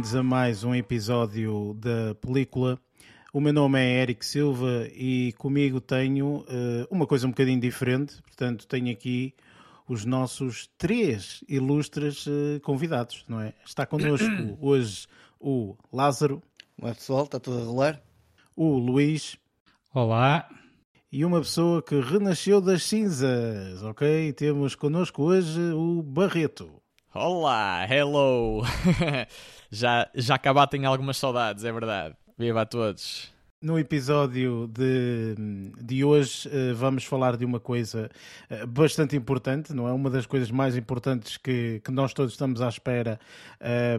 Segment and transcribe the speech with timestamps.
[0.00, 2.80] bem-vindos a mais um episódio da película.
[3.34, 8.22] O meu nome é Eric Silva e comigo tenho uh, uma coisa um bocadinho diferente,
[8.22, 9.34] portanto, tenho aqui
[9.86, 13.52] os nossos três ilustres uh, convidados, não é?
[13.62, 14.26] Está connosco
[14.58, 15.06] hoje
[15.38, 16.42] o Lázaro.
[16.80, 18.00] Olá pessoal, está tudo a rolar?
[18.56, 19.36] O Luís.
[19.92, 20.48] Olá.
[21.12, 24.32] E uma pessoa que renasceu das cinzas, ok?
[24.32, 26.80] Temos connosco hoje o Barreto.
[27.12, 28.62] Olá, hello!
[29.70, 32.16] já, já acabatem algumas saudades, é verdade.
[32.36, 33.29] Viva a todos!
[33.62, 35.34] No episódio de,
[35.82, 38.10] de hoje uh, vamos falar de uma coisa
[38.50, 39.92] uh, bastante importante, não é?
[39.92, 43.20] Uma das coisas mais importantes que, que nós todos estamos à espera,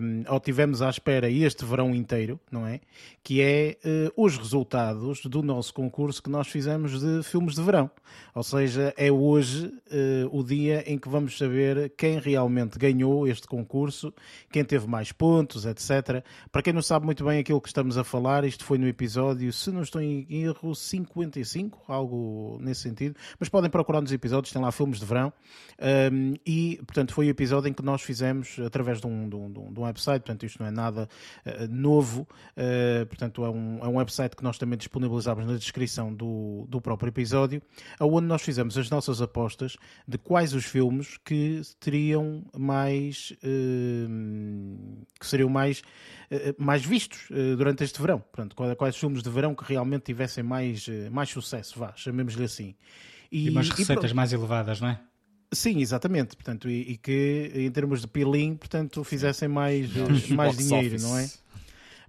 [0.01, 2.79] um, ou tivemos à espera este verão inteiro, não é?
[3.23, 7.91] Que é uh, os resultados do nosso concurso que nós fizemos de filmes de verão.
[8.33, 9.71] Ou seja, é hoje
[10.31, 14.13] o dia em que vamos saber quem realmente ganhou este concurso,
[14.51, 16.23] quem teve mais pontos, etc.
[16.51, 19.50] Para quem não sabe muito bem aquilo que estamos a falar, isto foi no episódio
[19.51, 23.15] se não estou em erro, 55, algo nesse sentido.
[23.39, 25.33] Mas podem procurar nos episódios, tem lá filmes de verão.
[26.11, 29.51] Um, e, portanto, foi o episódio em que nós fizemos através de um, de um,
[29.51, 31.09] de um website, portanto, isto não é nada
[31.45, 32.27] uh, novo.
[32.55, 36.79] Uh, portanto, é um, é um website que nós também disponibilizamos na descrição do, do
[36.79, 37.61] próprio episódio,
[37.99, 39.77] onde nós fizemos as nossas apostas
[40.07, 43.33] de quais os filmes que teriam mais.
[43.43, 45.83] Uh, que seriam mais
[46.57, 48.19] mais vistos eh, durante este verão.
[48.19, 52.75] Portanto, quais filmes de verão que realmente tivessem mais, eh, mais sucesso, vá, chamemos-lhe assim.
[53.31, 54.99] E, e umas receitas e mais elevadas, não é?
[55.53, 56.35] Sim, exatamente.
[56.35, 59.89] Portanto, e, e, que em termos de peeling, portanto, fizessem mais,
[60.29, 61.29] mais dinheiro, não é?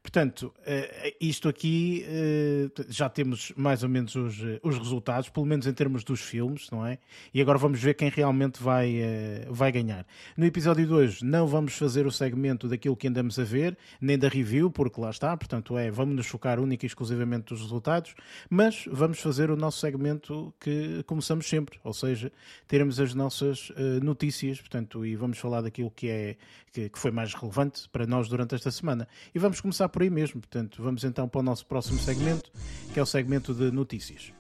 [0.03, 5.47] Portanto, eh, isto aqui eh, já temos mais ou menos os, eh, os resultados, pelo
[5.47, 6.99] menos em termos dos filmes, não é?
[7.33, 9.01] E agora vamos ver quem realmente vai,
[9.49, 10.05] vai ganhar.
[10.37, 14.19] No episódio de hoje não vamos fazer o segmento daquilo que andamos a ver, nem
[14.19, 18.15] da review, porque lá está, portanto é, vamos nos focar única e exclusivamente dos resultados,
[18.51, 22.33] mas vamos fazer o nosso segmento que começamos sempre, ou seja,
[22.67, 23.71] teremos as nossas
[24.03, 26.37] notícias, portanto, e vamos falar daquilo que é
[26.73, 29.07] que, que foi mais relevante para nós durante esta semana.
[29.35, 30.41] E vamos começar por aí mesmo.
[30.41, 32.51] Portanto, vamos então para o nosso próximo segmento,
[32.93, 34.33] que é o segmento de notícias.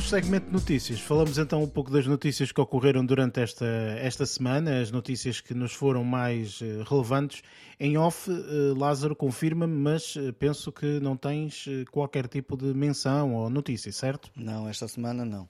[0.00, 3.66] Neste segmento de notícias, falamos então um pouco das notícias que ocorreram durante esta,
[3.98, 7.42] esta semana, as notícias que nos foram mais uh, relevantes.
[7.78, 13.34] Em off, uh, Lázaro, confirma-me, mas uh, penso que não tens qualquer tipo de menção
[13.34, 14.30] ou notícia, certo?
[14.34, 15.46] Não, esta semana não.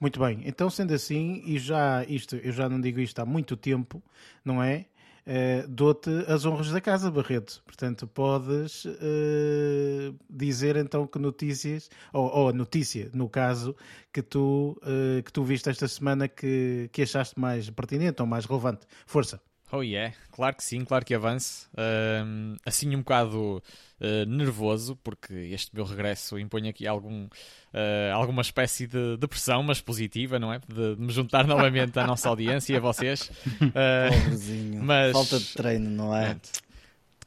[0.00, 3.56] Muito bem, então sendo assim, e já isto, eu já não digo isto há muito
[3.56, 4.02] tempo,
[4.44, 4.86] não é?
[5.26, 7.62] Uh, dou-te as honras da casa, Barreto.
[7.64, 13.76] Portanto, podes uh, dizer então que notícias, ou, ou, notícia, no caso,
[14.12, 18.44] que tu, uh, que tu viste esta semana que, que achaste mais pertinente ou mais
[18.44, 18.86] relevante.
[19.06, 19.40] Força.
[19.74, 21.66] Oh yeah, claro que sim, claro que avance.
[21.72, 23.62] Uh, assim um bocado
[24.02, 29.62] uh, nervoso, porque este meu regresso impõe aqui algum, uh, alguma espécie de, de, pressão,
[29.62, 30.60] mas positiva, não é?
[30.68, 33.30] De, de, me juntar novamente à nossa audiência e a vocês.
[33.58, 35.12] Pobrezinho, mas...
[35.12, 36.36] falta de treino, não é?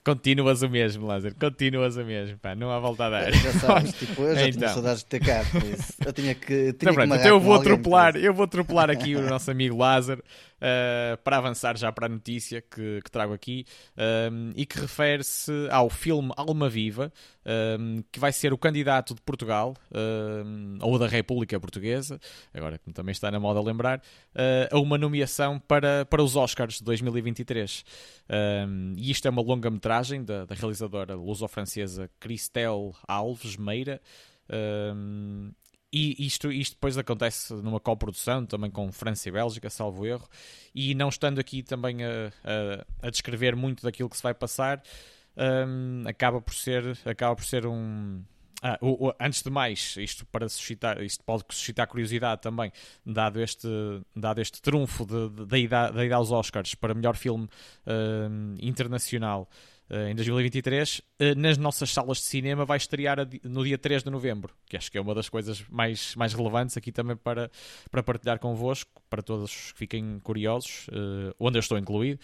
[0.06, 1.34] Continuas o mesmo, Lázaro.
[1.34, 2.54] Continuas o mesmo, pá.
[2.54, 3.34] Não há volta a dar.
[3.34, 4.60] Já sabes, tipo, eu já então.
[4.60, 5.94] tinha saudades de ter cá, por isso.
[6.06, 6.46] Eu tinha que.
[6.46, 10.24] Tinha então, pronto, então eu vou atropelar, eu vou atropelar aqui o nosso amigo Lázaro
[10.66, 13.66] uh, para avançar já para a notícia que, que trago aqui
[14.32, 17.14] um, e que refere-se ao filme Alma Viva,
[17.80, 22.20] um, que vai ser o candidato de Portugal um, ou da República Portuguesa,
[22.54, 26.80] agora que também está na moda lembrar, uh, a uma nomeação para, para os Oscars
[26.80, 27.86] de 2023.
[28.98, 34.02] e isto é uma longa-metragem da, da realizadora luso-francesa Cristel Alves Meira.
[34.50, 35.52] Um,
[35.96, 40.28] e isto, isto depois acontece numa coprodução também com França e Bélgica, salvo erro,
[40.74, 44.84] e não estando aqui também a, a, a descrever muito daquilo que se vai passar,
[45.38, 48.22] um, acaba, por ser, acaba por ser um.
[48.62, 52.74] Ah, o, o, antes de mais, isto para suscitar, isto pode suscitar curiosidade também,
[53.06, 53.68] dado este,
[54.14, 57.48] dado este trunfo da ida, ida aos Oscars para melhor filme
[57.88, 59.48] um, internacional
[59.90, 64.10] em 2023, uh, eh, nas nossas salas de cinema vai estrear no dia 3 de
[64.10, 67.52] novembro, que acho que é uma das coisas mais, mais relevantes aqui também para,
[67.92, 72.20] para partilhar convosco, para todos que fiquem curiosos, uh, onde eu estou incluído.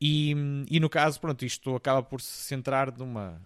[0.00, 0.34] E,
[0.70, 3.40] e no caso, pronto, isto acaba por se centrar numa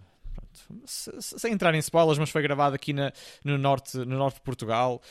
[0.85, 3.11] sem entrar em spoilers, mas foi gravado aqui na,
[3.43, 5.01] no, norte, no norte de Portugal,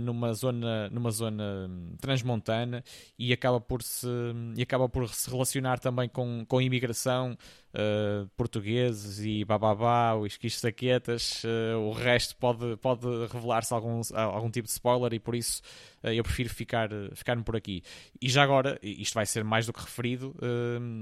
[0.00, 2.82] numa, zona, numa zona hum, transmontana,
[3.18, 4.08] e acaba por se,
[4.56, 7.36] e acaba por se relacionar também com, com a imigração
[7.74, 14.66] uh, portugueses e bababá, os saquetas, uh, o resto pode, pode revelar-se algum, algum tipo
[14.66, 15.62] de spoiler e por isso
[16.02, 17.82] uh, eu prefiro ficar, ficar por aqui.
[18.20, 20.34] E já agora, isto vai ser mais do que referido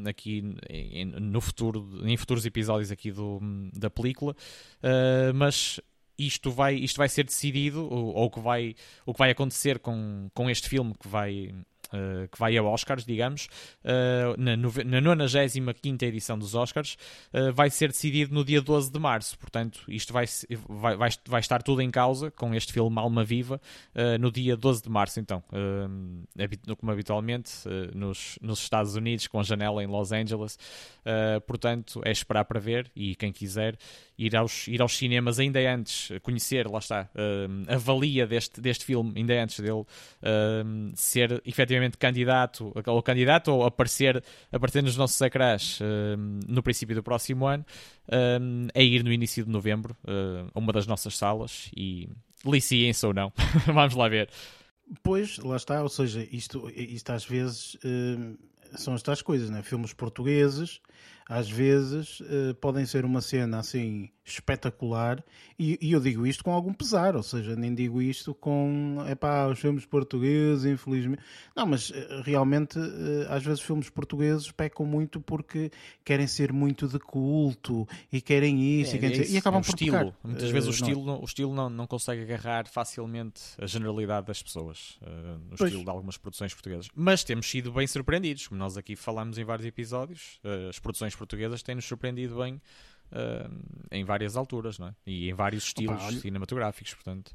[0.09, 3.41] aqui em, no futuro, em futuros episódios aqui do,
[3.73, 4.35] da película,
[5.35, 5.81] mas
[6.19, 8.75] isto vai, isto vai ser decidido, ou, ou, que vai,
[9.07, 11.55] o que vai acontecer com, com este filme que vai,
[11.93, 13.49] uh, que vai a Oscars, digamos,
[13.85, 16.97] uh, na, na 95 edição dos Oscars,
[17.33, 19.39] uh, vai ser decidido no dia 12 de março.
[19.39, 20.25] Portanto, isto vai,
[20.69, 23.61] vai, vai, vai estar tudo em causa com este filme Alma Viva
[24.19, 25.43] no dia 12 de março, então.
[26.79, 27.51] como habitualmente,
[27.95, 30.59] nos, nos Estados Unidos, com a janela em Los Angeles.
[31.47, 33.77] portanto, é esperar para ver e quem quiser
[34.19, 37.11] ir aos, ir aos cinemas ainda antes, conhecer, lá está,
[37.69, 39.85] a valia deste, deste filme, ainda antes dele
[40.95, 44.23] ser efetivamente candidato, ou candidato, ou aparecer,
[44.53, 45.85] aparecer nos nossos ecrãs uh,
[46.49, 47.65] no princípio do próximo ano,
[48.75, 49.97] é ir no início de novembro
[50.53, 52.09] a uma das nossas salas e
[52.45, 53.33] liciem-se ou não.
[53.67, 54.29] Vamos lá ver.
[55.03, 57.77] Pois, lá está, ou seja, isto, isto às vezes
[58.77, 59.63] são estas coisas, né?
[59.63, 60.81] filmes portugueses
[61.31, 65.25] às vezes uh, podem ser uma cena assim espetacular
[65.59, 69.47] e, e, eu digo isto com algum pesar, ou seja, nem digo isto com epá,
[69.47, 71.23] os filmes portugueses, infelizmente.
[71.55, 71.95] Não, mas uh,
[72.25, 75.71] realmente uh, às vezes filmes portugueses pecam muito porque
[76.05, 79.35] querem ser muito de culto e querem isso, é, e, querem é isso.
[79.35, 79.93] e acabam é por estilo.
[79.93, 80.15] Pecar.
[80.25, 84.43] Muitas vezes o estilo, não, o estilo não, não consegue agarrar facilmente a generalidade das
[84.43, 84.99] pessoas
[85.49, 85.71] no pois.
[85.71, 86.89] estilo de algumas produções portuguesas.
[86.95, 91.63] Mas temos sido bem surpreendidos, como nós aqui falamos em vários episódios, as produções portuguesas
[91.63, 92.61] têm-nos surpreendido bem
[93.13, 94.95] uh, em várias alturas não é?
[95.07, 96.95] e em vários estilos Opa, cinematográficos.
[96.95, 97.35] Portanto.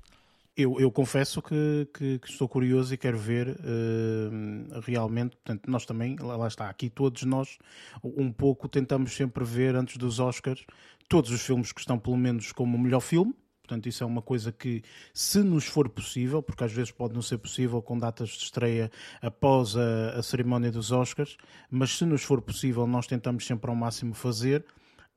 [0.57, 5.35] Eu, eu confesso que, que, que, estou curioso e quero ver uh, realmente.
[5.35, 7.57] Portanto, nós também, lá está, aqui todos nós,
[8.01, 10.65] um pouco tentamos sempre ver antes dos Oscars
[11.09, 13.35] todos os filmes que estão, pelo menos, como o melhor filme.
[13.65, 17.21] Portanto, isso é uma coisa que, se nos for possível, porque às vezes pode não
[17.21, 18.91] ser possível com datas de estreia
[19.21, 21.35] após a, a cerimónia dos Oscars,
[21.69, 24.63] mas se nos for possível, nós tentamos sempre ao máximo fazer.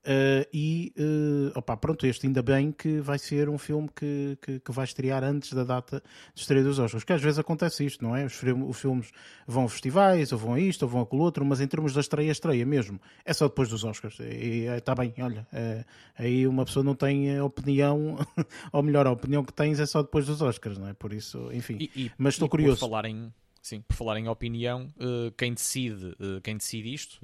[0.09, 4.59] Uh, e uh, opa, pronto, este ainda bem que vai ser um filme que, que,
[4.59, 6.03] que, vai estrear antes da data
[6.35, 8.25] de estreia dos Oscars, que às vezes acontece isto, não é?
[8.25, 9.11] Os, os, filmes
[9.47, 11.93] vão a festivais, ou vão a isto, ou vão a aquilo outro, mas em termos
[11.93, 14.19] da estreia, estreia mesmo, é só depois dos Oscars.
[14.21, 15.85] E está bem, olha, é,
[16.17, 18.17] aí uma pessoa não tem opinião,
[18.73, 20.95] ou melhor, a opinião que tens é só depois dos Oscars, não é?
[20.95, 21.77] Por isso, enfim.
[21.81, 22.81] E, e, mas estou curioso.
[22.81, 27.21] Por falar em Sim, por falar em opinião, uh, quem decide, uh, quem decide isto,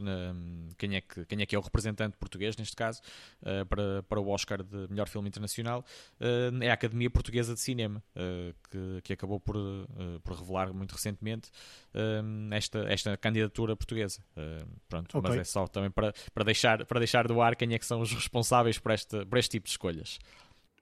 [0.76, 3.00] quem, é que, quem é que é o representante português, neste caso,
[3.42, 5.84] eh, para, para o Oscar de melhor filme internacional,
[6.60, 8.03] é a Academia Portuguesa de Cinema,
[8.70, 9.56] que, que acabou por,
[10.22, 11.50] por revelar muito recentemente
[12.50, 14.22] esta, esta candidatura portuguesa.
[14.88, 15.31] pronto, okay.
[15.31, 18.00] mas é só também para, para, deixar, para deixar do ar quem é que são
[18.00, 20.19] os responsáveis por, esta, por este tipo de escolhas.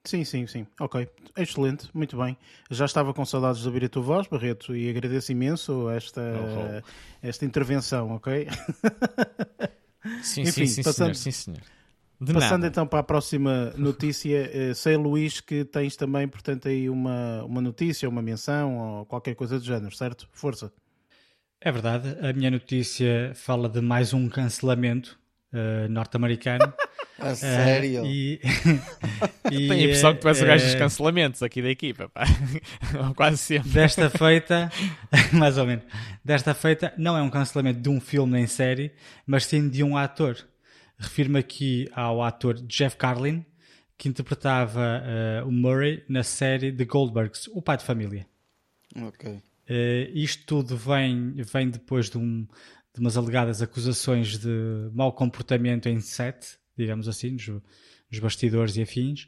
[0.05, 0.67] Sim, sim, sim.
[0.79, 1.07] Ok.
[1.37, 2.37] Excelente, muito bem.
[2.69, 6.79] Já estava com saudades de ouvir a tua voz, Barreto, e agradeço imenso esta, oh,
[6.79, 6.91] oh.
[7.21, 8.47] esta intervenção, ok?
[10.21, 11.61] Sim, Enfim, sim, sim, passando, senhor, sim, senhor.
[12.19, 12.67] De passando nada.
[12.67, 17.61] então para a próxima notícia, eh, sei, Luís, que tens também, portanto, aí uma, uma
[17.61, 20.27] notícia, uma menção ou qualquer coisa do género, certo?
[20.31, 20.71] Força.
[21.61, 22.17] É verdade.
[22.21, 25.17] A minha notícia fala de mais um cancelamento
[25.53, 26.73] uh, norte-americano.
[27.23, 28.05] A uh, sério?
[28.05, 28.41] E,
[29.49, 32.25] e, Tenho a impressão que tu és o gajo dos cancelamentos aqui da equipa, pá.
[33.15, 33.69] quase sempre.
[33.69, 34.69] Desta feita,
[35.31, 35.85] mais ou menos,
[36.23, 38.91] desta feita não é um cancelamento de um filme nem série,
[39.25, 40.37] mas sim de um ator.
[40.97, 43.45] Refiro-me aqui ao ator Jeff Carlin,
[43.97, 48.27] que interpretava uh, o Murray na série The Goldbergs, o pai de família.
[49.01, 49.31] Ok.
[49.31, 49.41] Uh,
[50.13, 52.45] isto tudo vem, vem depois de um,
[52.93, 58.81] de umas alegadas acusações de mau comportamento em set, digamos assim, nos, nos bastidores e
[58.81, 59.27] afins.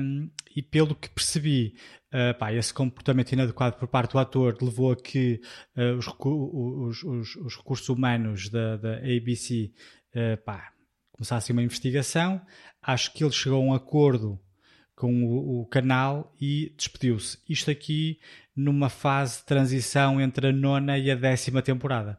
[0.00, 1.74] Um, e pelo que percebi,
[2.12, 5.40] uh, pá, esse comportamento inadequado por parte do ator levou a que
[5.76, 9.72] uh, os, os, os, os, recursos humanos da, da ABC
[10.14, 10.72] uh, pá,
[11.12, 12.40] começassem uma investigação.
[12.82, 14.38] Acho que ele chegou a um acordo
[14.94, 17.38] com o, o canal e despediu-se.
[17.48, 18.18] Isto aqui
[18.54, 22.18] numa fase de transição entre a nona e a décima temporada.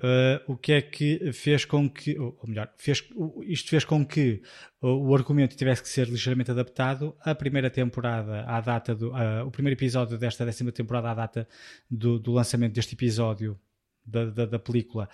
[0.00, 3.02] Uh, o que é que fez com que, ou melhor, fez,
[3.42, 4.40] isto fez com que
[4.80, 7.16] o, argumento tivesse que ser ligeiramente adaptado.
[7.20, 11.48] A primeira temporada, à data do, uh, o primeiro episódio desta décima temporada, à data
[11.90, 13.58] do, do lançamento deste episódio
[14.06, 15.08] da, da, da película,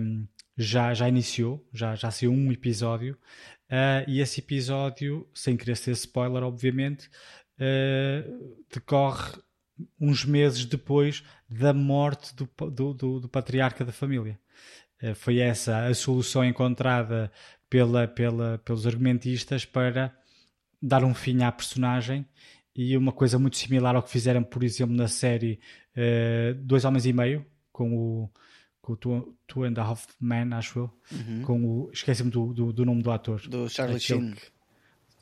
[0.00, 0.26] um,
[0.56, 3.14] já, já iniciou, já, já saiu um episódio,
[3.70, 7.08] uh, e esse episódio, sem querer ser spoiler, obviamente,
[8.72, 9.38] decorre
[10.00, 14.38] uns meses depois da morte do, do, do, do patriarca da família.
[15.02, 17.30] uh, foi essa a solução encontrada
[17.68, 20.14] pela, pela, pelos argumentistas para
[20.82, 22.26] dar um fim à personagem
[22.74, 25.60] e uma coisa muito similar ao que fizeram, por exemplo, na série
[25.96, 28.30] uh, Dois Homens e Meio, com o,
[28.80, 31.42] com o Two, Two and a Half Men, acho eu, uhum.
[31.42, 33.40] com o, esqueci-me do, do, do, nome do ator.
[33.48, 34.34] Do Charlie Sheen.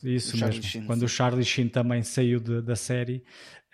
[0.03, 1.05] Isso o mesmo, Sheen, quando sim.
[1.07, 3.25] o Charlie Sheen também saiu de, da série,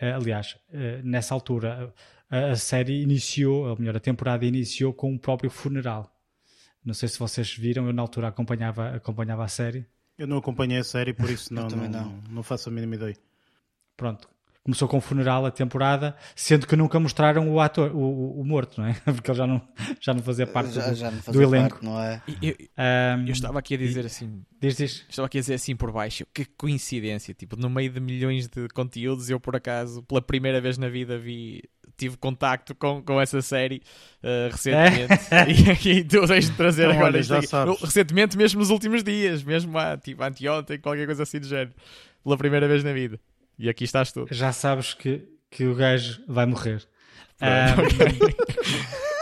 [0.01, 1.93] uh, aliás, uh, nessa altura
[2.31, 6.11] a, a série iniciou, ou melhor, a temporada iniciou com o próprio funeral.
[6.85, 9.87] Não sei se vocês viram, eu na altura acompanhava, acompanhava a série.
[10.19, 12.23] Eu não acompanhei a série, por isso não, não, não.
[12.31, 13.17] não faço a mínima ideia.
[13.97, 14.29] Pronto,
[14.65, 18.81] começou com o funeral a temporada, sendo que nunca mostraram o ator, o, o morto,
[18.81, 18.95] não é?
[19.05, 19.61] Porque ele já não,
[20.01, 21.71] já não fazia parte já, do, já fazia do elenco.
[21.71, 22.23] Parte, não é?
[22.41, 22.57] Eu,
[23.19, 24.43] um, eu, estava aqui a dizer assim.
[24.59, 25.05] Diz, diz.
[25.09, 28.67] Estava aqui a dizer assim por baixo, que coincidência, tipo, no meio de milhões de
[28.69, 31.63] conteúdos, eu por acaso, pela primeira vez na vida, vi.
[31.97, 33.81] Tive contacto com, com essa série
[34.21, 35.47] uh, recentemente é?
[35.49, 37.23] e aqui tu tens de trazer então, agora.
[37.23, 37.81] sabes.
[37.81, 41.71] Recentemente, mesmo nos últimos dias, mesmo ah, tipo, anteontem, qualquer coisa assim do género,
[42.25, 43.21] pela primeira vez na vida.
[43.59, 44.27] E aqui estás tu.
[44.31, 46.83] Já sabes que, que o gajo vai morrer.
[47.41, 49.05] Um...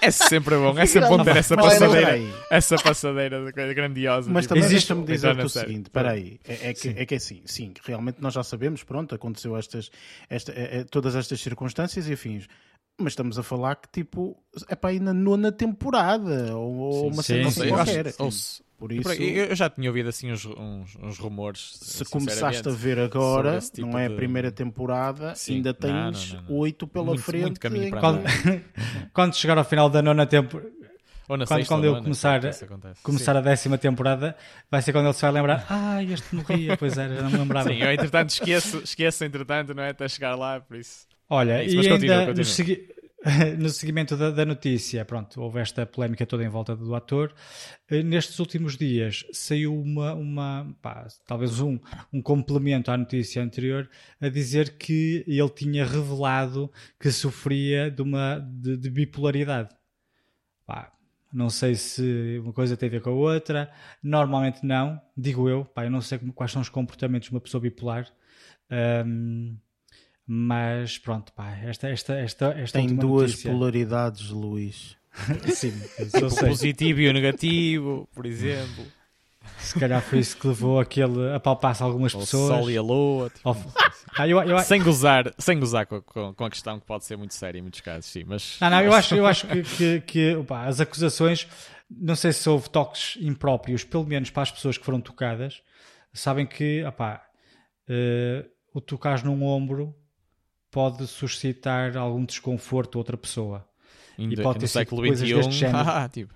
[0.00, 2.18] é sempre bom, é sempre bom ter essa passadeira,
[2.50, 4.30] essa passadeira grandiosa.
[4.30, 7.16] Mas tipo, também deixa-me dizer o seguinte: espera aí, é, é, que, é que é
[7.16, 9.90] assim, sim, realmente nós já sabemos, pronto, aconteceu estas,
[10.28, 12.46] esta, é, é, todas estas circunstâncias e afins.
[12.96, 17.24] Mas estamos a falar que, tipo, é para ir na nona temporada ou, ou uma
[17.24, 18.06] cena assim qualquer.
[18.06, 21.78] Acho, por isso, eu já tinha ouvido assim uns, uns, uns rumores.
[21.80, 25.54] Se começaste a ver agora, tipo não é a primeira temporada, Sim.
[25.54, 27.42] ainda tens oito pela muito, frente.
[27.42, 28.22] Muito caminho para quando,
[29.14, 30.70] quando chegar ao final da nona temporada.
[31.26, 32.40] quando, sexta, quando eu começar,
[33.02, 34.36] começar a décima temporada,
[34.70, 37.70] vai ser quando ele se vai lembrar: Ah, este morria, pois era, não me lembrava.
[37.70, 39.90] Sim, eu entretanto esqueço, esqueço entretanto, não é?
[39.90, 41.06] Até chegar lá, por isso.
[41.30, 42.34] Olha, é isso, e ainda continua, continua.
[42.34, 42.93] No, segui
[43.58, 47.34] no seguimento da, da, notícia, pronto, houve esta polémica toda em volta do ator.
[47.88, 51.78] Eh, nestes últimos dias saiu uma, uma pá, talvez um,
[52.12, 53.88] um complemento à notícia anterior
[54.20, 59.74] a dizer que ele tinha revelado que sofria de uma de, de bipolaridade.
[60.66, 60.92] Pá,
[61.32, 63.72] não sei se uma coisa tem a ver com a outra.
[64.02, 65.64] Normalmente não, digo eu.
[65.64, 68.06] Pá, eu não sei quais são os comportamentos de uma pessoa bipolar.
[68.70, 69.56] Um,
[70.26, 73.50] mas pronto, pá, esta, esta, esta, esta Tem duas notícia...
[73.50, 74.96] polaridades, Luís.
[75.54, 78.84] Sim, o positivo e o negativo, por exemplo.
[79.58, 82.50] Se calhar foi isso que levou aquele a palpar-se algumas o pessoas.
[82.50, 83.30] O sol e a lua.
[83.30, 83.56] Tipo,
[84.16, 84.58] ah, eu, eu...
[84.60, 87.62] Sem gozar, sem gozar com, com, com, a questão que pode ser muito séria em
[87.62, 88.24] muitos casos, sim.
[88.24, 91.46] Mas, não, não, eu acho, eu acho que, que, que opa, as acusações,
[91.90, 95.62] não sei se houve toques impróprios, pelo menos para as pessoas que foram tocadas,
[96.12, 97.22] sabem que opa,
[97.88, 99.94] uh, o tocar num ombro
[100.74, 103.64] pode suscitar algum desconforto a outra pessoa.
[104.18, 105.78] Ainda, e pode ter sido coisas XXI, deste género.
[105.88, 106.34] Ah, tipo.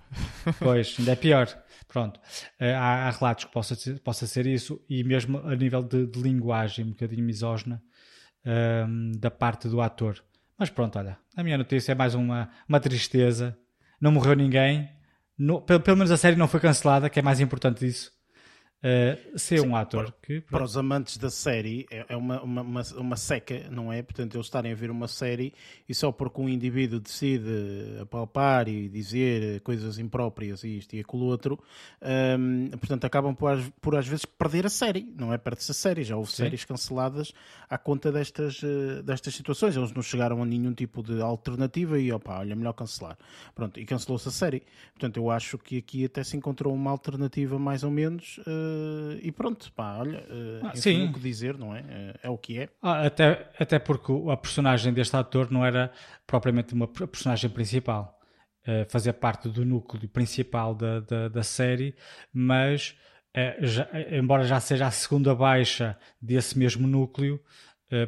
[0.59, 1.47] Pois, ainda é pior.
[1.89, 2.17] Pronto.
[2.59, 6.07] Uh, há, há, relatos que possa ser, possa ser isso e mesmo a nível de,
[6.07, 7.81] de linguagem um bocadinho misógina
[8.45, 10.23] ehm, da parte do ator.
[10.57, 13.57] Mas pronto, olha, a minha notícia é mais uma, uma tristeza.
[13.99, 14.89] Não morreu ninguém.
[15.37, 18.11] No, pelo, pelo menos a série não foi cancelada, que é mais importante disso
[18.83, 20.41] uh, ser Sim, um ator para, que.
[20.41, 24.01] Para os amantes da série é, é uma, uma, uma, uma, seca, não é?
[24.01, 25.53] Portanto, eles estarem a ver uma série
[25.87, 31.23] e só porque um indivíduo decide apalpar e dizer coisas impróprias e isto e aquilo
[31.25, 31.59] outro,
[32.01, 35.37] um, ehm, portanto, acabam por, por às vezes perder a série, não é?
[35.37, 36.03] Perde-se a série.
[36.03, 36.43] Já houve Sim.
[36.43, 37.33] séries canceladas
[37.69, 39.75] à conta destas, uh, destas situações.
[39.75, 43.17] Eles não chegaram a nenhum tipo de alternativa e, opa, olha, melhor cancelar.
[43.53, 44.63] Pronto, e cancelou-se a série.
[44.93, 48.39] Portanto, eu acho que aqui até se encontrou uma alternativa mais ou menos.
[48.39, 51.07] Uh, Uh, e pronto, pá, olha, uh, ah, sim.
[51.07, 51.81] o que dizer, não é?
[51.81, 52.69] Uh, é o que é.
[52.81, 55.91] Ah, até, até porque a personagem deste ator não era
[56.25, 58.17] propriamente uma personagem principal.
[58.89, 61.95] fazia parte do núcleo principal da, da, da série,
[62.31, 62.95] mas
[63.61, 67.41] já, embora já seja a segunda baixa desse mesmo núcleo,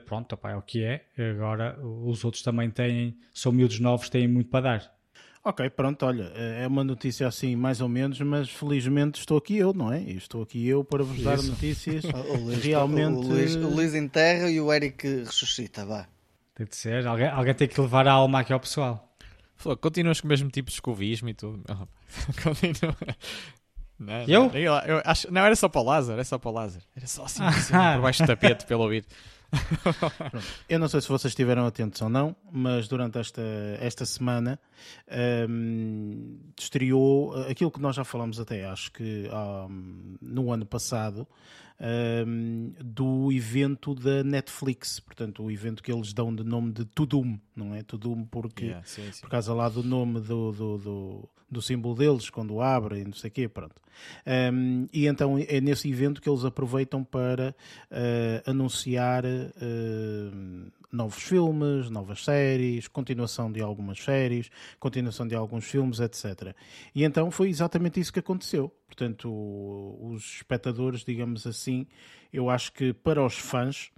[0.05, 1.07] pronto, opa, é o que é.
[1.31, 5.00] Agora os outros também têm, são miúdos novos, têm muito para dar.
[5.43, 9.74] Ok, pronto, olha, é uma notícia assim mais ou menos, mas felizmente estou aqui eu,
[9.74, 10.00] não é?
[10.01, 11.25] Estou aqui eu para vos Isso.
[11.25, 13.17] dar notícias o Luís, realmente...
[13.17, 16.07] O Luís, o Luís enterra e o Eric ressuscita, vá.
[16.53, 19.12] Tem de ser, alguém, alguém tem que levar a alma aqui ao pessoal.
[19.63, 21.63] Pô, continuas com o mesmo tipo de escovismo e tudo.
[22.43, 22.95] Continua.
[23.98, 24.48] Não, eu?
[24.48, 26.83] Não, eu acho, não, era só para o Lázaro, era só para o Lázaro.
[26.95, 29.07] Era só assim, assim por baixo do tapete pelo ouvido.
[30.67, 33.41] Eu não sei se vocês estiveram atentos ou não, mas durante esta,
[33.79, 34.60] esta semana
[35.50, 41.27] um, estreou aquilo que nós já falamos até, acho que um, no ano passado,
[41.81, 47.39] um, do evento da Netflix, portanto, o evento que eles dão de nome de Tudum,
[47.55, 47.81] não é?
[47.81, 49.21] Tudum porque, yeah, sim, sim.
[49.21, 53.13] por causa lá do nome do, do, do, do símbolo deles, quando abre e não
[53.13, 53.75] sei o quê, pronto.
[54.53, 57.55] Um, e então é nesse evento que eles aproveitam para
[57.91, 66.00] uh, anunciar uh, novos filmes, novas séries, continuação de algumas séries, continuação de alguns filmes,
[66.00, 66.55] etc.
[66.93, 68.69] E então foi exatamente isso que aconteceu.
[68.86, 69.29] Portanto,
[70.01, 71.88] os espectadores, digamos assim,
[72.31, 73.91] eu acho que para os fãs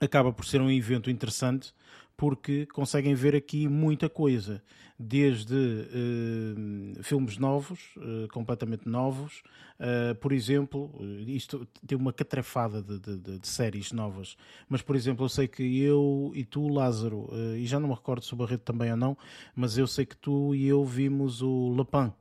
[0.00, 1.72] acaba por ser um evento interessante
[2.20, 4.62] porque conseguem ver aqui muita coisa,
[4.98, 9.42] desde uh, filmes novos, uh, completamente novos,
[9.78, 10.92] uh, por exemplo,
[11.26, 14.36] isto tem uma catrefada de, de, de, séries novas,
[14.68, 18.22] mas por exemplo, eu sei que eu e tu, Lázaro, e já não me recordo
[18.22, 19.16] se o Barreto também ou não,
[19.56, 22.12] mas eu sei que tu e eu vimos o Lapin.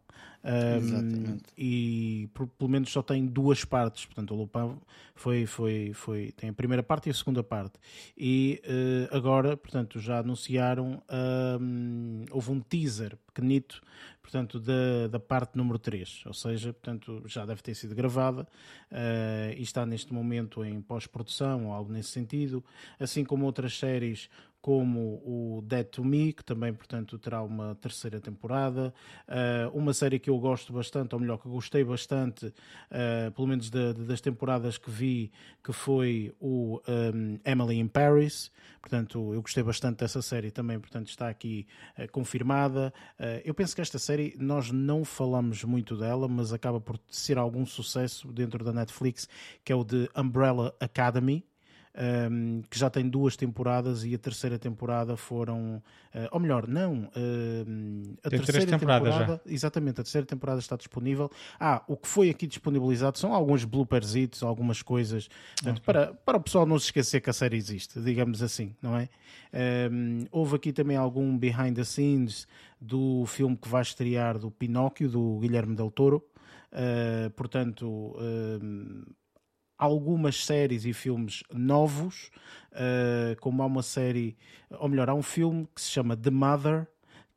[1.58, 4.78] E por, pelo menos só tem duas partes, portanto o Lupin
[5.16, 7.78] foi, foi, foi, tem a primeira parte e a segunda parte.
[8.18, 11.02] E uh, agora, portanto, já anunciaram,
[11.60, 13.82] um, houve um teaser pequenito,
[14.22, 18.44] portanto, da, da parte número 3, ou seja, portanto, já deve ter sido gravada
[18.92, 22.64] uh, e está neste momento em pós-produção ou algo nesse sentido,
[22.98, 24.30] assim como outras séries
[24.62, 28.94] como o Dead to Me, que também, portanto, terá uma terceira temporada.
[29.28, 33.70] Uh, uma série que eu gosto bastante, ou melhor, que gostei bastante, uh, pelo menos
[33.70, 35.32] de, de, das temporadas que vi,
[35.64, 38.52] que foi o um, Emily in Paris.
[38.82, 41.66] Portanto, eu gostei bastante dessa série também, portanto, está aqui
[41.98, 42.94] uh, confirmada.
[43.46, 47.66] eu penso que esta série, nós não falamos muito dela, mas acaba por ser algum
[47.66, 49.28] sucesso dentro da Netflix,
[49.64, 51.49] que é o de Umbrella Academy
[51.96, 55.82] um, que já tem duas temporadas e a terceira temporada foram,
[56.14, 61.30] uh, ou melhor, não, uh, a tem terceira temporada, exatamente, a terceira temporada está disponível.
[61.60, 65.86] Ah, o que foi aqui disponibilizado são alguns bloopersitos, algumas coisas, portanto, okay.
[65.86, 69.10] para, para o pessoal não se esquecer que a série existe, digamos assim, não é?
[69.92, 72.48] Um, houve aqui também algum behind the scenes
[72.80, 76.24] do filme que vai estrear do Pinóquio, do Guilherme Del Toro.
[76.72, 78.16] Uh, portanto,
[79.80, 82.30] algumas séries e filmes novos,
[82.74, 84.38] uh, como há uma série,
[84.70, 86.86] ou melhor, há um filme que se chama The Mother,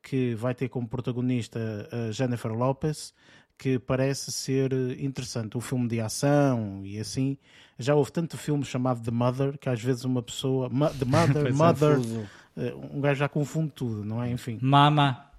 [0.01, 3.13] que vai ter como protagonista uh, Jennifer Lopez,
[3.57, 5.57] que parece ser interessante.
[5.57, 7.37] Um filme de ação e assim.
[7.79, 10.69] Já houve tanto filme chamado The Mother que às vezes uma pessoa.
[10.69, 11.99] The Mother, é, Mother.
[12.91, 14.29] um gajo já confunde tudo, não é?
[14.29, 14.59] Enfim.
[14.61, 15.32] Mama.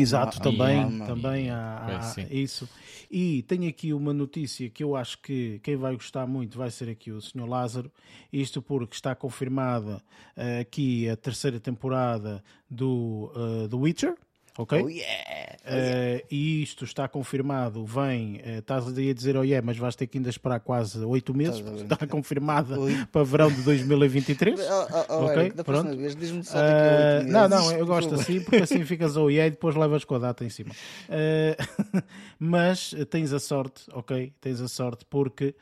[0.00, 2.68] Exato, também, também há, há isso.
[3.10, 6.88] E tenho aqui uma notícia que eu acho que quem vai gostar muito vai ser
[6.88, 7.48] aqui o Sr.
[7.48, 7.90] Lázaro.
[8.32, 10.02] Isto porque está confirmada
[10.36, 14.14] uh, aqui a terceira temporada do, uh, do Witcher
[14.58, 14.82] ok?
[14.82, 15.56] Oh yeah!
[15.64, 16.22] Oh yeah.
[16.22, 20.06] Uh, e isto está confirmado, vem, uh, estás a dizer oh yeah, mas vais ter
[20.06, 22.76] que ainda esperar quase 8 meses, está confirmada
[23.12, 24.58] para verão de 2023.
[24.68, 25.96] Oh, oh, ok, Eric, pronto.
[25.96, 29.74] diz-me só uh, não, não, eu gosto assim, porque assim ficas oh yeah e depois
[29.74, 30.70] levas com a data em cima.
[31.08, 32.02] Uh,
[32.38, 34.32] mas tens a sorte, ok?
[34.40, 35.54] Tens a sorte porque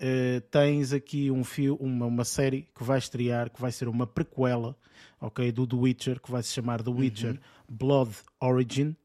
[0.00, 4.06] Uh, tens aqui um fio, uma, uma série que vai estrear, que vai ser uma
[4.06, 4.74] prequela,
[5.20, 7.38] ok, do The Witcher, que vai se chamar The Witcher uhum.
[7.70, 8.96] Blood Origin, uh,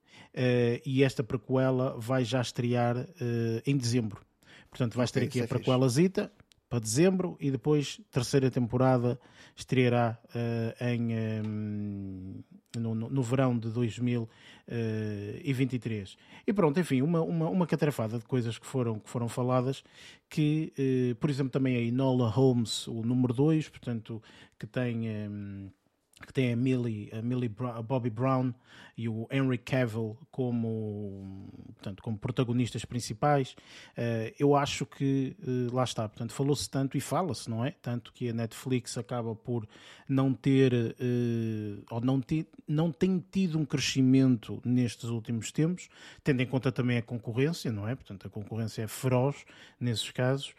[0.86, 3.08] e esta prequela vai já estrear uh,
[3.66, 4.20] em dezembro.
[4.70, 6.32] Portanto, vais okay, ter aqui a é prequelazita
[6.68, 9.20] para dezembro e depois terceira temporada
[9.56, 11.14] estreará uh, em,
[11.46, 12.44] um,
[12.76, 16.18] no, no, verão de 2023.
[16.46, 19.82] E pronto, enfim, uma, uma, uma catrafada de coisas que foram, que foram faladas,
[20.30, 20.74] que,
[21.22, 24.22] por exemplo, também a Enola Holmes, o número 2, portanto,
[24.60, 25.08] que tem...
[25.30, 25.70] Um,
[26.26, 28.54] que tem a Millie, a Millie a Bobby Brown
[28.98, 33.56] e o Henry Cavill como, portanto, como protagonistas principais.
[33.98, 37.72] Uh, eu acho que uh, lá está, portanto, falou-se tanto e fala-se, não é?
[37.82, 39.68] Tanto que a Netflix acaba por
[40.08, 45.90] não ter uh, ou não, ter, não tem tido um crescimento nestes últimos tempos,
[46.24, 47.94] tendo em conta também a concorrência, não é?
[47.96, 49.44] Portanto, a concorrência é feroz
[49.80, 50.54] nesses casos.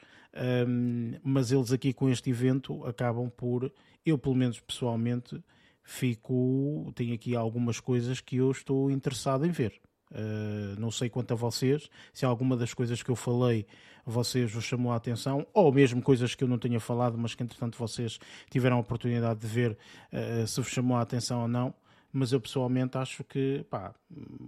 [0.69, 3.73] Um, mas eles aqui com este evento acabam por
[4.07, 5.43] eu, pelo menos pessoalmente,
[5.83, 6.93] fico.
[6.95, 9.81] Tenho aqui algumas coisas que eu estou interessado em ver.
[10.11, 13.67] Uh, não sei quanto a vocês, se alguma das coisas que eu falei
[14.09, 17.43] vocês vos chamou a atenção, ou mesmo coisas que eu não tinha falado, mas que
[17.43, 19.73] entretanto vocês tiveram a oportunidade de ver
[20.13, 21.75] uh, se vos chamou a atenção ou não.
[22.13, 23.93] Mas eu pessoalmente acho que pá,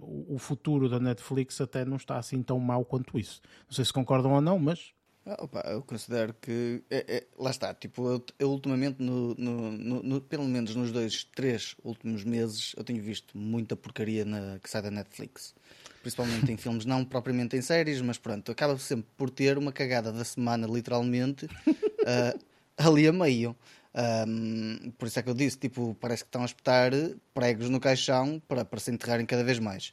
[0.01, 3.42] o futuro da Netflix até não está assim tão mau quanto isso.
[3.66, 4.94] Não sei se concordam ou não, mas
[5.38, 10.21] opa, eu considero que é, é, lá está, tipo, eu, eu ultimamente, no, no, no,
[10.21, 14.83] pelo menos nos dois, três últimos meses, eu tenho visto muita porcaria na, que sai
[14.83, 15.55] da Netflix.
[16.03, 20.12] principalmente em filmes, não propriamente em séries, mas pronto, acaba sempre por ter uma cagada
[20.12, 22.38] da semana, literalmente, uh,
[22.77, 23.57] ali a meio.
[23.95, 26.93] Um, por isso é que eu disse, tipo, parece que estão a espetar
[27.35, 29.93] pregos no caixão para, para se enterrarem cada vez mais.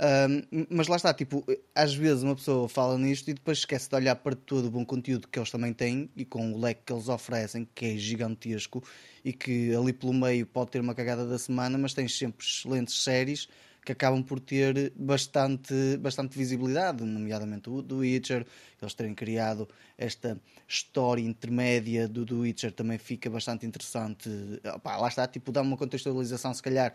[0.00, 3.94] Um, mas lá está, tipo, às vezes uma pessoa fala nisto e depois esquece de
[3.94, 6.92] olhar para todo o bom conteúdo que eles também têm e com o leque que
[6.94, 8.82] eles oferecem, que é gigantesco
[9.22, 13.02] e que ali pelo meio pode ter uma cagada da semana, mas tens sempre excelentes
[13.02, 13.46] séries
[13.84, 18.46] que acabam por ter bastante, bastante visibilidade, nomeadamente o do Witcher,
[18.80, 24.28] eles terem criado esta história intermédia do The Witcher também fica bastante interessante.
[24.74, 26.94] Opa, lá está, tipo, dá uma contextualização, se calhar,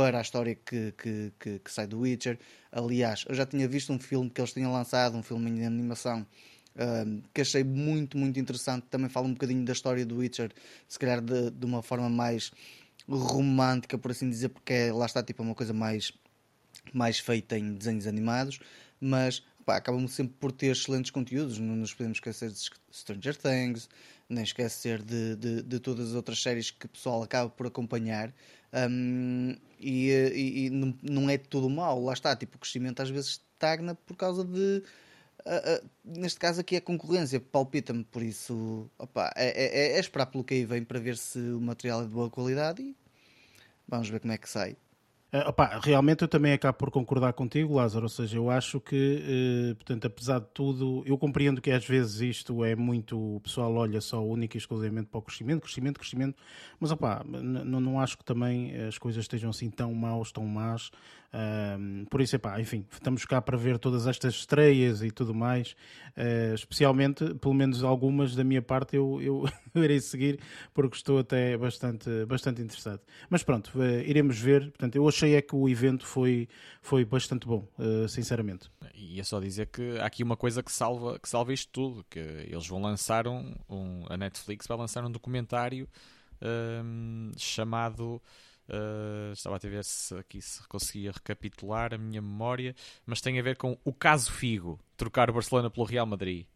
[0.00, 2.38] para a história que, que, que, que, sai do Witcher.
[2.72, 6.26] Aliás, eu já tinha visto um filme que eles tinham lançado, um filme de animação.
[6.74, 8.86] Um, que achei muito, muito interessante.
[8.88, 10.52] Também fala um bocadinho da história do Witcher,
[10.88, 12.50] se calhar de, de uma forma mais
[13.06, 16.10] romântica, por assim dizer, porque é, lá está tipo é uma coisa mais,
[16.94, 18.58] mais feita em desenhos animados,
[18.98, 21.58] mas acabam sempre por ter excelentes conteúdos.
[21.58, 23.86] Não nos podemos esquecer de Stranger Things,
[24.30, 28.32] nem esquecer de, de, de todas as outras séries que o pessoal acaba por acompanhar.
[28.72, 33.10] Um, e, e, e não, não, é tudo mal, lá está, tipo, o crescimento às
[33.10, 34.82] vezes estagna por causa de.
[35.40, 40.26] Uh, uh, neste caso aqui é concorrência, palpita-me, por isso opa, é, é, é, esperar
[40.26, 42.94] pelo que aí vem para ver se o material é de boa qualidade e
[43.88, 44.76] vamos ver como é que sai.
[45.32, 48.04] Uh, opa, realmente eu também acabo por concordar contigo, Lázaro.
[48.06, 52.20] Ou seja, eu acho que, uh, portanto, apesar de tudo, eu compreendo que às vezes
[52.20, 53.36] isto é muito.
[53.36, 56.36] O pessoal olha só única e exclusivamente para o crescimento, crescimento, crescimento,
[56.80, 60.90] mas opa, não acho que também as coisas estejam assim tão maus, tão más.
[61.32, 65.76] Um, por isso, epá, enfim, estamos cá para ver todas estas estreias e tudo mais.
[66.16, 69.44] Uh, especialmente, pelo menos algumas da minha parte, eu, eu,
[69.82, 70.40] irei seguir
[70.74, 73.00] porque estou até bastante, bastante interessado.
[73.28, 74.70] Mas pronto, uh, iremos ver.
[74.70, 76.48] Portanto, eu achei é que o evento foi,
[76.82, 78.70] foi bastante bom, uh, sinceramente.
[78.94, 82.04] E é só dizer que há aqui uma coisa que salva, que salva isto tudo:
[82.10, 85.88] que eles vão lançar um, um a Netflix vai lançar um documentário
[86.42, 88.20] um, chamado.
[88.70, 92.72] Uh, estava a ver se aqui se conseguia recapitular a minha memória,
[93.04, 96.46] mas tem a ver com o caso Figo, trocar o Barcelona pelo Real Madrid.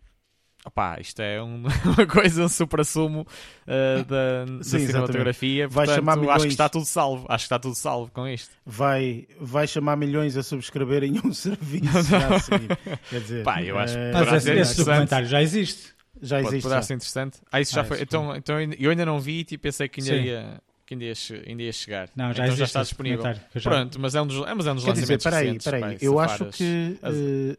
[0.64, 3.27] Opá, isto é um, uma coisa, um supra-sumo
[3.66, 5.68] uh, da, Sim, da cinematografia.
[5.68, 6.37] Vai portanto, chamar milhões...
[6.37, 7.27] Acho que está tudo salvo.
[7.29, 8.55] Acho que está tudo salvo com isto.
[8.64, 12.79] Vai, vai chamar milhões a subscreverem um serviço já a seguir.
[13.11, 14.12] Quer dizer, Pá, eu acho é...
[14.12, 15.92] Mas esse, esse documentário já existe.
[16.22, 16.62] Já existe.
[16.62, 17.40] Poderá ser interessante.
[17.53, 18.00] Ah, isso já ah, foi.
[18.00, 20.62] Então, então eu ainda não vi e pensei que ainda ia
[20.96, 22.11] que ainda ia, ainda ia chegar.
[22.14, 23.22] Não, já, então já está disponível.
[23.54, 23.61] Já...
[23.62, 25.98] Pronto, mas é um dos, é, mas é um dos Quer lançamentos dizer, peraí, peraí.
[26.00, 26.98] Eu acho que...
[27.02, 27.57] Uh...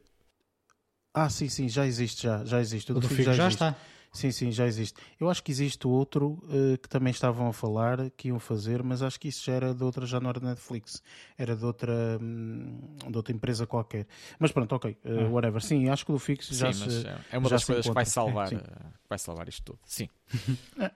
[1.14, 2.92] Ah, sim, sim, já existe, já, já existe.
[2.92, 3.76] O, o do Figo já, já está.
[4.16, 4.98] Sim, sim, já existe.
[5.20, 9.02] Eu acho que existe outro uh, que também estavam a falar que iam fazer, mas
[9.02, 11.04] acho que isso já era de outra, já não era Netflix,
[11.38, 14.08] era de outra, hum, de outra empresa qualquer.
[14.40, 15.30] Mas pronto, ok, uh, ah.
[15.30, 15.62] whatever.
[15.62, 18.06] Sim, acho que o do Fix já sim, se, É uma das coisas que vai
[18.06, 18.62] salvar, é,
[19.10, 19.80] vai salvar isto tudo.
[19.86, 20.08] Sim.
[20.80, 20.92] é,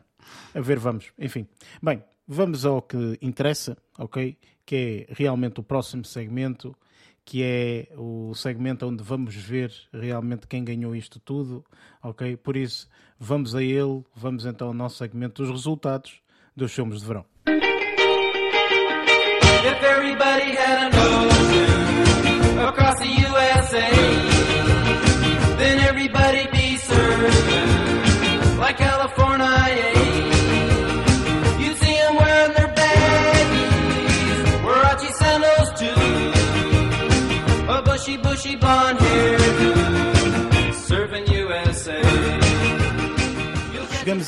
[0.55, 1.11] a ver, vamos.
[1.19, 1.45] Enfim.
[1.83, 4.37] Bem, vamos ao que interessa, ok?
[4.63, 6.75] Que é realmente o próximo segmento,
[7.25, 11.65] que é o segmento onde vamos ver realmente quem ganhou isto tudo,
[12.03, 12.37] ok?
[12.37, 12.87] Por isso,
[13.17, 16.21] vamos a ele, vamos então ao nosso segmento dos resultados
[16.55, 17.25] dos filmes de verão.
[19.61, 21.68] If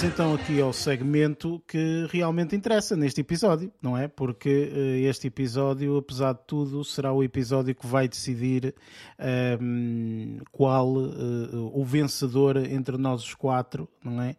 [0.01, 4.07] Chegamos então aqui ao segmento que realmente interessa neste episódio, não é?
[4.07, 8.73] Porque uh, este episódio, apesar de tudo, será o episódio que vai decidir
[9.19, 14.35] um, ehm, qual uh, o vencedor entre nós os quatro, não é?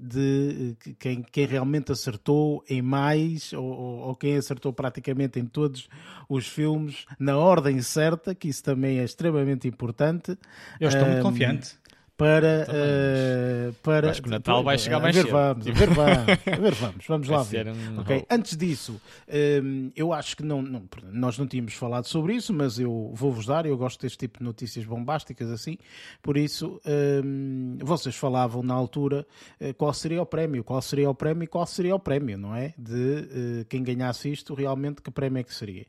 [0.00, 5.90] de quem, quem realmente acertou em mais ou, ou, quem acertou praticamente em todos
[6.26, 10.38] os filmes na ordem certa, que isso também é extremamente importante.
[10.80, 11.76] Eu estou muito confiante
[12.16, 15.30] para, uh, para acho que o Natal vai chegar mais cedo.
[15.30, 17.66] Vamos, a ver vamos, ver vamos, vamos lá ver.
[17.66, 18.24] Um okay?
[18.30, 22.54] Antes disso, um, ehm, eu acho que não, não, nós não tínhamos falado sobre isso,
[22.54, 25.76] mas eu vou-vos dar, eu gosto deste tipo de notícias bombásticas assim,
[26.22, 29.26] por isso um, ehm, vocês falavam na altura
[29.60, 32.54] uh, qual seria o prémio, qual seria o prémio e qual seria o prémio, não
[32.54, 32.74] é?
[32.78, 35.84] De uh, quem ganhasse isto, realmente que prémio é que seria.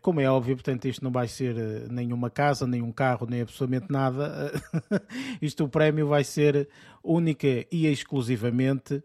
[0.00, 1.54] como é óbvio, portanto, isto não vai ser
[1.90, 4.52] nenhuma casa, nem um carro, nem absolutamente nada.
[5.40, 6.68] Isto o prémio vai ser
[7.02, 9.02] única e exclusivamente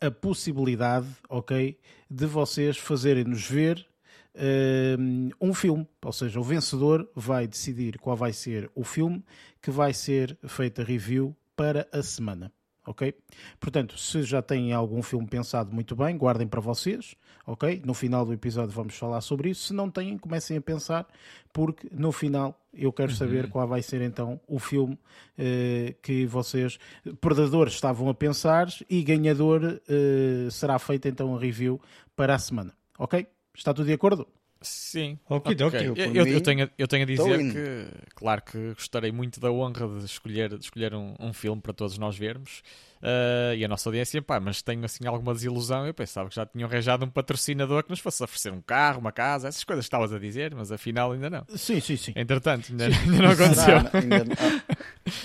[0.00, 1.78] a possibilidade, ok,
[2.10, 3.86] de vocês fazerem-nos ver
[4.34, 5.86] uh, um filme.
[6.04, 9.24] Ou seja, o vencedor vai decidir qual vai ser o filme
[9.62, 12.52] que vai ser feita review para a semana
[12.86, 13.14] ok?
[13.58, 17.82] Portanto, se já têm algum filme pensado muito bem, guardem para vocês, ok?
[17.84, 19.68] No final do episódio vamos falar sobre isso.
[19.68, 21.06] Se não têm, comecem a pensar,
[21.52, 23.16] porque no final eu quero uhum.
[23.16, 24.98] saber qual vai ser então o filme
[25.36, 26.78] eh, que vocês,
[27.20, 31.80] perdedores, estavam a pensar e ganhador eh, será feito então a review
[32.14, 33.26] para a semana, ok?
[33.54, 34.26] Está tudo de acordo?
[34.62, 35.18] Sim.
[35.28, 35.88] Ok, okay.
[35.88, 39.86] Eu, eu, eu, tenho, eu tenho a dizer que, claro que gostarei muito da honra
[39.98, 42.62] de escolher, de escolher um, um filme para todos nós vermos.
[42.96, 45.86] Uh, e a nossa audiência, pá, mas tenho assim alguma desilusão.
[45.86, 49.12] Eu pensava que já tinham arranjado um patrocinador que nos fosse oferecer um carro, uma
[49.12, 51.44] casa, essas coisas que estavas a dizer, mas afinal ainda não.
[51.54, 52.12] Sim, sim, sim.
[52.16, 53.80] Entretanto, ainda, ainda não aconteceu.
[53.86, 54.24] Será, ainda,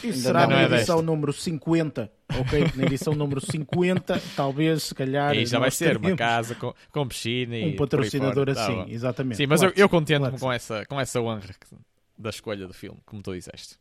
[0.03, 2.65] Isso será na é edição é número 50, ok?
[2.75, 5.35] Na edição número 50, talvez, se calhar.
[5.35, 7.73] E já vai ser uma casa com, com piscina e.
[7.73, 9.37] Um patrocinador assim, tá exatamente.
[9.37, 10.39] Sim, mas claro, eu, eu contento claro.
[10.39, 11.49] com, essa, com essa honra
[12.17, 13.75] da escolha do filme, como tu disseste.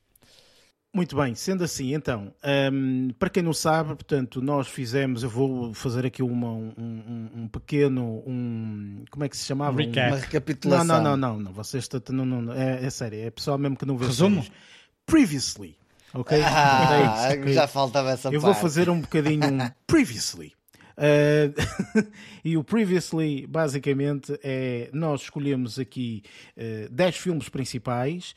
[0.93, 2.35] Muito bem, sendo assim, então,
[2.73, 7.31] um, para quem não sabe, portanto, nós fizemos, eu vou fazer aqui uma, um, um,
[7.43, 9.79] um pequeno, um, como é que se chamava?
[9.79, 10.09] Recap.
[10.09, 10.85] Uma recapitulação.
[10.85, 13.87] Não, não, não, não, não vocês não, não, é, é sério, é pessoal mesmo que
[13.87, 14.43] não vê Resumo?
[14.43, 14.53] Séries.
[15.07, 15.79] Previously,
[16.13, 16.43] ok?
[16.43, 17.53] Ah, é isso, okay?
[17.53, 18.43] já faltava essa Eu parte.
[18.43, 20.55] vou fazer um bocadinho um previously.
[21.01, 22.05] Uh,
[22.45, 26.23] e o Previously, basicamente, é nós escolhemos aqui
[26.59, 28.35] uh, ah, 10 filmes principais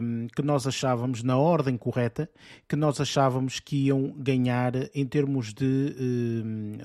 [0.00, 2.30] um, que nós achávamos na ordem correta,
[2.68, 5.94] que nós achávamos que iam ganhar em termos de,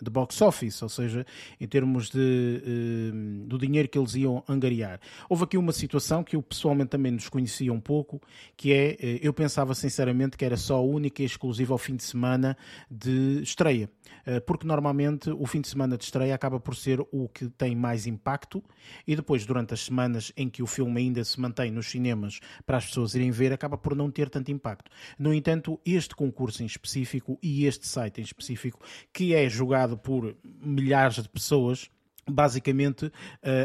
[0.02, 1.26] de box office, ou seja,
[1.60, 3.12] em termos de,
[3.46, 5.00] do dinheiro que eles iam angariar.
[5.30, 8.22] Houve aqui uma situação que eu pessoalmente também desconhecia um pouco,
[8.58, 12.04] que é, eh, eu pensava sinceramente que era só única e exclusiva ao fim de
[12.04, 12.58] semana
[12.90, 13.90] de estreia.
[14.26, 15.03] Eh, porque normalmente
[15.38, 18.64] o fim de semana de estreia acaba por ser o que tem mais impacto
[19.08, 22.78] e depois, durante as semanas em que o filme ainda se mantém nos cinemas para
[22.78, 24.92] as pessoas irem ver, acaba por não ter tanto impacto.
[25.18, 28.80] No entanto, este concurso em específico e este site em específico,
[29.12, 31.90] que é jogado por milhares de pessoas,
[32.30, 33.12] basicamente uh,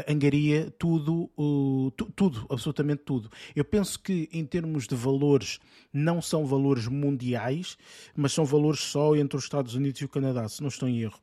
[0.07, 3.29] angaria tudo, uh, tudo, absolutamente tudo.
[3.55, 5.59] Eu penso que em termos de valores
[5.93, 7.77] não são valores mundiais,
[8.15, 11.01] mas são valores só entre os Estados Unidos e o Canadá, se não estou em
[11.01, 11.19] erro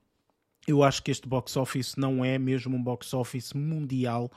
[0.66, 4.30] eu acho que este box office não é mesmo um box office mundial,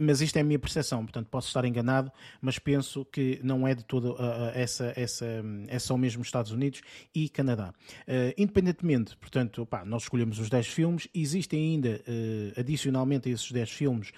[0.00, 2.10] mas isto é a minha percepção, portanto posso estar enganado,
[2.40, 5.26] mas penso que não é de todo uh, essa, essa,
[5.68, 6.80] é só mesmo Estados Unidos
[7.14, 7.74] e Canadá.
[8.08, 13.50] Uh, independentemente, portanto, pá, nós escolhemos os 10 filmes, existem ainda, uh, adicionalmente a esses
[13.50, 14.12] 10 filmes,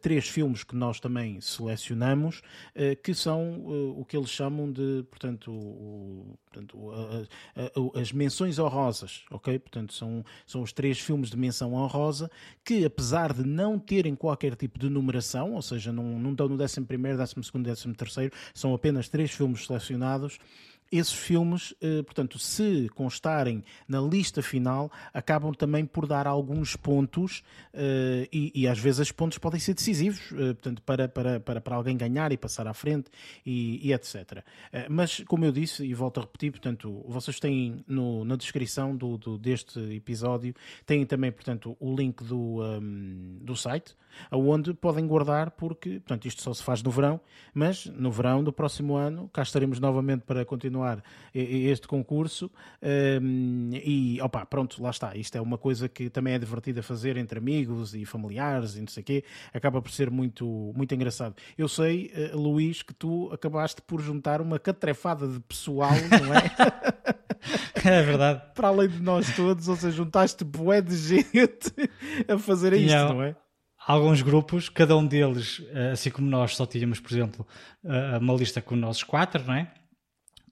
[0.00, 2.42] três filmes que nós também selecionamos,
[3.02, 3.64] que são
[3.96, 7.28] o que eles chamam de, portanto, o, portanto
[7.94, 9.58] as menções honrosas, ok?
[9.58, 12.30] Portanto, são, são os três filmes de menção honrosa,
[12.64, 16.62] que apesar de não terem qualquer tipo de numeração, ou seja, não, não estão no
[16.62, 20.38] 11 primeiro, 12 segundo, 13 terceiro, são apenas três filmes selecionados,
[20.90, 27.42] esses filmes, eh, portanto, se constarem na lista final, acabam também por dar alguns pontos
[27.72, 31.60] eh, e, e às vezes os pontos podem ser decisivos, eh, portanto, para, para, para,
[31.60, 33.10] para alguém ganhar e passar à frente
[33.44, 34.44] e, e etc.
[34.88, 39.18] Mas, como eu disse, e volto a repetir, portanto, vocês têm no, na descrição do,
[39.18, 43.96] do, deste episódio, têm também, portanto, o link do, um, do site,
[44.30, 47.20] onde podem guardar, porque, portanto, isto só se faz no verão,
[47.52, 50.75] mas no verão do próximo ano cá estaremos novamente para continuar
[51.34, 52.50] este concurso
[53.22, 55.16] um, e, opa, pronto, lá está.
[55.16, 58.88] Isto é uma coisa que também é divertida fazer entre amigos e familiares e não
[58.88, 59.24] sei o quê.
[59.52, 61.34] Acaba por ser muito, muito engraçado.
[61.56, 67.06] Eu sei, uh, Luís, que tu acabaste por juntar uma catrefada de pessoal, não é?
[67.84, 68.42] É verdade.
[68.54, 71.72] Para além de nós todos, ou seja, juntaste bué de gente
[72.26, 73.36] a fazer isto, não, não é?
[73.86, 77.46] alguns grupos, cada um deles, eh, assim como nós só tínhamos, por exemplo,
[77.84, 79.72] eh, uma lista com nossos quatro, não é?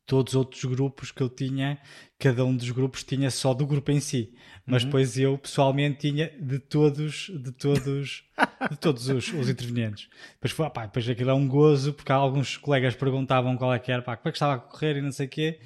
[0.06, 1.78] Todos os outros grupos que eu tinha,
[2.18, 4.34] cada um dos grupos tinha só do grupo em si,
[4.66, 4.88] mas uhum.
[4.88, 8.24] depois eu pessoalmente tinha de todos, de todos,
[8.70, 10.08] de todos os, os intervenientes.
[10.34, 13.92] Depois, foi, pá, depois aquilo é um gozo, porque alguns colegas perguntavam qual é que
[13.92, 15.60] era, pá, como é que estava a correr e não sei o quê,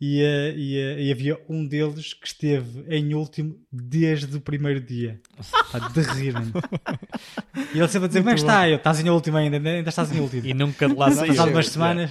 [0.00, 5.20] e, eh, e, e, havia um deles que esteve em último desde o primeiro dia,
[5.72, 6.52] pá, de rir-me.
[7.74, 8.68] E ele sempre a dizer, como é que está?
[8.68, 10.46] Eu, estás em último ainda, ainda estás em último.
[10.46, 11.32] E nunca de lá saiu.
[11.32, 12.10] Passado umas semanas,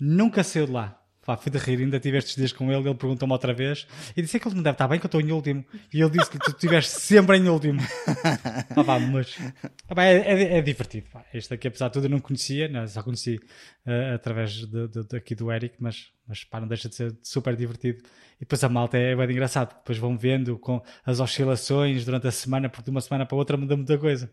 [0.00, 1.00] nunca saiu de lá.
[1.26, 3.84] Pá, fui de rir, ainda tive estes dias com ele, ele perguntou-me outra vez
[4.16, 5.64] e disse que ele me deve estar bem que eu estou em último.
[5.92, 7.80] E ele disse que tu estiveste sempre em último.
[8.76, 9.36] ah, pá, mas
[9.88, 11.08] ah, pá, é, é, é, divertido.
[11.12, 11.24] Pá.
[11.34, 13.40] Este aqui, apesar de tudo, eu não conhecia, não, só conheci
[13.84, 17.16] uh, através de, de, de, aqui do Eric, mas, mas pá, não deixa de ser
[17.24, 18.04] super divertido.
[18.36, 22.30] E depois a malta é bem engraçado, depois vão vendo com as oscilações durante a
[22.30, 24.30] semana, porque de uma semana para outra muda muita coisa.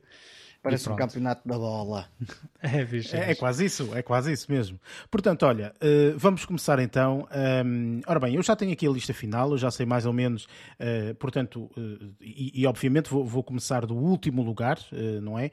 [0.64, 2.08] Parece um campeonato da bola.
[2.66, 4.80] É, bicho, é, é, quase isso, é quase isso mesmo.
[5.12, 7.28] Portanto, olha, uh, vamos começar então.
[7.66, 10.14] Um, ora bem, eu já tenho aqui a lista final, eu já sei mais ou
[10.14, 10.46] menos,
[10.80, 14.80] uh, portanto, uh, e, e, obviamente vou, vou, começar do último lugar,
[15.22, 15.52] não é?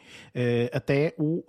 [0.73, 1.42] até o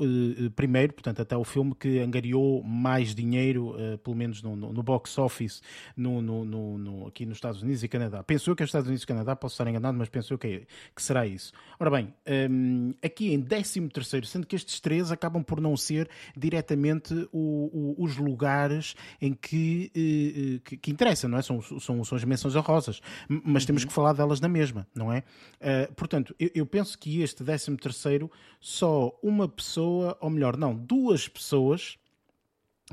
[0.55, 5.19] primeiro, portanto, até o filme que angariou mais dinheiro, pelo menos no, no, no box
[5.19, 5.61] office,
[5.95, 8.23] no, no, aqui nos Estados Unidos e Canadá.
[8.23, 10.39] Penso eu que é os Estados Unidos e Canadá, posso estar enganado, mas penso eu
[10.39, 10.61] que, é,
[10.95, 11.53] que será isso.
[11.79, 12.11] Ora bem,
[12.49, 17.97] um, aqui em 13 terceiro, sendo que estes três acabam por não ser diretamente o,
[17.99, 21.41] o, os lugares em que, eh, eh, que, que interessam, não é?
[21.41, 23.67] São, são, são as menções honrosas, mas uhum.
[23.67, 25.19] temos que falar delas na mesma, não é?
[25.59, 30.73] Uh, portanto, eu, eu, penso que este 13 terceiro, só uma pessoa, ou melhor, não,
[30.73, 31.97] duas pessoas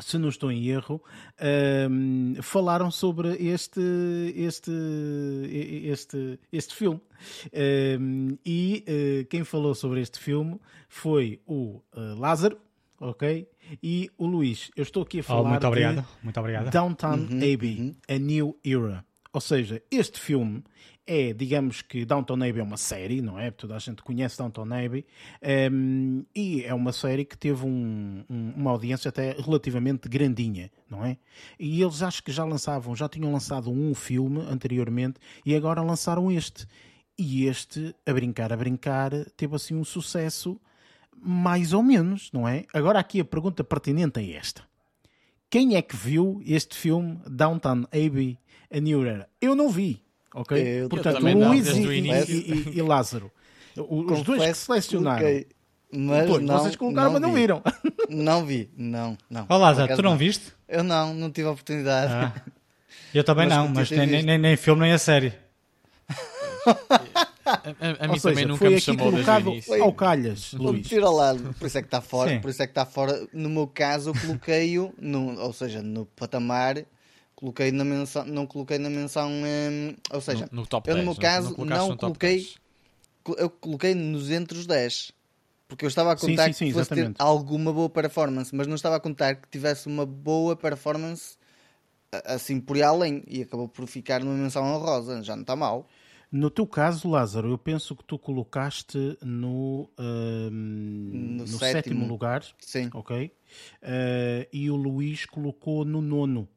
[0.01, 1.03] se não estou em erro,
[1.91, 3.81] um, falaram sobre este,
[4.35, 4.73] este,
[5.85, 7.01] este, este filme.
[8.01, 12.59] Um, e uh, quem falou sobre este filme foi o uh, Lázaro,
[13.01, 13.49] ok?
[13.83, 14.71] E o Luís.
[14.77, 16.07] Eu estou aqui a falar oh, muito obrigado.
[16.23, 16.71] muito obrigado.
[16.71, 17.95] Downtown uhum, Abbey, uhum.
[18.09, 19.05] A New Era.
[19.33, 20.65] Ou seja, este filme
[21.09, 23.51] é, digamos que Downton Abbey é uma série, não é?
[23.51, 25.07] Toda a gente conhece Downton Abbey,
[25.73, 31.03] um, e é uma série que teve um, um, uma audiência até relativamente grandinha, não
[31.03, 31.17] é?
[31.59, 36.31] E eles acho que já lançavam, já tinham lançado um filme anteriormente e agora lançaram
[36.31, 36.67] este.
[37.19, 40.61] E este, a brincar, a brincar, teve assim um sucesso
[41.17, 42.67] mais ou menos, não é?
[42.73, 44.63] Agora aqui a pergunta pertinente é esta.
[45.49, 48.39] Quem é que viu este filme Downtown Abbey,
[48.71, 49.27] a New Era?
[49.41, 50.07] Eu não vi
[50.41, 50.83] ok?
[50.83, 53.31] Eu Portanto, Luís e, e, e, Lázaro,
[53.77, 55.19] os dois que selecionaram.
[55.19, 55.47] Coloquei,
[55.91, 57.63] mas Pô, não, vocês colocaram, não mas não viram.
[58.11, 59.45] Não vi, não, não.
[59.51, 60.55] Ó Lázaro, tu não, não, viste?
[60.67, 62.11] Eu não, não tive a oportunidade.
[62.11, 62.33] Ah.
[63.13, 65.35] Eu também mas não, mas nem, nem, nem filme nem a série.
[67.45, 70.87] A, a, a mim seja, também nunca me chamou colocado ao calhas, Luís.
[70.87, 72.41] Tira lá, por isso é que está fora, Sim.
[72.41, 73.27] por isso é que está fora.
[73.33, 74.95] No meu caso, eu coloquei-o,
[75.39, 76.83] ou seja, no patamar
[77.39, 81.07] coloquei na menção, não coloquei na menção, hum, ou seja, no, no top eu 10,
[81.07, 82.49] no meu caso não, não coloquei,
[83.37, 85.13] eu coloquei nos entre os 10.
[85.69, 88.67] Porque eu estava a contar sim, sim, sim, que fosse ter alguma boa performance, mas
[88.67, 91.37] não estava a contar que tivesse uma boa performance
[92.25, 95.87] assim por aí além e acabou por ficar numa menção honrosa, já não está mal.
[96.33, 101.71] No teu caso, Lázaro, eu penso que tu colocaste no, uh, no, no sétimo.
[101.71, 102.09] sétimo.
[102.09, 102.45] lugar.
[102.59, 102.91] Sim.
[102.95, 103.27] Ok.
[103.83, 106.49] Uh, e o Luís colocou no nono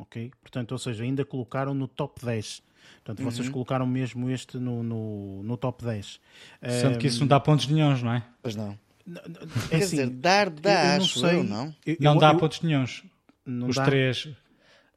[0.00, 0.30] ok?
[0.40, 2.62] Portanto, ou seja, ainda colocaram no top 10.
[2.96, 3.30] Portanto, uhum.
[3.30, 6.20] vocês colocaram mesmo este no, no, no top 10.
[6.62, 8.22] Sendo um, que isso não dá pontos nenhums, não é?
[8.42, 8.78] Pois não.
[9.06, 11.74] É Quer assim, dizer, dar, dá, eu não sei, eu, não?
[11.84, 13.02] Eu, não dá eu, pontos nenhums.
[13.46, 13.84] Os dá?
[13.84, 14.28] três.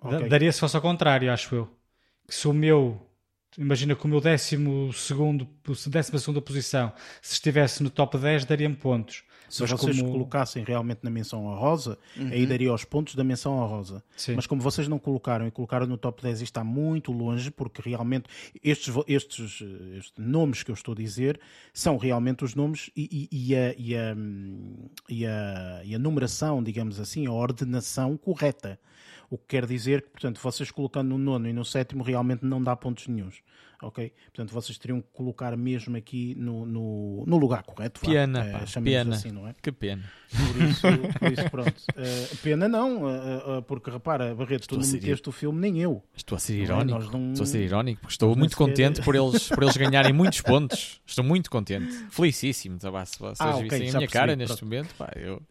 [0.01, 0.27] Okay.
[0.27, 1.69] Daria se fosse ao contrário, acho eu.
[2.27, 3.01] Que se o meu
[3.57, 5.47] imagina que o meu décimo segundo,
[5.87, 9.23] décima segunda posição, se estivesse no top 10, daria-me pontos.
[9.49, 10.11] Se Mas vocês como...
[10.11, 12.29] colocassem realmente na menção honrosa, uhum.
[12.29, 14.03] aí daria os pontos da menção honrosa.
[14.15, 14.35] Sim.
[14.35, 17.81] Mas como vocês não colocaram e colocaram no top 10 e está muito longe, porque
[17.81, 18.25] realmente
[18.63, 19.61] estes, estes,
[19.97, 21.39] estes nomes que eu estou a dizer
[21.73, 24.15] são realmente os nomes e, e, e, a, e, a,
[25.09, 28.79] e, a, e a numeração, digamos assim, a ordenação correta.
[29.29, 32.61] O que quer dizer que, portanto, vocês colocando no nono e no sétimo realmente não
[32.61, 33.41] dá pontos nenhums
[33.83, 34.11] ok?
[34.25, 38.01] Portanto, vocês teriam que colocar mesmo aqui no, no, no lugar correto.
[38.01, 39.15] Pena, é, pá, pena.
[39.15, 39.55] Assim, não é?
[39.61, 40.03] Que pena.
[40.31, 40.81] Por isso,
[41.19, 41.73] por isso pronto.
[41.91, 46.03] Uh, pena não, uh, uh, porque repara, Barreto, tu não meteste o filme, nem eu.
[46.15, 46.63] Estou a ser é?
[46.63, 46.99] irónico.
[46.99, 47.31] Não, não...
[47.33, 51.01] Estou a ser irónico, porque estou muito contente por, eles, por eles ganharem muitos pontos.
[51.05, 51.93] Estou muito contente.
[52.09, 52.79] Felicíssimo.
[52.79, 54.65] Tá, se vocês ah, okay, vissem a minha cara neste pronto.
[54.65, 55.41] momento, pá, eu...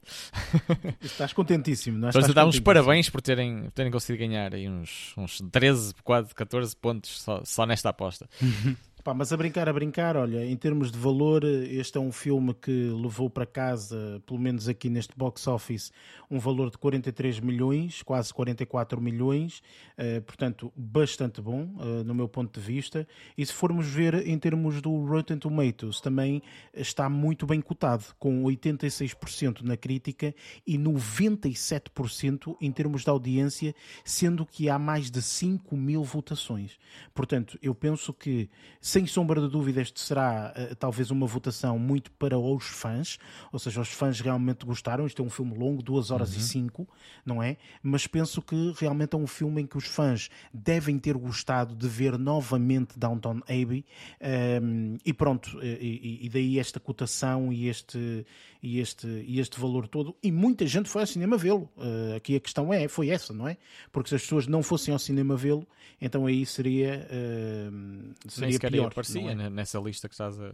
[1.01, 2.11] Estás contentíssimo, não é?
[2.11, 6.35] Estás dar uns parabéns por terem, por terem conseguido ganhar aí uns, uns 13, quase
[6.35, 8.22] 14 pontos só, só nesta aposta.
[8.41, 8.92] Mm -hmm.
[9.05, 12.55] Pá, mas a brincar, a brincar, olha, em termos de valor, este é um filme
[12.55, 15.91] que levou para casa, pelo menos aqui neste box office,
[16.31, 19.61] um valor de 43 milhões, quase 44 milhões,
[19.99, 23.05] uh, portanto, bastante bom, uh, no meu ponto de vista.
[23.37, 26.41] E se formos ver em termos do Rotten Tomatoes, também
[26.73, 30.33] está muito bem cotado, com 86% na crítica
[30.65, 33.75] e 97% em termos de audiência,
[34.05, 36.79] sendo que há mais de 5 mil votações.
[37.13, 38.49] Portanto, eu penso que
[38.93, 43.19] sem sombra de dúvida, este será uh, talvez uma votação muito para os fãs,
[43.51, 45.07] ou seja, os fãs realmente gostaram.
[45.07, 46.39] Isto é um filme longo, 2 horas uhum.
[46.39, 46.89] e 5,
[47.25, 47.57] não é?
[47.83, 51.89] Mas penso que realmente é um filme em que os fãs devem ter gostado de
[51.89, 53.83] ver novamente Downton Abbey.
[54.21, 58.27] Um, ehm, e pronto, e, e, daí esta cotação e este,
[58.63, 60.15] e, este, e este valor todo.
[60.23, 61.71] E muita gente foi ao cinema vê-lo.
[61.79, 63.57] Uh, aqui a questão é, foi essa, não é?
[63.91, 65.67] Porque se as pessoas não fossem ao cinema vê-lo,
[65.99, 68.93] então aí seria, uh, seria pior melhor.
[68.93, 69.51] aparecia não é?
[69.51, 70.51] nessa lista que estás, a,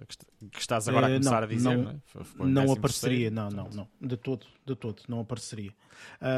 [0.51, 2.65] que estás agora a Eh, começar não, a dizer, não- não, é?
[2.67, 5.73] Não apareceria, não, não, não, de todo, de todo, não apareceria.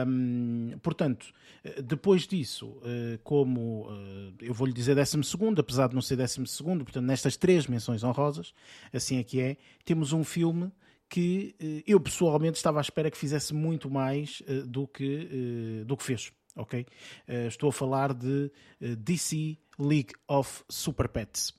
[0.07, 1.27] Hum, portanto,
[1.65, 6.17] eh, depois disso, eh, como eh, eu vou-lhe dizer décimo segundo, apesar de não ser
[6.17, 8.53] décimo segundo, portanto, nestas três menções honrosas,
[8.93, 10.71] assim é que é, temos um filme
[11.09, 15.85] que eh, eu pessoalmente estava à espera que fizesse muito mais eh, do, que, eh,
[15.85, 16.33] do que fez.
[16.57, 16.87] ok?
[17.27, 21.53] Eh, estou a falar de eh, DC League of Super Pets.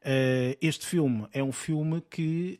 [0.00, 2.58] Uh, este filme é um filme que,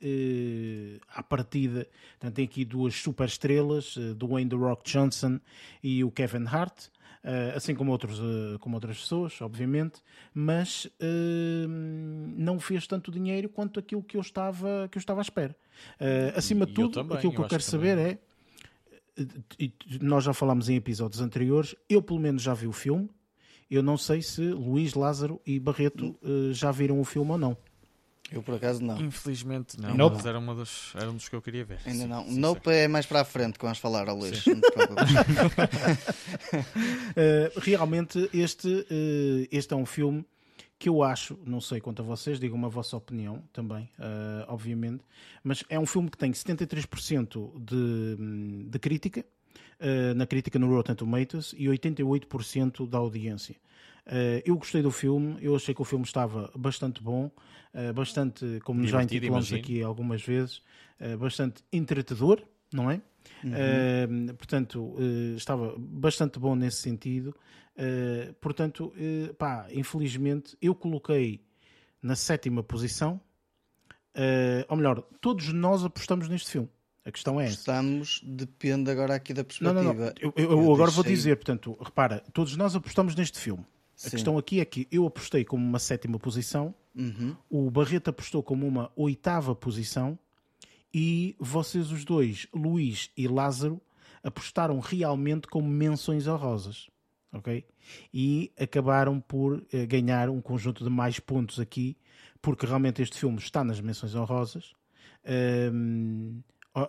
[1.00, 1.88] uh, à partida,
[2.18, 5.40] portanto, tem aqui duas super estrelas, uh, Dwayne The Rock Johnson
[5.82, 6.88] e o Kevin Hart,
[7.54, 8.18] assim como, outros,
[8.60, 10.00] como outras pessoas, obviamente,
[10.32, 10.90] mas
[12.34, 15.54] não fez tanto dinheiro quanto aquilo que eu estava, que eu estava à espera.
[16.34, 18.18] Acima de tudo, também, aquilo que eu eu quero que saber é.
[19.58, 19.70] e
[20.00, 23.10] Nós já falámos em episódios anteriores, eu pelo menos já vi o filme.
[23.70, 27.56] Eu não sei se Luís, Lázaro e Barreto uh, já viram o filme ou não.
[28.32, 29.00] Eu por acaso não.
[29.00, 30.16] Infelizmente não, Nope.
[30.16, 31.80] mas era, uma dos, era um dos que eu queria ver.
[31.84, 32.24] Ainda Sim, não.
[32.24, 32.76] sim, Nope sim.
[32.76, 34.44] é mais para a frente que vamos falar, ó Luís.
[34.46, 35.12] Não te preocupes.
[36.52, 40.24] Uh, realmente, este, uh, este é um filme
[40.78, 45.04] que eu acho, não sei quanto a vocês, digam-me a vossa opinião também, uh, obviamente,
[45.44, 49.22] mas é um filme que tem 73% de, de crítica,
[49.80, 53.56] uh, na crítica no Rotten Tomatoes, e 88% da audiência.
[54.06, 57.30] Uh, eu gostei do filme, eu achei que o filme estava bastante bom,
[57.74, 59.60] uh, bastante, como já intitulamos imagino.
[59.60, 60.62] aqui algumas vezes,
[61.00, 63.00] uh, bastante entretedor, não é?
[63.44, 67.34] Uh, portanto, uh, estava bastante bom nesse sentido.
[67.76, 71.44] Uh, portanto, uh, pá, infelizmente, eu coloquei
[72.02, 73.20] na sétima posição.
[74.14, 76.68] Uh, ou melhor, todos nós apostamos neste filme.
[77.04, 77.54] A questão é essa.
[77.54, 79.82] Estamos, depende agora aqui da Não, perspectiva.
[79.82, 80.12] não, não.
[80.20, 83.64] Eu, eu- eu agora vou dizer, portanto, repara, todos nós apostamos neste filme.
[83.96, 84.10] A Sim.
[84.10, 87.36] questão aqui é que eu apostei como uma sétima posição, Uhum.
[87.48, 90.18] o Barreto apostou como uma oitava posição
[90.92, 93.80] e vocês os dois, Luís e Lázaro,
[94.22, 96.88] apostaram realmente como menções honrosas.
[97.32, 97.64] Ok?
[98.12, 101.96] E acabaram por eh, ganhar um conjunto de mais pontos aqui,
[102.42, 104.72] porque realmente este filme está nas menções honrosas.
[105.24, 106.40] Ahm,
[106.74, 106.88] oh,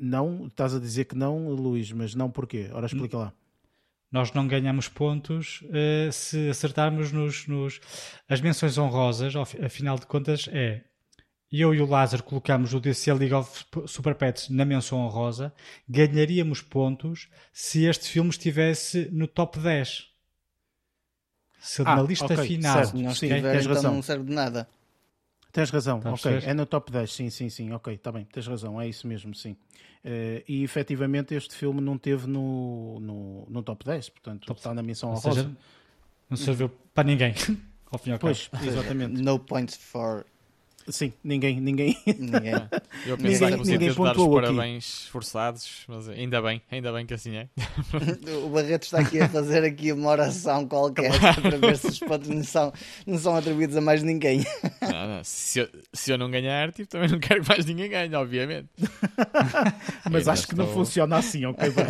[0.00, 2.68] não, estás a dizer que não, Luís, mas não porquê?
[2.72, 3.32] Ora, explica lá.
[4.12, 7.80] Nós não ganhamos pontos eh, se acertarmos nos, nos-
[8.28, 10.82] As menções honrosas, afinal de contas, é.
[11.52, 15.52] Eu e o Lázaro colocamos o DC League of Super Pets na menção honrosa,
[15.88, 20.08] ganharíamos pontos se este filme estivesse no top 10.
[21.60, 22.74] Se Ah, na lista ok, final.
[22.84, 22.96] certo.
[22.96, 23.94] Se não Sim, estiver, tens então razão.
[23.94, 24.68] não serve de nada.
[25.52, 26.40] Tens razão, a ok.
[26.44, 29.34] É no top 10, sim, sim, sim, ok, está bem, tens razão, é isso mesmo,
[29.34, 29.56] sim.
[30.04, 34.82] Eh, e efetivamente este filme não teve no, no, no top 10, portanto está na
[34.82, 35.42] missão Ou honrosa.
[35.42, 35.56] seja,
[36.28, 37.34] não serviu para ninguém.
[37.90, 38.32] Ao fim e ao cabo.
[38.32, 39.20] Pois, exatamente.
[39.20, 40.24] No points for
[40.90, 41.96] Sim, ninguém, ninguém.
[42.18, 42.52] ninguém.
[43.06, 44.46] Eu Ninguém- pensava que você ninguém ia dar os pontuou aqui.
[44.48, 47.48] parabéns forçados, mas ainda bem, ainda bem que assim é.
[48.44, 51.10] o Barreto está aqui a fazer aqui uma oração qualquer
[51.40, 52.72] para ver se os pontos não são,
[53.06, 54.44] não são atribuídos a mais ninguém.
[54.82, 57.88] Não, não, Se, eu, se eu não ganhar, tipo, também não quero que mais ninguém
[57.88, 58.68] ganhe, obviamente.
[60.10, 61.70] Mas acho que não estou- funciona assim, ok?
[61.70, 61.86] bem.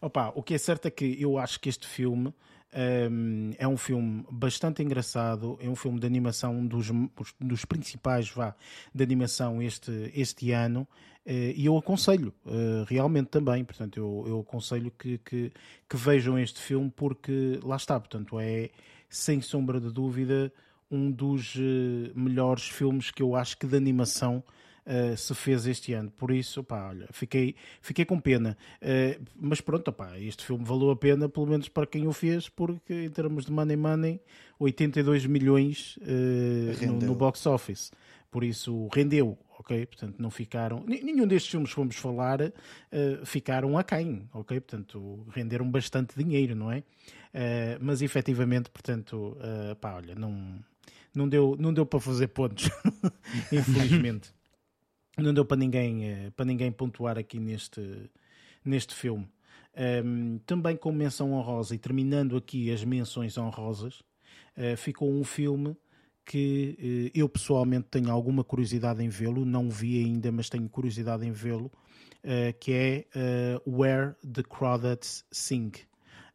[0.00, 2.32] Opa, o que é certo é que eu acho que este filme
[3.58, 6.90] é um filme bastante engraçado, é um filme de animação, um dos,
[7.38, 8.54] dos principais vá,
[8.94, 10.88] de animação este, este ano.
[11.26, 15.52] eh, E eu aconselho, eh, realmente também, portanto, eu, eu aconselho que, que,
[15.88, 18.70] que vejam este filme porque lá está, portanto, é
[19.08, 20.50] sem sombra de dúvida
[20.90, 24.42] um dos eh, melhores filmes que eu acho que de animação
[24.86, 26.10] uh, se fez este ano.
[26.10, 28.56] Por isso, pá, olha, fiquei, fiquei com pena.
[28.80, 32.48] Uh, mas pronto, pá, este filme valeu a pena, pelo menos para quem o fez,
[32.48, 34.20] porque em termos de money money,
[34.58, 37.90] 82 milhões uh, no, no box office.
[38.30, 39.84] Por isso, rendeu, ok?
[39.84, 40.82] Portanto, não ficaram...
[40.86, 42.38] Nenhum destes filmes que fomos falar
[43.26, 44.58] ficaram aquém, ok?
[44.58, 46.82] Portanto, renderam bastante dinheiro, não é?
[47.78, 49.36] Mas efetivamente, portanto,
[49.82, 50.58] pá, olha, não,
[51.14, 52.70] não, deu, não deu para fazer pontos,
[53.52, 54.32] infelizmente.
[55.18, 58.10] Não deu para ninguém, eh, para ninguém pontuar aqui neste,
[58.64, 59.28] neste filme.
[60.04, 64.02] Um, também com menção honrosa, e terminando aqui as menções honrosas,
[64.56, 65.76] eh, ficou um filme
[66.24, 71.26] que eh, eu pessoalmente tenho alguma curiosidade em vê-lo, não vi ainda, mas tenho curiosidade
[71.26, 71.72] em vê-lo,
[72.22, 73.06] eh, que é
[73.66, 75.72] Where the Crawdads Sing.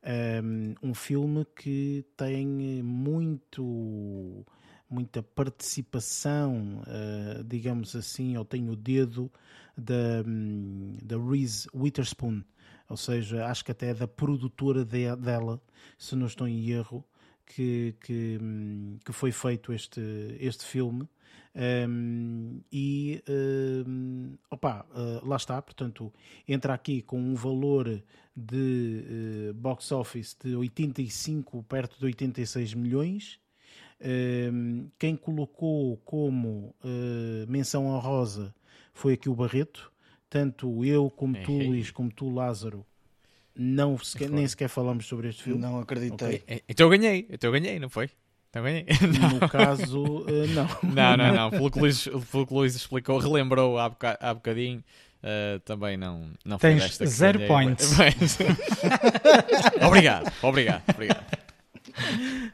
[0.04, 2.48] Um, um filme que tem
[2.82, 4.46] muito
[4.90, 9.32] muita participação, uh, digamos assim, ou tem o dedo
[9.78, 12.44] da, hum, da Reese Witherspoon,
[12.90, 15.62] ou seja, acho que até é da produtora de- dela,
[15.98, 17.04] se não estou em erro,
[17.46, 20.02] que, que, hum, que foi feito este,
[20.40, 21.08] este filme.
[21.60, 26.14] Um, e um, opa, uh, lá está, portanto,
[26.48, 28.04] entra aqui com um valor
[28.36, 33.40] de uh, box office de 85, perto de 86 milhões.
[35.00, 38.54] Quem colocou como uh, menção honrosa
[38.94, 39.92] foi aqui o Barreto.
[40.30, 42.86] Tanto eu, como tu, Luís, como tu, Lázaro,
[43.56, 45.62] não sequer, nem sequer falamos sobre este filme.
[45.62, 46.36] Não acreditei.
[46.38, 46.64] Okay.
[46.68, 48.10] Então eu ganhei, então eu ganhei, não foi?
[48.50, 48.86] Então ganhei.
[49.40, 50.68] No caso, uh, não.
[50.94, 51.50] Não, não, não.
[51.50, 54.84] Pelo que o Luís, pelo que o Luís explicou, relembrou há, boca, há bocadinho.
[55.18, 57.98] Uh, também não, não Tens zero ganhei, points.
[57.98, 58.38] Mas...
[59.84, 61.37] obrigado, obrigado, obrigado.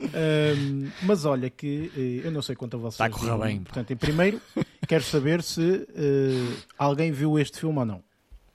[0.02, 2.94] Um, mas olha que eh, eu não sei quanto a vocês.
[2.94, 3.62] Está a correr bem.
[3.62, 4.42] Portanto, em primeiro,
[4.88, 8.04] quero saber se uh, alguém viu este filme ou não.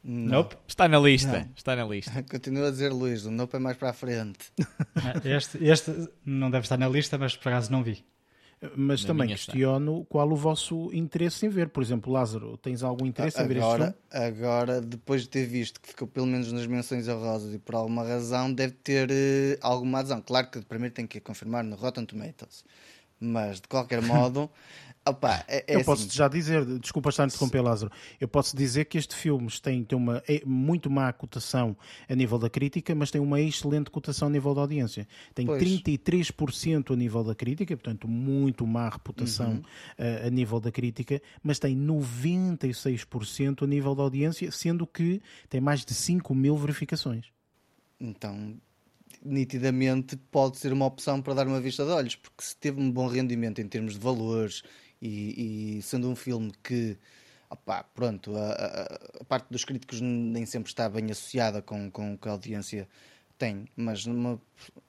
[0.03, 0.39] Não.
[0.39, 0.57] Nope.
[0.66, 1.41] Está na lista.
[1.41, 1.49] Não.
[1.55, 2.22] Está na lista.
[2.30, 4.51] Continua a dizer Luís, o Nope é mais para a frente.
[4.95, 8.05] Ah, este, este não deve estar na lista, mas por acaso não vi.
[8.76, 10.06] Mas na também questiono está.
[10.09, 11.68] qual o vosso interesse em ver.
[11.68, 13.94] Por exemplo, Lázaro, tens algum interesse agora, em ver este filme?
[14.26, 18.02] Agora, depois de ter visto que ficou pelo menos nas menções honrosas e por alguma
[18.02, 20.20] razão, deve ter uh, alguma razão.
[20.20, 22.64] Claro que primeiro tem que confirmar no Rotten Tomatoes.
[23.20, 24.50] Mas, de qualquer modo,
[25.09, 25.84] Opa, é, é eu assim.
[25.84, 27.90] posso já dizer, desculpa estar a interromper, Lázaro,
[28.20, 31.76] eu posso dizer que este filme tem, tem uma é, muito má cotação
[32.09, 35.09] a nível da crítica, mas tem uma excelente cotação a nível da audiência.
[35.34, 35.62] Tem pois.
[35.62, 39.59] 33% a nível da crítica, portanto, muito má reputação uhum.
[39.59, 45.61] uh, a nível da crítica, mas tem 96% a nível da audiência, sendo que tem
[45.61, 47.26] mais de 5 mil verificações.
[48.00, 48.56] Então,
[49.22, 52.90] nitidamente pode ser uma opção para dar uma vista de olhos, porque se teve um
[52.90, 54.62] bom rendimento em termos de valores
[55.01, 56.96] e, e sendo um filme que
[57.51, 58.82] opá, pronto, a, a,
[59.20, 62.88] a, parte dos críticos nem sempre está bem associada com, com o que a audiência
[63.38, 64.40] tem, mas numa,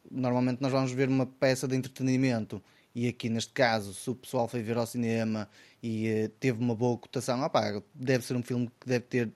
[0.09, 2.61] normalmente nós vamos ver uma peça de entretenimento.
[2.93, 5.47] E aqui neste caso, se o pessoal foi ver ao cinema
[5.81, 9.31] e uh, teve uma boa cotação, opá, deve ser um filme que deve ter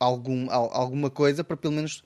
[0.00, 1.98] algum, alguma coisa para pelo menos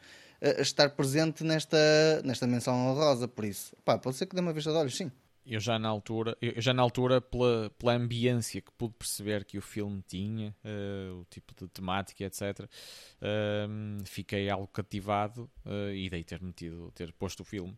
[0.42, 1.78] uh, estar presente nesta,
[2.24, 5.10] nesta menção honrosa, por isso, opá, pode ser que dê uma vista de olhos, sim
[5.46, 9.58] eu já na altura, eu já na altura pela, pela ambiência que pude perceber que
[9.58, 12.68] o filme tinha, uh, o tipo de temática, etc., uh,
[13.22, 17.76] ehm, fiquei algo cativado uh, e dei ter metido, ter posto o filme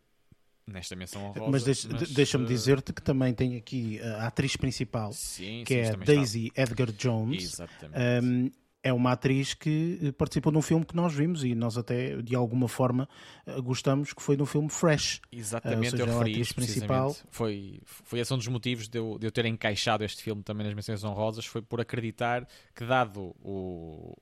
[0.65, 1.51] nesta menção honrosa.
[1.51, 5.91] Mas, deixa, mas deixa-me dizer-te que também tem aqui a atriz principal, sim, que sim,
[5.91, 6.61] é Daisy está.
[6.63, 7.43] Edgar Jones.
[7.43, 7.97] Exatamente.
[7.97, 8.51] Um, ehm,
[8.83, 12.17] é uma atriz que eh, participou de um filme que nós vimos e nós até
[12.21, 13.07] de alguma forma
[13.47, 15.21] eh, gostamos que foi no filme Fresh.
[15.31, 17.15] Exatamente, seja, eu referi isso principal.
[17.31, 20.65] Foi, foi esse um dos motivos de eu, de eu ter encaixado este filme também
[20.65, 24.13] nas menções honrosas, foi por acreditar que dado o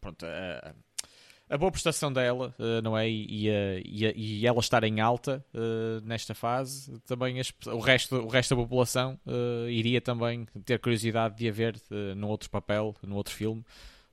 [0.00, 0.74] pronto, a,
[1.48, 3.08] a boa prestação dela, não é?
[3.08, 8.28] E, e, e, ela estar em alta uh, nesta fase, também as, o, resto, o
[8.28, 12.94] resto da população uh, iria também ter curiosidade de a ver uh, num outro papel,
[13.02, 13.64] num outro filme.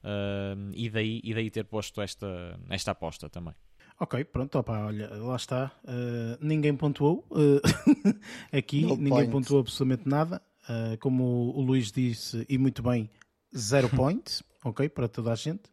[0.07, 3.53] Uh, e, daí, e daí ter posto esta, esta aposta também.
[3.99, 5.71] Ok, pronto, opa, olha, lá está.
[5.83, 7.59] Uh, ninguém pontuou uh,
[8.55, 9.31] aqui, no ninguém point.
[9.31, 10.41] pontuou absolutamente nada.
[10.69, 13.09] Uh, como o Luís disse, e muito bem,
[13.57, 15.63] zero point, ok, para toda a gente.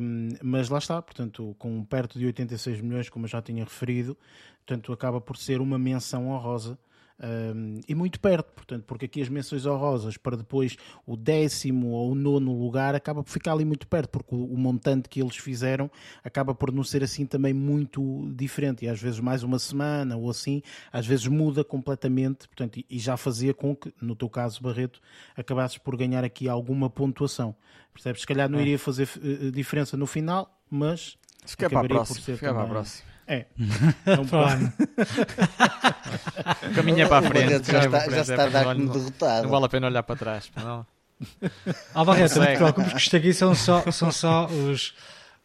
[0.00, 4.16] Um, mas lá está, portanto, com perto de 86 milhões, como eu já tinha referido,
[4.64, 6.78] portanto, acaba por ser uma menção honrosa
[7.22, 12.10] um, e muito perto, portanto, porque aqui as menções honrosas para depois o décimo ou
[12.10, 15.36] o nono lugar acaba por ficar ali muito perto, porque o, o, montante que eles
[15.36, 15.88] fizeram
[16.24, 20.28] acaba por não ser assim também muito diferente, e às vezes mais uma semana ou
[20.28, 20.60] assim,
[20.92, 25.00] às vezes muda completamente, portanto, e, e já fazia com que, no teu caso, Barreto,
[25.36, 27.54] acabasses por ganhar aqui alguma pontuação.
[27.92, 28.22] Percebes?
[28.22, 28.62] Se calhar não é.
[28.62, 31.16] iria fazer uh, diferença no final, mas.
[31.46, 32.20] Fica para a próxima.
[32.20, 33.13] Fica para a próxima.
[33.26, 33.46] É.
[34.06, 34.72] é um plano.
[36.74, 37.70] Caminha para a frente.
[37.70, 39.42] Já está, já está a dar como derrotado.
[39.44, 40.50] Não vale a pena olhar para trás.
[40.56, 40.86] Não.
[41.94, 44.94] Ah, Barreto, não te preocupes que isto aqui são só, são só os,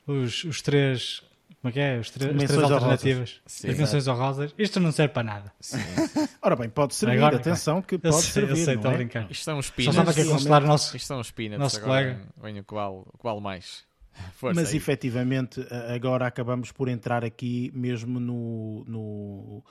[0.06, 1.22] os, os três.
[1.62, 2.00] Como é que é?
[2.00, 3.42] Os três, as três alternativas.
[3.46, 4.54] Sim, as menções honrosas.
[4.58, 5.54] Isto não serve para nada.
[5.60, 5.78] Sim.
[6.42, 7.18] Ora bem, pode servir.
[7.18, 8.50] Agora, atenção, que pode eu sei, servir.
[8.52, 8.94] Eu sei, estou é?
[8.94, 9.28] a brincar.
[9.30, 9.96] Isto são os peanuts.
[9.96, 11.60] Só estava aqui a consolar o nosso, Isto são os peanuts.
[11.60, 12.20] Nosso colega.
[12.42, 13.84] Venho qual, qual mais.
[14.34, 14.78] Força Mas aí.
[14.78, 19.64] efetivamente agora acabamos por entrar aqui mesmo no, no,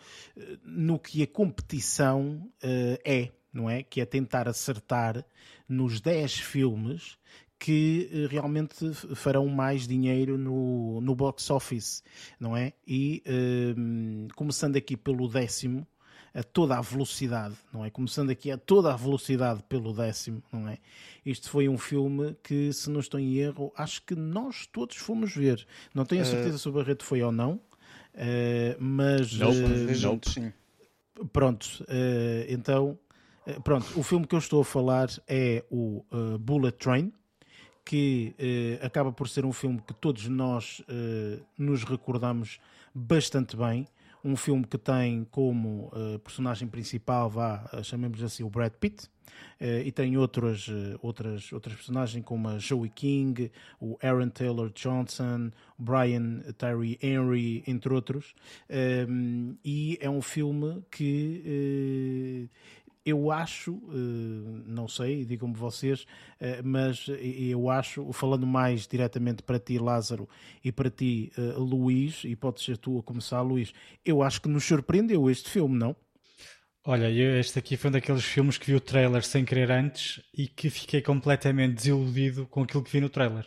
[0.65, 3.83] no que a competição uh, é, não é?
[3.83, 5.25] Que é tentar acertar
[5.69, 7.19] nos 10 filmes
[7.59, 12.03] que uh, realmente farão mais dinheiro no, no box office,
[12.39, 12.73] não é?
[12.87, 15.87] E uh, começando aqui pelo décimo,
[16.39, 17.91] a toda a velocidade, não é?
[17.91, 20.79] Começando aqui a toda a velocidade pelo décimo, não é?
[21.27, 25.35] Isto foi um filme que, se não estou em erro, acho que nós todos fomos
[25.35, 25.67] ver.
[25.93, 26.59] Não tenho a certeza uh...
[26.59, 27.61] se o Barreto foi ou não, uh,
[28.79, 29.33] mas.
[29.33, 29.57] Nope.
[29.59, 30.31] Uh, nope.
[30.31, 30.53] Sim.
[31.33, 32.97] Pronto, uh, então,
[33.47, 37.13] uh, pronto, o filme que eu estou a falar é o uh, Bullet Train,
[37.85, 38.35] que
[38.83, 40.83] acaba por ser um filme que todos nós
[41.57, 42.61] nos recordamos
[42.95, 43.89] bastante bem.
[44.29, 45.91] Um filme que tem como
[46.23, 49.09] personagem principal, vá, chamemos assim, o Brad Pitt,
[49.61, 53.51] Uh, e tem outras, uh, outras, outras personagens como a Joey King,
[53.81, 58.35] o Aaron Taylor Johnson, Brian Tyree Henry, entre outros.
[59.09, 62.78] Um, e é um filme que uh,
[63.09, 63.81] eu acho,
[64.67, 66.07] não sei, digam-me vocês,
[66.63, 67.07] mas
[67.51, 70.29] eu acho, falando mais diretamente para ti, Lázaro,
[70.63, 73.73] e para ti, Luís, e pode ser tu a começar, Luís,
[74.05, 75.97] eu acho que nos surpreendeu este filme, não?
[76.85, 80.47] Olha, este aqui foi um daqueles filmes que vi o trailer sem querer antes e
[80.47, 83.47] que fiquei completamente desiludido com aquilo que vi no trailer.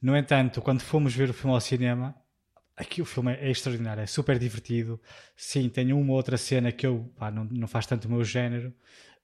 [0.00, 2.14] No entanto, quando fomos ver o filme ao cinema,
[2.80, 5.00] aqui o filme é extraordinário, é super divertido.
[5.36, 8.24] Sim, tem uma ou outra cena que eu pá, não, não faz tanto o meu
[8.24, 8.74] género,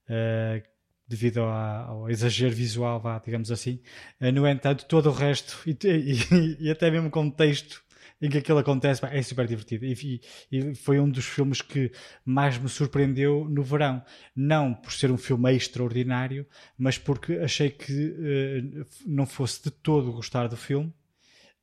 [0.08, 0.62] uh,
[1.08, 3.80] devido ao, ao, exagero visual, vá, digamos assim.
[4.20, 7.82] Uh, no entanto, todo o resto, e, e, e até mesmo o contexto
[8.20, 9.84] em que aquilo acontece, é super divertido.
[9.84, 11.92] E, e, foi um dos filmes que
[12.24, 14.02] mais me surpreendeu no verão.
[14.34, 16.46] Não por ser um filme extraordinário,
[16.78, 20.92] mas porque achei que uh, não fosse de todo gostar do filme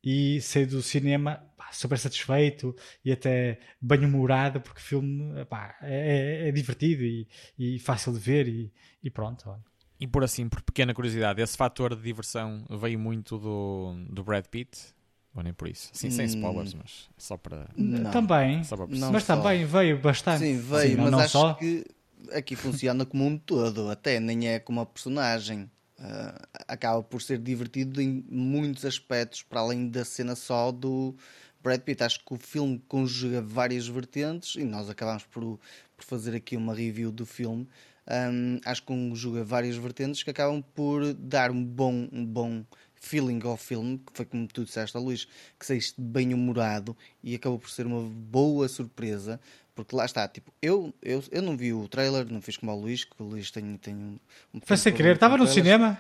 [0.04, 6.48] e saí do cinema pá, super satisfeito e até bem-humorado, porque o filme pá, é,
[6.48, 8.72] é, divertido e, e, fácil de ver e,
[9.04, 9.50] e pronto.
[9.50, 9.62] Olha.
[10.00, 14.46] E por assim, por pequena curiosidade, esse fator de diversão veio muito do, do Brad
[14.48, 14.94] Pitt?
[15.36, 15.90] Ou nem por isso.
[15.94, 16.80] Sim, sem spoilers, hum.
[16.82, 17.68] mas só para.
[17.76, 18.12] Não.
[18.12, 18.64] Também.
[18.64, 19.36] Só para mas só.
[19.36, 20.40] também veio bastante.
[20.40, 21.54] Sim, veio, Sim, mas não, acho só.
[21.56, 21.86] que
[22.32, 25.70] aqui funciona como um todo, até nem é como a personagem.
[25.98, 31.16] Uh, acaba por ser divertido em muitos aspectos, para além da cena só do
[31.64, 32.04] Brad Pitt.
[32.04, 35.60] Acho que o filme conjuga várias vertentes e nós acabamos por,
[35.96, 37.68] por fazer aqui uma review do filme.
[38.06, 43.40] Um, acho que conjuga várias vertentes que acabam por dar um bom, um bom feeling
[43.44, 45.26] ao filme, que foi como tu disseste, Luís,
[45.58, 49.40] que saíste bem humorado e acabou por ser uma boa surpresa,
[49.76, 52.80] porque lá está, tipo, eu, eu, eu não vi o trailer, não fiz como ao
[52.80, 54.20] Luís, que o Luís tem, tem um.
[54.54, 56.00] um foi sem querer, estava no cinema.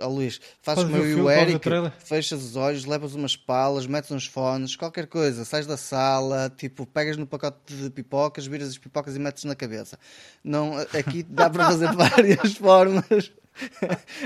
[0.00, 1.64] Ó Luís, fazes como eu e o Eric,
[2.04, 6.84] fechas os olhos, levas umas palas, metes uns fones, qualquer coisa, sais da sala, tipo,
[6.84, 9.98] pegas no pacote de pipocas, viras as pipocas e metes na cabeça.
[10.42, 13.32] Não, aqui dá para fazer várias formas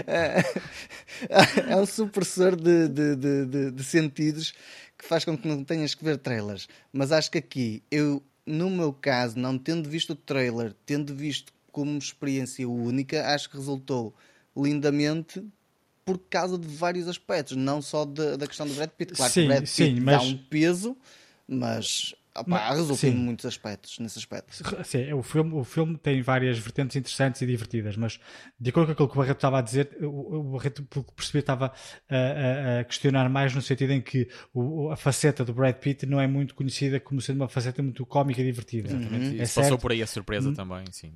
[0.07, 4.53] é, é um supressor de, de, de, de, sentidos
[4.97, 6.69] que faz com que não tenhas que ver trailers.
[6.93, 11.53] Mas acho que aqui, eu, no meu caso, não tendo visto o trailer, tendo visto
[11.73, 14.15] como experiência única, acho que resultou
[14.57, 15.45] lindamente
[16.05, 19.15] por causa de vários aspectos, não só de, da questão do Brad Pitt.
[19.15, 20.17] Claro sim, que o Brad Pitt sim, mas...
[20.17, 20.97] dá um peso,
[21.49, 24.53] mas Opa, resulta em muitos aspectos, nesse aspecto.
[24.85, 28.21] Sim, o filme, o filme tem várias vertentes interessantes e divertidas, mas
[28.59, 31.13] de acordo com aquilo que o Barreto estava a dizer, o, o Barreto, pelo que
[31.13, 31.73] percebi, estava
[32.09, 36.21] a, a, questionar mais no sentido em que o, a faceta do Brad Pitt não
[36.21, 38.89] é muito conhecida como sendo uma faceta muito cómica e divertida.
[38.89, 39.37] Exatamente.
[39.37, 39.43] Uhum.
[39.43, 40.55] É passou por aí a surpresa hum.
[40.55, 41.13] também, sim.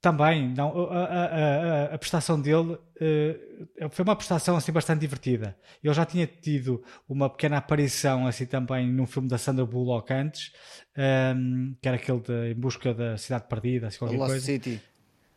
[0.00, 5.54] Também, não, a, a, a, a prestação dele uh, foi uma prestação assim bastante divertida.
[5.84, 10.52] Ele já tinha tido uma pequena aparição assim também num filme da Sandra Bullock antes,
[10.96, 14.46] um, ehm, que era aquele de Em Busca da Cidade Perdida, assim, qualquer Lost coisa.
[14.46, 14.80] City.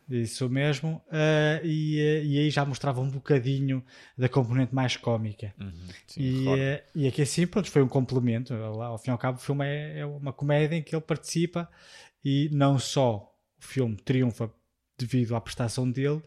[0.09, 3.83] Isso mesmo, uh, e, eh, e aí já mostrava um bocadinho
[4.17, 5.53] da componente mais cómica.
[5.59, 5.73] Uhum,
[6.07, 8.53] sim, e, uh, e aqui assim, pronto, foi um complemento.
[8.53, 11.69] Ao fim e ao cabo, o filme é, é uma comédia em que ele participa
[12.23, 13.32] e não só
[13.63, 14.51] o filme triunfa
[14.97, 16.21] devido à prestação dele,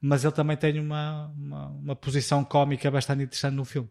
[0.00, 3.88] mas ele também tem uma, uma, uma posição cómica bastante interessante no filme.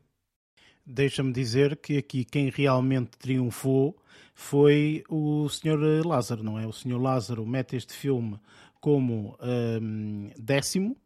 [0.85, 3.97] Deixa-me dizer que aqui quem realmente triunfou
[4.33, 6.05] foi o Sr.
[6.05, 6.65] Lázaro, não é?
[6.65, 6.99] O Sr.
[6.99, 8.39] Lázaro mete este filme
[8.79, 10.97] como um, décimo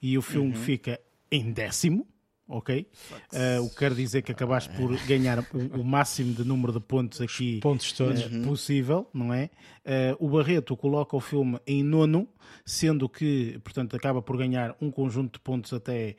[0.00, 0.62] e o filme uhum.
[0.62, 1.00] fica
[1.30, 2.06] em décimo
[2.48, 2.86] ok?
[3.32, 7.20] Uh, o que quer dizer que acabaste por ganhar o, máximo de número de pontos
[7.20, 8.26] aqui pontos todos.
[8.26, 9.50] Uh, possível, não é?
[9.84, 12.28] Uh, o Barreto coloca o filme em nono,
[12.64, 16.16] sendo que, portanto, acaba por ganhar um conjunto de pontos até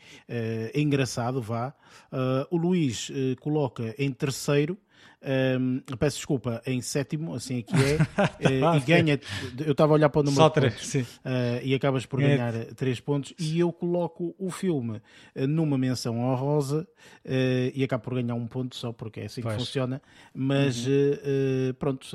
[0.74, 1.74] engraçado, vá.
[2.50, 4.78] o Luís coloca em terceiro,
[5.24, 9.20] um, peço desculpa, em sétimo, assim aqui é, uh, e ganha.
[9.66, 11.02] Eu estava a olhar para o número Só três, sim.
[11.02, 13.34] Uh, e acabas por ganhar três pontos.
[13.40, 15.02] E eu coloco o filme
[15.36, 16.88] uh, numa menção honrosa
[17.74, 19.56] e acabo por ganhar um ponto só, porque é assim pois.
[19.56, 20.02] que funciona.
[20.34, 21.74] Mas uhum.
[21.80, 22.08] pronto,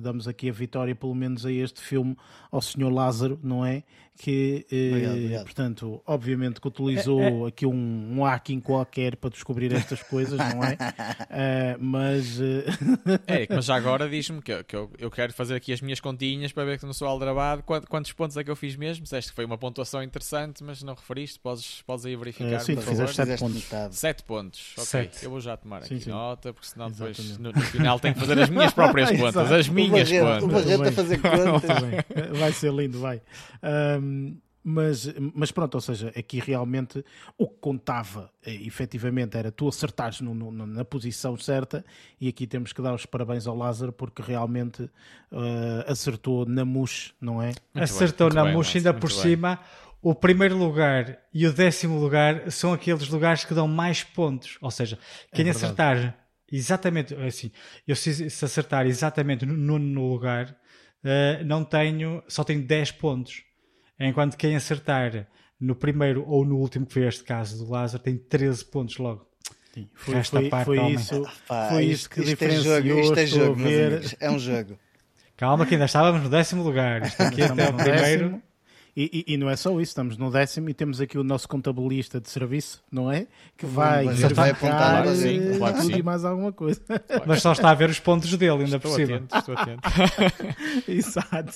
[0.00, 2.16] damos aqui a vitória, pelo menos, a este filme,
[2.50, 3.82] ao Senhor Lázaro, não é?
[4.16, 5.44] Que, obrigado, obrigado.
[5.44, 7.46] portanto, obviamente que utilizou é, é.
[7.48, 10.74] aqui um, um hacking qualquer para descobrir estas coisas, não é?
[10.74, 12.38] uh, mas
[13.28, 15.98] Eric, mas já agora diz-me que, eu- que eu, eu quero fazer aqui as minhas
[16.00, 19.02] continhas para ver que no seu Aldrabado quant- quantos pontos é que eu fiz mesmo.
[19.02, 21.38] Disseste que foi uma pontuação interessante, mas não referiste.
[21.40, 22.52] Podes, podes aí verificar.
[22.52, 23.08] Eh, sim, por tu favor.
[23.08, 23.62] fizeste sete Fizeste pontos.
[23.64, 23.96] metade.
[23.96, 24.84] Sete pontos, ok.
[24.84, 25.24] Sete.
[25.24, 26.10] Eu vou já tomar Sim, aqui sim.
[26.10, 27.42] nota, porque senão depois Exatamente.
[27.42, 30.64] no, no final tenho que fazer as minhas próprias contas, as O minhas o contas.
[30.64, 32.38] Barreto a fazer contas.
[32.38, 33.20] Vai ser lindo, vai.
[34.66, 37.04] Mas, mas pronto, ou seja, aqui realmente
[37.36, 41.84] o que contava eh, efetivamente era tu acertares no- no- na posição certa
[42.18, 44.88] e aqui temos que dar os parabéns ao Lázaro porque realmente
[45.30, 47.52] eh, acertou na mousse, não é?
[47.74, 49.20] bem, Acertou muito na bem, murcha Lázaro, ainda muito por bem.
[49.20, 49.60] cima.
[50.00, 54.56] O primeiro lugar e o décimo lugar são aqueles lugares que dão mais pontos.
[54.62, 54.98] Ou seja,
[55.32, 55.56] quem verdade.
[55.56, 56.18] acertar
[56.50, 57.50] exatamente, assim,
[57.86, 60.56] eu se, se acertar exatamente no nono lugar,
[61.02, 63.42] eh, não tenho, só tenho 10 pontos.
[63.98, 65.26] Enquanto quem acertar
[65.60, 69.26] no primeiro ou no último, que foi este caso do Lázaro, tem 13 pontos logo.
[69.72, 70.94] Sim, foi, Resta foi, parte, foi homem.
[70.94, 72.82] isso, Pá, foi isto, isso que isto é diferenciou.
[72.82, 74.14] jogo, isto é jogo, meus ver- amigos.
[74.20, 74.78] É um jogo.
[75.36, 77.02] Calma que ainda estávamos no décimo lugar.
[77.02, 78.42] Isto aqui até o no primeiro.
[78.96, 81.48] E, e- e não é só isso, estamos no décimo e temos aqui o nosso
[81.48, 83.26] contabilista de serviço, não é?
[83.56, 85.92] Que vai Mas vai verificar, apontar, claro sim, eh, claro sim.
[85.96, 86.80] e mais alguma coisa.
[87.26, 89.16] Mas só está a ver os pontos dele ainda por Estou cima.
[89.16, 89.80] atento, estou atento.
[90.88, 91.52] Exato.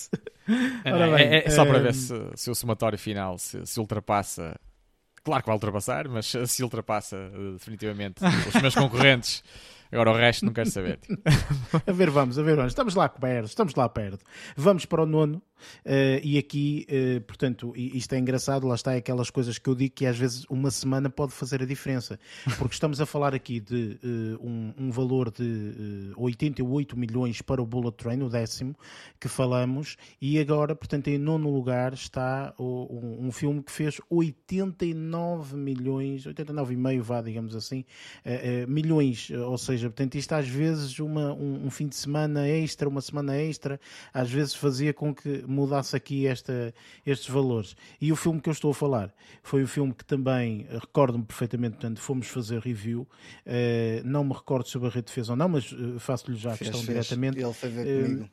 [0.84, 3.64] É, Ora bem, é- é só para eh, ver se, se o somatório final se,
[3.66, 4.59] se ultrapassa.
[5.22, 9.43] Claro que vai ultrapassar, mas se ultrapassa eh, definitivamente os meus concorrentes.
[9.91, 10.99] Agora o resto não quero saber.
[10.99, 11.22] tipo.
[11.86, 12.72] A ver, vamos, a ver, vamos.
[12.72, 14.24] Estamos lá perto, estamos lá perto.
[14.57, 15.41] Vamos para o nono.
[15.84, 19.94] Eh, e aqui, eh, portanto, isto é engraçado, lá está aquelas coisas que eu digo
[19.94, 22.18] que às vezes uma semana pode fazer a diferença.
[22.59, 27.61] Porque estamos a falar aqui de eh, um, um valor de eh, 88 milhões para
[27.62, 28.74] o Bullet Train, o décimo,
[29.20, 34.00] que falamos, e agora, portanto, em nono lugar está o- um, um filme que fez
[34.11, 37.84] 89 milhões, 89,5 vá, digamos assim,
[38.68, 43.00] milhões, ou seja, portanto, isto às vezes uma, um, um fim de semana extra, uma
[43.00, 43.80] semana extra,
[44.12, 46.74] às vezes fazia com que mudasse aqui esta,
[47.07, 47.76] estes valores.
[48.01, 51.24] E o filme que eu estou a falar foi o filme que também, eh, recordo-me
[51.24, 53.07] perfeitamente, portanto, fomos fazer review,
[53.46, 56.57] eh, não me recordo se o Barreto fez ou não, mas eh, faço-lhe já a
[56.57, 57.07] Fez, questão fez.
[57.07, 57.40] diretamente.
[57.42, 58.30] Ele foi ver Eh, comigo.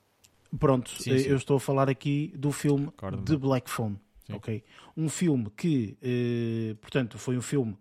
[0.59, 1.27] Pronto, Sim, sim.
[1.29, 2.89] eu estou a falar aqui do filme.
[3.25, 3.97] The Black Phone.
[4.25, 4.33] Sim.
[4.33, 4.63] ok?
[4.97, 7.77] Um filme que, eh, portanto, foi um filme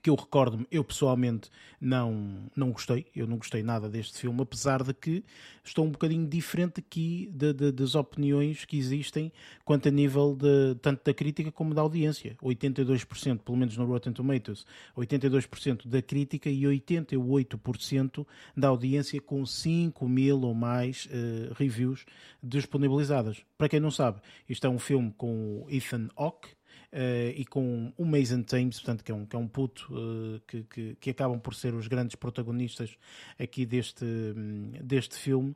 [0.00, 4.82] que eu recordo-me, eu pessoalmente não, não gostei, eu não gostei nada deste filme, apesar
[4.82, 5.24] de que
[5.64, 9.32] estou um bocadinho diferente aqui de- de- das opiniões que existem
[9.64, 12.36] quanto a nível de, tanto da crítica como da audiência.
[12.42, 14.64] 82%, pelo menos no Rotten Tomatoes,
[14.96, 18.26] 82% da crítica e 88%
[18.56, 22.04] da audiência com 5 mil ou mais eh, reviews
[22.42, 23.42] disponibilizadas.
[23.56, 26.48] Para quem não sabe, isto é um filme com Ethan Hawke,
[26.90, 30.40] eh, e com o Mason Thames, portanto, que é um, que é um puto eh,
[30.46, 32.96] que, que, que acabam por ser os grandes protagonistas
[33.38, 35.54] aqui deste, hum, deste filme.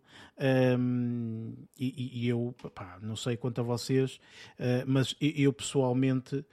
[0.79, 4.21] Um, e, e- eu, pá, não sei quanto a vocês,
[4.59, 6.45] eh, mas eu, pessoalmente,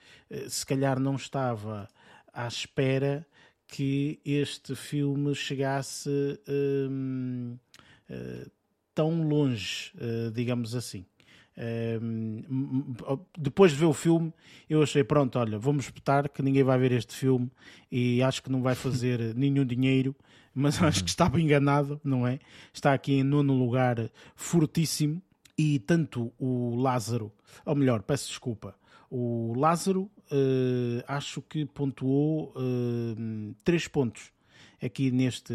[0.47, 1.87] se calhar não estava
[2.33, 3.25] à espera
[3.67, 6.87] que este filme chegasse eh,
[8.95, 9.91] tão longe,
[10.33, 11.05] digamos assim.
[13.37, 14.33] Depois de ver o filme,
[14.69, 17.51] eu achei: pronto, olha, vamos espetar que ninguém vai ver este filme
[17.91, 20.15] e acho que não vai fazer nenhum dinheiro,
[20.53, 22.39] mas acho que estava enganado, não é?
[22.73, 25.21] Está aqui em nono lugar, fortíssimo.
[25.57, 27.33] E tanto o Lázaro,
[27.65, 28.73] ou melhor, peço desculpa,
[29.11, 34.31] o Lázaro eh, acho que pontuou eh, três pontos
[34.81, 35.53] aqui neste,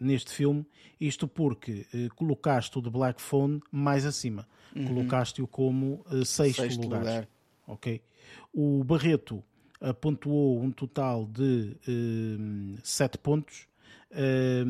[0.00, 0.66] neste filme.
[1.00, 4.46] Isto porque eh, colocaste o de Black Phone mais acima.
[4.86, 7.00] Colocaste-o como eh, sexto, Sexto lugar.
[7.00, 7.28] lugar.
[7.66, 8.00] Ok.
[8.52, 9.42] O Barreto
[10.00, 13.66] pontuou um total de eh, sete pontos.
[14.12, 14.64] Eh,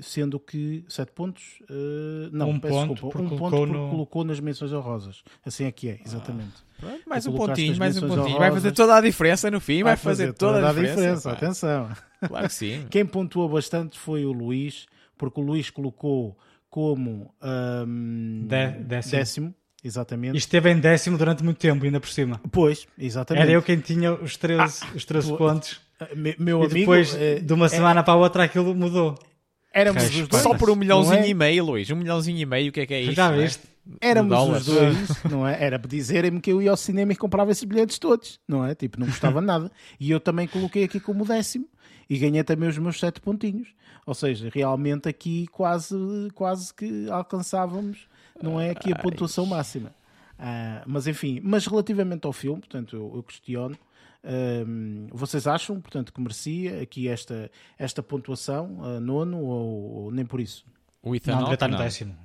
[0.00, 3.72] sendo que sete pontos eh, não, Um peço ponto desculpa, porque um ponto colocou porque
[3.84, 7.76] no- colocou nas menções honrosas assim é que é, exatamente Pronto, mais Tu um pontinho,
[7.76, 8.38] mais um pontinho.
[8.38, 11.28] Vai fazer toda a diferença no fim, vai, fazer, toda, a diferença.
[11.30, 11.36] pá.
[11.36, 11.90] atenção
[12.26, 12.86] Claro que sim.
[12.90, 16.38] quem pontuou bastante foi o Luís, porque o Luís colocou
[16.70, 19.10] como ahm, Dé- décimo.
[19.18, 20.34] décimo, exatamente.
[20.34, 22.40] E esteve em décimo durante muito tempo, ainda por cima.
[22.52, 23.42] Pois, exatamente.
[23.42, 25.80] Era eu quem tinha os 13, os 13 pô, pontos.
[26.00, 29.18] Ah, me- Meu E amigo, depois, eh, de uma semana para a outra, aquilo mudou.
[29.72, 30.22] éramos Respeito.
[30.24, 30.42] os dois.
[30.42, 31.28] Só por um milhãozinho é?
[31.28, 31.90] e meio, Luís.
[31.90, 33.14] Um milhãozinho e meio, o que é que é isto?
[33.14, 33.36] Já é?
[33.42, 33.62] viste?
[34.02, 34.68] Éramos Dólares.
[34.68, 35.62] os dois, não é?
[35.64, 38.74] Era para dizerem-me que eu ia ao cinema e comprava esses bilhetes todos, não é?
[38.74, 39.72] Tipo, não gostava nada.
[39.98, 41.66] E eu também coloquei aqui como décimo
[42.08, 43.68] e ganhei também os meus sete pontinhos.
[44.04, 45.96] Ou seja, realmente aqui quase,
[46.34, 48.06] quase que alcançávamos,
[48.42, 48.70] não é?
[48.70, 49.94] Aqui a pontuação máxima.
[50.38, 53.76] Ah, mas enfim, mas relativamente ao filme, portanto, eu, eu questiono.
[54.24, 60.26] Um, vocês acham, portanto, que merecia aqui esta, esta pontuação, uh, nono, ou, ou, nem
[60.26, 60.64] por isso?
[61.02, 62.16] O Ethan não, devia estar no décimo.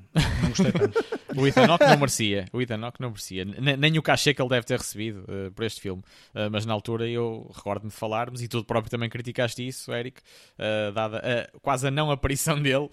[0.42, 1.04] Não gostei tanto.
[1.36, 2.46] o Ethan Hawke não merecia.
[2.54, 3.46] O Ethan Hawke não merecia.
[3.46, 6.04] Nem, nem o cachê que ele deve ter recebido uh, por este filme.
[6.34, 10.22] Uh, mas na altura eu recordo-me de falarmos, e tu próprio também criticaste isso, Eric,
[10.60, 12.90] uh, dada quase a não aparição dele.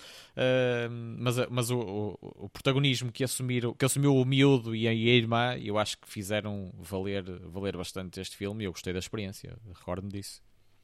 [1.18, 5.08] mas mas o, o, o, protagonismo que, assumir, que assumiu o miúdo e a, e
[5.08, 8.98] a irmã, eu acho que fizeram valer, valer bastante este filme e eu gostei da
[8.98, 9.56] experiência.
[9.74, 10.42] Recordo-me disso.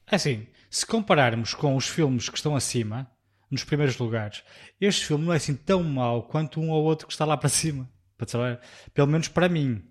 [0.09, 3.09] É assim, se compararmos com os filmes que estão acima,
[3.49, 4.43] nos primeiros lugares.
[4.79, 7.49] Este filme não é assim tão mau quanto um ou outro que está lá para
[7.49, 7.89] cima.
[8.17, 8.59] Para saber.
[8.93, 9.83] Pelo menos para mim.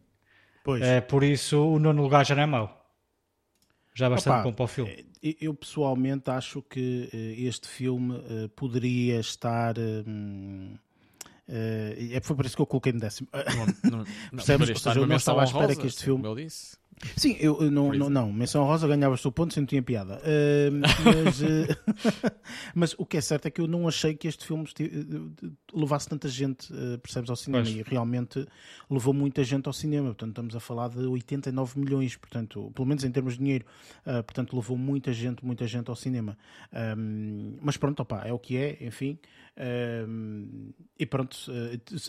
[0.64, 0.82] Pois.
[0.82, 2.86] É, por isso o nono lugar já não é mau.
[3.94, 5.06] Já é bastante Opa, bom para o filme.
[5.22, 9.78] Eh, eu pessoalmente acho que eh, este filme uh, poderia estar.
[9.78, 10.78] Uh,
[11.48, 13.28] é, foi por isso que eu coloquei no décimo.
[13.32, 14.68] Não, não, Percebes?
[14.68, 16.22] Ou seja, eu não estava à espera que este filme.
[16.22, 16.76] Como eu disse.
[17.16, 20.18] Sim, eu, eu não, não, não, menção rosa ganhavas o ponto, sem tinha piada.
[20.18, 20.80] Uh,
[21.24, 22.32] mas, uh,
[22.74, 24.66] mas o que é certo é que eu não achei que este filme
[25.74, 27.64] levasse tanta gente, uh, percebes, ao cinema.
[27.64, 27.76] Pois.
[27.76, 28.46] E realmente
[28.90, 30.06] levou muita gente ao cinema.
[30.06, 33.64] Portanto, estamos a falar de 89 milhões, portanto, pelo menos em termos de dinheiro.
[34.04, 36.38] Portanto, levou muita gente, muita gente ao cinema.
[36.96, 39.18] Um, mas pronto, opa, é o que é, enfim.
[39.58, 41.36] Um, e pronto,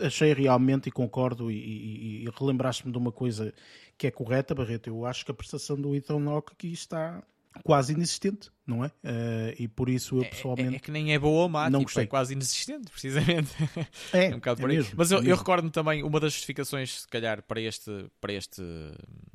[0.01, 3.53] achei realmente e concordo e, e, e relembraste-me de uma coisa
[3.97, 4.87] que é correta, Barreto.
[4.87, 7.23] Eu acho que a prestação do Ethan Hawke aqui está
[7.63, 8.87] quase inexistente, não é?
[8.87, 10.69] Uh, e por isso eu pessoalmente.
[10.69, 12.03] É, é, é, que nem é boa ou má, não tipo, gostei.
[12.03, 13.49] é quase inexistente, precisamente.
[14.13, 14.77] É, é um bocado é por aí.
[14.77, 18.33] Mesmo, Mas eu, é eu recordo-me também, uma das justificações, se calhar, para este, para
[18.33, 18.61] este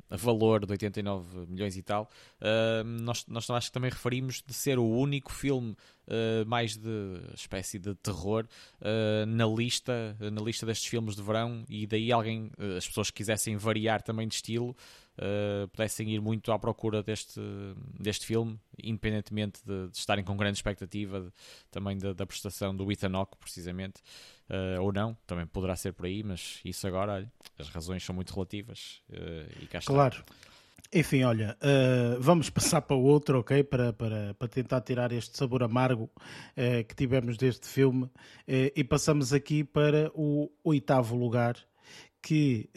[0.09, 2.09] valor de 89 milhões e tal,
[2.39, 7.21] uh, nós, nós acho que também referimos de ser o único filme Uh, mais de
[7.33, 8.45] espécie de terror
[8.81, 13.09] uh, na lista na lista destes filmes de verão e daí alguém uh, as pessoas
[13.09, 14.75] que quisessem variar também de estilo
[15.71, 17.39] pudessem ir muito à procura deste,
[17.99, 21.31] deste filme independentemente de, de estarem com grande expectativa de,
[21.69, 24.01] também da, da, prestação do Ethan Hawke precisamente
[24.79, 28.33] ou não, também poderá ser por aí mas isso agora, olha, as razões são muito
[28.33, 29.01] relativas
[29.61, 29.93] e cá está.
[29.93, 30.23] Claro
[30.93, 33.63] enfim, olha, uh, vamos passar para o outro, ok?
[33.63, 38.03] Para, para, para tentar tirar este sabor amargo uh, que tivemos deste filme.
[38.03, 41.55] Uh, e passamos aqui para o oitavo lugar.
[42.25, 42.69] Que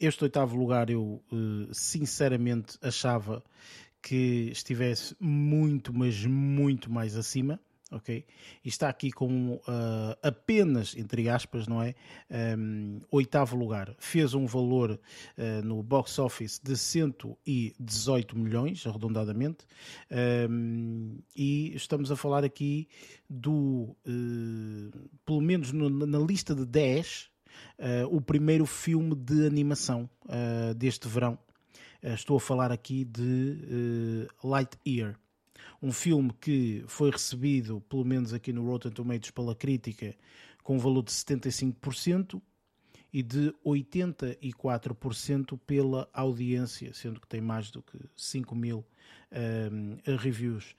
[0.00, 1.22] este oitavo lugar eu
[1.72, 3.40] sinceramente achava
[4.02, 7.60] que estivesse muito, mas muito mais acima
[7.90, 8.24] ok?
[8.64, 9.62] E está aqui com uh,
[10.22, 11.94] apenas, entre aspas, não é?
[12.58, 13.94] Um, oitavo lugar.
[13.98, 19.64] Fez um valor uh, no box office de 118 milhões, arredondadamente,
[20.50, 22.88] um, e estamos a falar aqui
[23.28, 27.30] do, uh, pelo menos no, na lista de 10,
[28.10, 30.08] o primeiro filme de animação
[30.76, 31.38] deste verão.
[32.02, 35.18] estou a falar aqui de Lightyear
[35.82, 40.16] um filme que foi recebido, pelo menos aqui no Rotten Tomatoes, pela crítica,
[40.62, 42.40] com um valor de 75%
[43.12, 48.84] e de 84% pela audiência, sendo que tem mais do que 5 mil
[49.32, 50.74] um, reviews.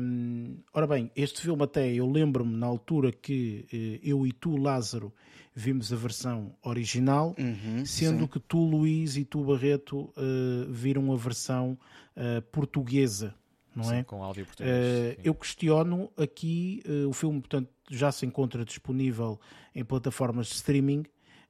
[0.00, 4.56] Um, ora bem, este filme até eu lembro-me na altura que uh, eu e tu,
[4.56, 5.12] Lázaro,
[5.60, 8.26] vimos a versão original, uhum, sendo sim.
[8.26, 11.78] que tu, Luís, e tu, Barreto, uh, viram a versão
[12.16, 13.34] uh, portuguesa
[13.74, 14.04] não Sim, é?
[14.04, 15.16] Com áudio português.
[15.16, 19.40] Uh, eu questiono aqui, uh, o filme, portanto, já se encontra disponível
[19.74, 21.00] em plataformas de streaming.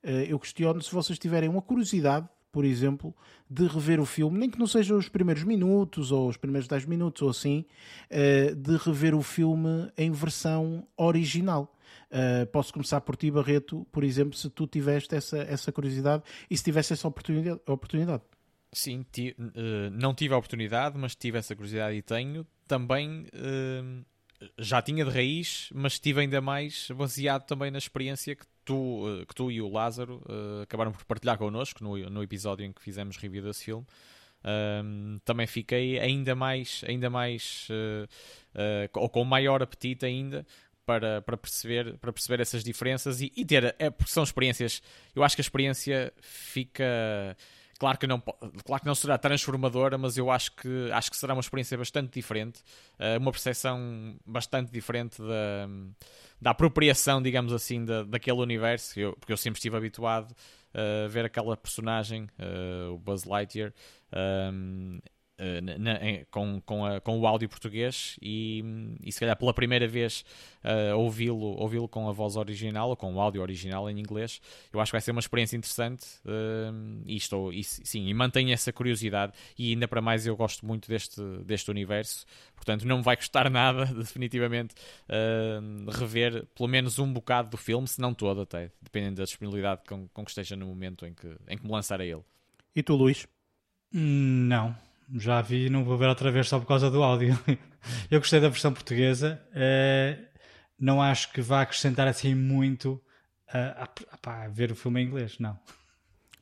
[0.05, 3.15] Uh, eu questiono se vocês tiverem uma curiosidade, por exemplo,
[3.49, 6.85] de rever o filme, nem que não sejam os primeiros minutos ou os primeiros 10
[6.85, 7.65] minutos ou assim,
[8.57, 11.73] de rever o filme em versão original.
[12.11, 16.57] Uh, posso começar por ti, Barreto, por exemplo, se tu tiveste essa, essa curiosidade e
[16.57, 17.61] se tivesse essa oportunidade.
[17.67, 18.23] oportunidade.
[18.73, 22.47] Sim, ti, uh, não tive a oportunidade, mas tive essa curiosidade e tenho.
[22.69, 24.05] Também uh,
[24.59, 29.27] já tinha de raiz, mas tive ainda mais baseado também na experiência que tu, uh,
[29.27, 30.23] que tu e o Lázaro
[30.63, 33.85] acabaram por partilhar connosco no, no episódio em que fizemos review desse filme.
[35.25, 37.69] também fiquei ainda mais, ainda mais
[38.95, 40.47] ou com maior apetite ainda
[40.91, 44.83] para, para, perceber, para perceber essas diferenças e, e ter, é, porque são experiências,
[45.15, 47.37] eu acho que a experiência fica
[47.79, 51.33] Claro que, não, claro que não será transformadora, mas eu acho que, acho que será
[51.33, 52.61] uma experiência bastante diferente,
[52.99, 55.67] uh, uma percepção bastante diferente da,
[56.39, 60.37] da apropriação, digamos assim, da, daquele universo, eu, porque eu sempre estive habituado
[60.75, 63.73] a ver aquela personagem, uh, o Buzz Lightyear,
[64.53, 65.01] um,
[65.63, 65.99] na, na,
[66.31, 68.63] com, com, a, com o áudio português e,
[69.03, 70.25] e se calhar pela primeira vez
[70.65, 74.41] uh, ouvi-lo ouvi com a voz original ou com o áudio original em inglês,
[74.73, 78.53] eu acho que vai ser uma experiência interessante uh, e estou, e, sim, e mantenho
[78.53, 83.03] essa curiosidade e ainda para mais eu gosto muito deste, deste universo, portanto não me
[83.03, 84.75] vai custar nada definitivamente
[85.09, 89.83] uh, rever pelo menos um bocado do filme, se não todo até, dependendo da disponibilidade
[89.89, 92.23] com, com que esteja no momento em que, em que me lançar a ele.
[92.75, 93.27] E tu, Luís?
[93.93, 94.77] Não,
[95.17, 97.39] já vi e não vou ver outra vez só por causa do áudio.
[98.11, 100.25] Eu gostei da versão portuguesa, uh,
[100.79, 102.93] não acho que vá acrescentar assim muito
[103.55, 103.89] uh,
[104.23, 105.59] a, a, ver o filme em inglês, não.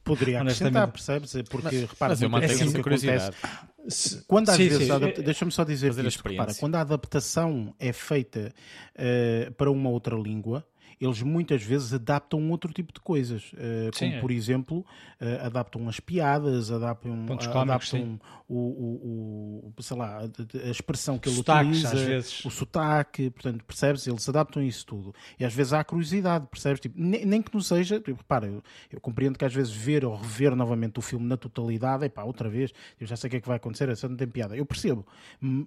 [0.03, 1.33] Poderia acrescentar, percebes?
[1.51, 3.25] Porque, mas, repara, mas eu mantenho assim, essa curiosidade.
[3.25, 8.53] Acontece, quando às sim, vezes, deixa-me só dizer isto, repara, quando a adaptação é feita
[8.95, 10.67] uh, para uma outra língua,
[11.01, 14.21] eles muitas vezes adaptam outro tipo de coisas, uh, como é.
[14.21, 14.79] por exemplo,
[15.21, 21.29] uh, adaptam as piadas, adaptam, Pontos adaptam o, o, o, sei lá, a expressão que
[21.29, 24.07] ele Sotaques, utiliza, o sotaque, portanto, percebes?
[24.07, 25.15] Eles adaptam isso tudo.
[25.39, 26.81] E às vezes há curiosidade, percebes?
[26.81, 30.05] Tipo, nem, nem, que não seja, tipo, repara, eu, eu, compreendo que às vezes ver
[30.05, 33.31] ou rever novamente o filme na totalidade, é pá, outra vez, eu já sei o
[33.31, 34.57] que é que vai acontecer, essa não tem piada.
[34.57, 35.07] Eu percebo.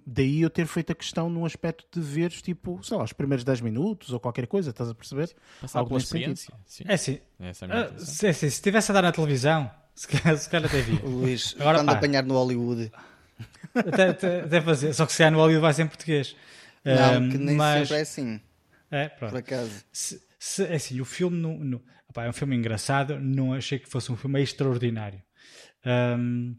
[0.04, 3.44] Daí eu ter feito a questão num aspecto de veres, tipo, sei lá, os primeiros
[3.44, 5.21] 10 minutos ou qualquer coisa, estás a perceber?
[5.26, 5.36] Ver?
[5.60, 6.54] Passar Algo pela experiência.
[6.66, 6.84] Sim.
[6.86, 7.20] É assim.
[7.40, 10.68] Essa é a uh, se, se estivesse a dar na televisão, se calhar, se calhar
[10.68, 11.00] até via.
[11.04, 12.92] Luís, Agora, quando pá, apanhar no Hollywood.
[13.74, 14.92] Até, até, até, fazer.
[14.92, 16.36] Só que se calhar no Hollywood vai ser em português.
[16.84, 17.88] Não, um, que nem mas...
[17.88, 18.40] sempre é assim.
[18.90, 19.30] É, pronto.
[19.30, 19.84] Por acaso.
[19.92, 23.78] Se, se, é assim, o filme no, no, opa, é um filme engraçado, não achei
[23.78, 25.22] que fosse um filme extraordinário.
[25.84, 26.54] Um,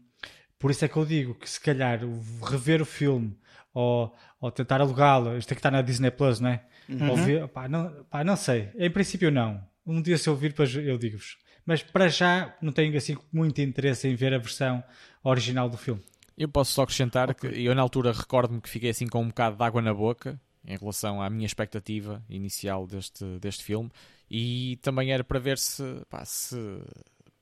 [0.58, 2.00] por isso é que eu digo que se calhar
[2.42, 3.36] rever o filme
[3.74, 6.64] ou, ou tentar alugá-lo, isto tem que estar na Disney Plus, não é?
[6.88, 7.10] Uhum.
[7.10, 8.70] Ouvir, pá, não, pá, não sei.
[8.76, 9.60] Em princípio, não.
[9.84, 11.36] Um dia, se eu ouvir, depois eu digo-vos.
[11.66, 14.82] Mas para já, não tenho assim muito interesse em ver a versão
[15.22, 16.02] original do filme.
[16.36, 17.50] Eu posso só acrescentar okay.
[17.50, 20.40] que eu, na altura, recordo-me que fiquei assim com um bocado de água na boca
[20.66, 23.90] em relação à minha expectativa inicial deste, deste filme
[24.30, 26.56] e também era para ver se, pá, se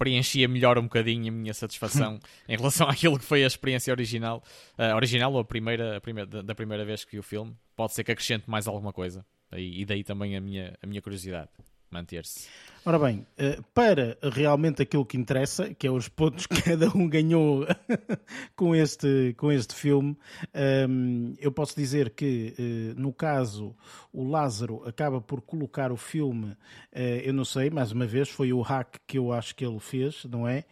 [0.03, 4.43] preenchia melhor um bocadinho a minha satisfação em relação àquilo que foi a experiência original,
[4.79, 7.57] uh, original ou a primeira, a primeira, da, primeira vez que vi o filme.
[7.77, 9.25] Pode ser que acrescente mais alguma coisa.
[9.55, 11.51] E, daí também a minha, a minha curiosidade
[11.93, 12.49] manter-se.
[12.85, 17.09] Ora bem, eh, para realmente aquilo que interessa, que é os pontos que cada um
[17.09, 17.65] ganhou
[18.57, 20.19] com este, com este filme,
[20.53, 23.77] ehm, eu posso dizer que, eh, no caso,
[24.13, 26.57] o Lázaro acaba por colocar o filme,
[26.91, 29.79] eh, eu não sei, mais uma vez, foi o hack que eu acho que ele
[29.79, 30.65] fez, não é?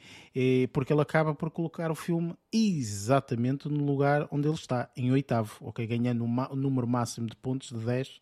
[0.73, 5.53] Porque ele acaba por colocar o filme exatamente no lugar onde ele está, em oitavo,
[5.61, 5.85] ok?
[5.87, 8.21] Ganhando o número máximo de pontos de 10.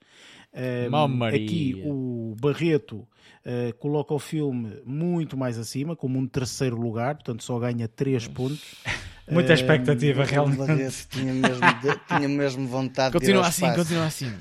[0.55, 7.14] Um, aqui o Barreto uh, coloca o filme muito mais acima, como um terceiro lugar,
[7.16, 8.76] portanto só ganha 3 pontos.
[9.31, 10.59] Muita expectativa, realmente.
[10.59, 14.33] Barreto tinha mesmo, de, tinha mesmo vontade continua de assim, Continua assim,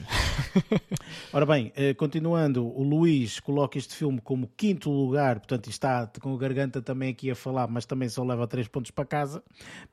[1.33, 6.33] Ora bem, uh, continuando, o Luís coloca este filme como quinto lugar, portanto está com
[6.33, 9.43] a garganta também aqui a falar, mas também só leva 3 pontos para casa,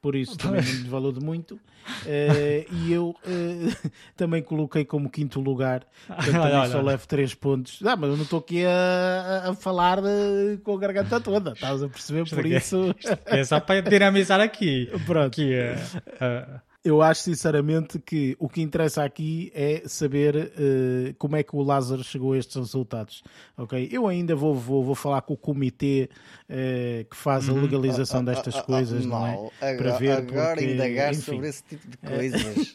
[0.00, 1.54] por isso também não lhe valeu de muito.
[1.54, 7.80] Uh, e eu uh, também coloquei como quinto lugar, portanto também só levo 3 pontos.
[7.84, 11.82] Ah, mas eu não estou aqui a, a falar de, com a garganta toda, estás
[11.82, 12.28] a perceber?
[12.28, 12.94] Por isso.
[13.26, 14.83] É só para dinamizar aqui.
[15.06, 15.26] Pronto.
[15.26, 21.42] Aqui, uh, eu acho sinceramente que o que interessa aqui é saber uh, como é
[21.42, 23.24] que o Lázaro chegou a estes resultados.
[23.56, 23.88] Ok?
[23.90, 26.10] Eu ainda vou, vou, vou falar com o comitê
[26.50, 27.62] uh, que faz a uhum.
[27.62, 29.76] legalização ah, destas coisas, não é?
[29.76, 32.74] Para ver agora porque, indagar sobre esse tipo de coisas.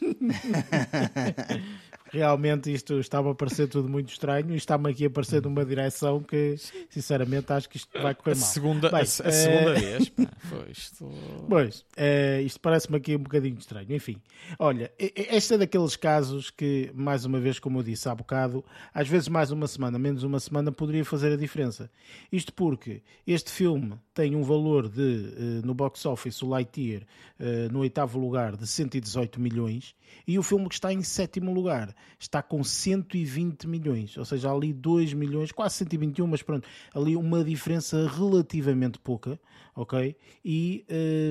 [2.12, 6.20] realmente isto estava a parecer tudo muito estranho e está-me aqui a parecer numa direção
[6.20, 6.56] que,
[6.88, 8.44] sinceramente, acho que isto vai correr mal.
[8.44, 9.80] A segunda, Bem, a, a segunda é...
[9.80, 11.10] vez, pá, foi isto.
[11.48, 13.92] Pois, é, isto parece-me aqui um bocadinho estranho.
[13.94, 14.16] Enfim,
[14.58, 19.08] olha, este é daqueles casos que, mais uma vez, como eu disse há bocado, às
[19.08, 21.90] vezes mais uma semana, menos uma semana, poderia fazer a diferença.
[22.30, 27.02] Isto porque este filme tem um valor de, eh, no box office, o Lightyear,
[27.38, 29.94] eh, no oitavo lugar, de 118 milhões,
[30.26, 34.72] e o filme que está em sétimo lugar está com 120 milhões, ou seja, ali
[34.72, 39.40] 2 milhões, quase 121, mas pronto, ali uma diferença relativamente pouca,
[39.74, 40.16] ok?
[40.44, 40.84] E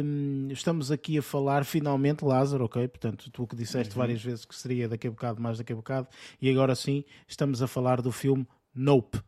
[0.03, 2.87] um, estamos aqui a falar finalmente, Lázaro, ok?
[2.87, 3.99] Portanto, tu que disseste uhum.
[3.99, 6.07] várias vezes que seria daqui a bocado, mais daqui a bocado,
[6.41, 9.19] e agora sim estamos a falar do filme Nope.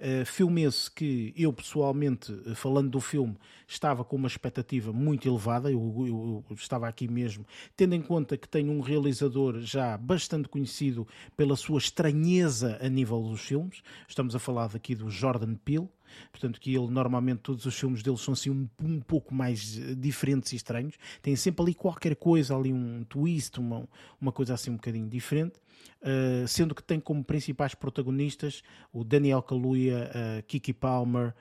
[0.00, 3.36] Uh, filme esse que eu pessoalmente, eh, falando do filme,
[3.66, 7.44] estava com uma expectativa muito elevada, eu, eu, eu, estava aqui mesmo,
[7.76, 11.04] tendo em conta que tem um realizador já bastante conhecido
[11.36, 15.88] pela sua estranheza a nível dos filmes, estamos a falar daqui do Jordan Peele,
[16.30, 19.96] portanto que ele normalmente todos os filmes dele são assim um, um pouco mais eh,
[19.96, 23.88] diferentes e estranhos, tem sempre ali qualquer coisa, ali um twist, uma,
[24.20, 25.60] uma coisa assim um bocadinho diferente.
[26.00, 28.62] Uh, sendo que tem como principais protagonistas
[28.92, 31.34] o Daniel Kaluuya, uh, Kiki Palmer,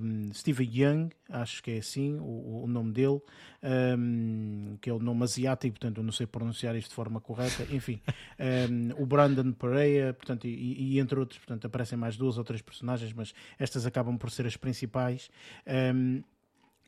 [0.00, 3.20] um, Steven Young, acho que é assim o, o nome dele,
[3.96, 7.62] um, que é o nome asiático, portanto eu não sei pronunciar isto de forma correta,
[7.70, 8.00] enfim,
[8.68, 12.60] um, o Brandon Pereira, portanto, e, e, entre outros, portanto, aparecem mais duas ou três
[12.60, 15.30] personagens, mas estas acabam por ser as principais.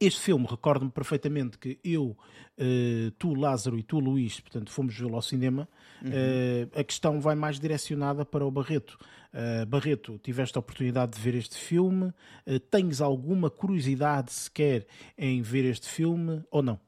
[0.01, 2.17] Este filme, recordo-me perfeitamente que eu,
[2.59, 5.69] uh, tu, Lázaro, e tu, Luís, portanto, fomos vê-lo ao cinema.
[6.03, 6.11] Uhum.
[6.11, 8.99] Uh, a questão vai mais direcionada para o Barreto.
[9.33, 12.13] Uh, Barreto, tiveste a oportunidade de ver este filme?
[12.71, 14.87] tens alguma curiosidade sequer
[15.17, 16.79] em ver este filme ou não?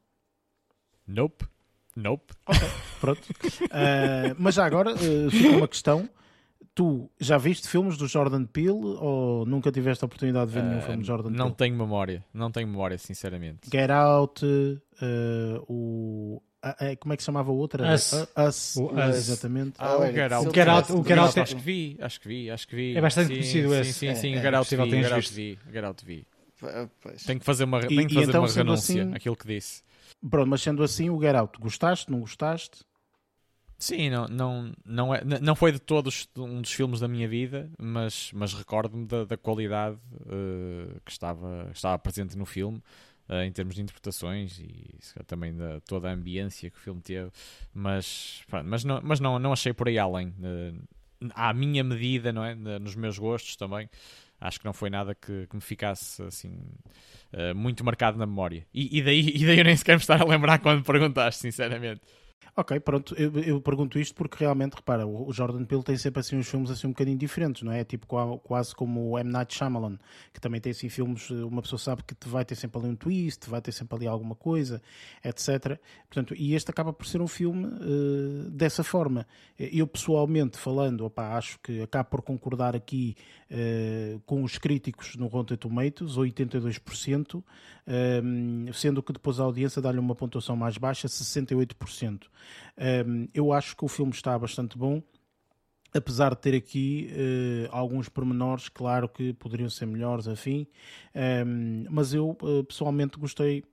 [1.07, 1.47] Nope.
[1.95, 2.35] Nope.
[2.47, 2.61] Ok,
[3.01, 3.23] pronto.
[4.39, 4.95] mas já agora,
[5.31, 6.09] fica uma questão
[6.77, 10.69] tu já viste filmes do Jordan Peele ou nunca tiveste a oportunidade de ver uh,
[10.69, 11.39] nenhum filme de Jordan Peele?
[11.39, 13.69] Não tenho memória, não tenho memória, sinceramente.
[13.73, 16.43] Get Out, uh, o.
[16.63, 17.95] Uh, como é que se chamava a outra?
[17.95, 18.13] Us.
[18.13, 18.77] Us.
[18.77, 19.17] O Us.
[19.17, 19.75] Exatamente.
[19.79, 20.49] Ah, o Get Out.
[20.49, 21.43] O Get Out, o Get Out é...
[21.43, 22.97] Acho que vi, acho que vi, acho que vi.
[22.97, 23.93] É bastante sim, conhecido sim, esse.
[23.95, 26.27] Sim, sim, é, o Get Out é, vi, Get Out vi, Get Out vi.
[27.01, 27.23] Pois.
[27.25, 29.83] Tenho que fazer uma, e, tenho que fazer então, uma renúncia, assim, aquilo que disse.
[30.29, 32.85] Pronto, mas sendo assim, o Get Out, gostaste, não gostaste?
[33.79, 37.71] Sim, não, não, não, é, não foi de todos um dos filmes da minha vida,
[37.79, 42.83] mas, mas recordo-me da, da, qualidade uh, que estava, estava presente no filme,
[43.29, 47.31] uh, em termos de interpretações e também da toda a ambiência que o filme teve.
[47.75, 50.29] Mas, pronto, mas, não, mas não, não achei por aí além.
[50.29, 50.83] Uh,
[51.35, 52.55] à minha medida, não é?
[52.55, 53.91] nos meus gostos também.
[54.41, 56.59] Acho que não foi nada que, que me ficasse assim
[57.55, 58.67] muito marcado na memória.
[58.73, 62.01] E, e, daí, e daí eu nem sequer me estar a lembrar quando perguntaste, sinceramente.
[62.59, 66.39] Ok, pronto, eu, eu, pergunto isto porque realmente, repara, o Jordan Peele tem sempre assim
[66.39, 67.85] uns filmes assim um bocadinho diferentes, não é?
[67.85, 68.07] Tipo
[68.39, 69.31] quase como o M.
[69.31, 69.99] Night Shyamalan,
[70.33, 73.51] que também tem assim filmes, uma pessoa sabe que vai ter sempre ali um twist,
[73.51, 74.81] vai ter sempre ali alguma coisa,
[75.23, 75.79] etc.
[76.09, 79.27] Portanto, e este acaba por ser um filme uh, dessa forma.
[79.59, 83.15] Eu pessoalmente falando, opa, acho que acabo por concordar aqui
[83.51, 87.43] uh, com os críticos no Rotten Tomatoes, 82%, um,
[87.87, 92.26] ehm, sendo que depois a audiência dá-lhe uma pontuação mais baixa, 68%.
[93.07, 95.03] Um, eu acho que o filme está bastante bom,
[95.95, 100.67] apesar de ter aqui uh, alguns pormenores, claro que poderiam ser melhores, afim,
[101.47, 103.65] um, mas eu uh, pessoalmente gostei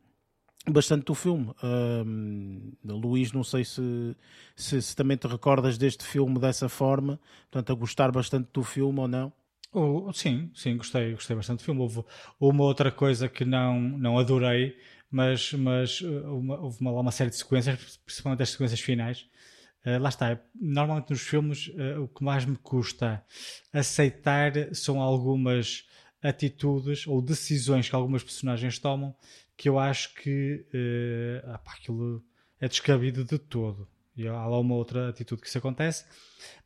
[0.69, 1.51] bastante do filme.
[1.61, 4.15] Um, Luís, não sei se,
[4.55, 7.19] se, se, também te recordas deste filme dessa forma,
[7.51, 9.33] portanto, a gostar bastante do filme ou não.
[9.73, 11.81] Oh, sim, sim, gostei, gostei bastante do filme.
[11.81, 12.03] Houve
[12.39, 14.77] uma outra coisa que não, não adorei,
[15.13, 19.29] mas, mas uh, uma, houve uma, uma série de sequências, principalmente as sequências finais.
[19.85, 23.23] Uh, lá está, normalmente nos filmes uh, o que mais me custa
[23.71, 25.87] aceitar são algumas
[26.21, 29.15] atitudes ou decisões que algumas personagens tomam
[29.55, 32.25] que eu acho que uh, aquilo
[32.59, 33.87] é descabido de todo.
[34.15, 36.05] E há lá uma outra atitude que isso acontece,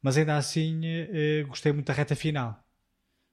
[0.01, 2.63] mas ainda assim uh, gostei muito da reta final.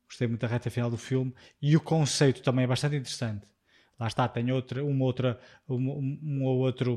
[0.08, 3.53] Gostei muito da reta final do filme e o conceito também é bastante interessante
[3.98, 5.38] lá está, tem outra, uma outra,
[5.68, 6.96] um, um ou outro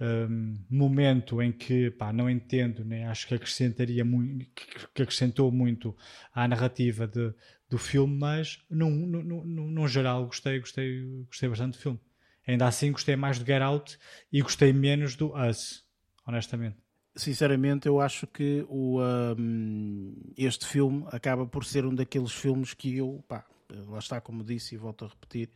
[0.00, 4.46] um, momento em que pá, não entendo, nem acho que acrescentaria muito,
[4.94, 5.94] que acrescentou muito
[6.34, 7.34] à narrativa de,
[7.68, 12.00] do filme, mas num, num, num, num geral gostei, gostei, gostei bastante do filme.
[12.46, 13.98] Ainda assim gostei mais do Get Out
[14.32, 15.84] e gostei menos do Us,
[16.26, 16.78] honestamente.
[17.14, 19.00] Sinceramente, eu acho que o,
[19.38, 23.44] um, este filme acaba por ser um daqueles filmes que eu, pá,
[23.88, 25.48] lá está, como disse e volto a repetir,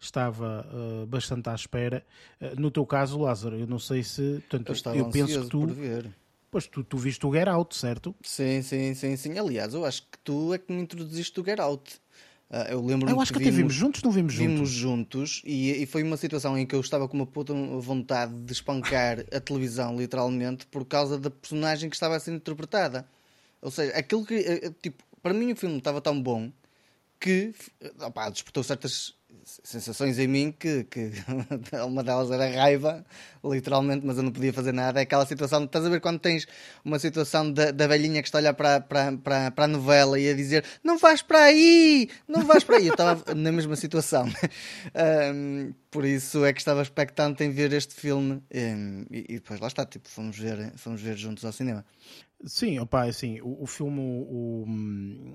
[0.00, 2.04] estava uh, bastante à espera.
[2.40, 4.42] Uh, no teu caso, Lázaro, eu não sei se.
[4.48, 5.66] Portanto, eu, eu penso que tu.
[6.50, 8.14] Pois tu, tu viste o Get Out, certo?
[8.22, 9.38] Sim, sim, sim, sim.
[9.38, 11.94] Aliás, eu acho que tu é que me introduziste o Get Out.
[12.50, 14.54] Uh, eu lembro Eu acho que, que até vimos juntos, não vimos juntos?
[14.54, 18.34] Vimos juntos e, e, foi uma situação em que eu estava com uma puta vontade
[18.34, 23.08] de espancar a televisão, literalmente, por causa da personagem que estava a ser interpretada.
[23.62, 24.34] Ou seja, aquilo que.
[24.34, 26.52] Eh, tipo, para mim o filme estava tão bom
[27.22, 27.54] que
[28.00, 31.12] opa, despertou certas sensações em mim que, que
[31.86, 33.04] uma delas era raiva,
[33.44, 35.00] literalmente, mas eu não podia fazer nada.
[35.00, 36.46] É aquela situação, estás a ver quando tens
[36.84, 40.18] uma situação da, da velhinha que está a olhar para, para, para, para a novela
[40.18, 42.88] e a dizer não vais para aí, não vais para aí.
[42.88, 44.26] Eu estava na mesma situação.
[44.94, 49.66] Um, por isso é que estava expectante em ver este filme e, e, depois lá
[49.68, 51.84] está, tipo, fomos ver, fomos ver juntos ao cinema.
[52.46, 54.64] Sim, opa, é assim, o, o filme, o,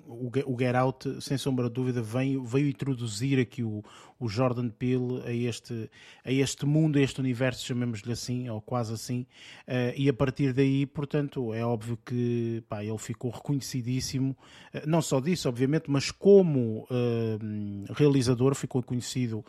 [0.07, 3.83] o, o Get Out, sem sombra de dúvida, veio, veio introduzir aqui o,
[4.19, 5.89] o Jordan Peele a este,
[6.23, 9.25] a este mundo, a este universo, chamemos-lhe assim, ou quase assim,
[9.67, 14.35] uh, e a partir daí, portanto, é óbvio que pá, ele ficou reconhecidíssimo,
[14.73, 19.43] uh, não só disso, obviamente, mas como uh, realizador ficou conhecido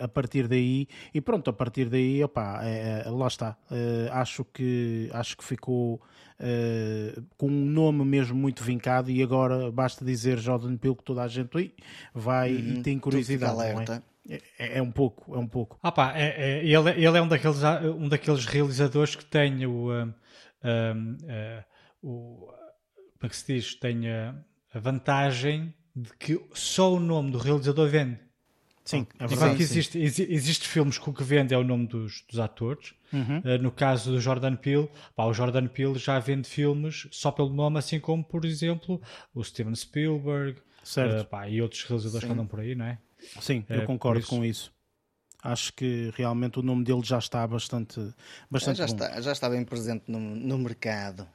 [0.00, 3.56] a partir daí, e pronto, a partir daí, opá, é, é, lá está,
[4.10, 6.00] acho, que, acho que ficou
[6.40, 11.22] uh, com um nome mesmo muito vincado e agora basta dizer Jordan Peele que toda
[11.22, 11.74] a gente ui,
[12.14, 13.60] vai uhum, e tem curiosidade.
[13.60, 14.02] É?
[14.28, 14.42] é?
[14.58, 14.82] É, é?
[14.82, 15.78] um pouco, é um pouco.
[15.82, 17.58] Ah pá, é, é, ele, ele é um daqueles,
[17.98, 20.14] um daqueles realizadores que tem o, um,
[20.64, 21.64] um, uh,
[22.02, 22.52] o
[23.22, 23.74] como é que se diz?
[23.76, 24.34] Tem a,
[24.74, 28.18] a vantagem de que só o nome do realizador vende.
[28.84, 29.56] Sim, é verdade.
[29.56, 32.94] Que existe, existe filmes que o que vende é o nome dos, dos atores.
[33.12, 33.38] Uhum.
[33.38, 37.50] Uh, no caso do Jordan Peele, pá, o Jordan Peele já vende filmes só pelo
[37.50, 39.00] nome, assim como, por exemplo,
[39.34, 42.26] o Steven Spielberg uh, pá, e outros realizadores Sim.
[42.26, 42.98] que andam por aí, não é?
[43.40, 44.28] Sim, eu uh, concordo isso.
[44.28, 44.72] com isso.
[45.42, 48.00] Acho que realmente o nome dele já está bastante,
[48.50, 48.92] bastante já bom.
[48.92, 51.26] Está, já está bem presente no, no mercado.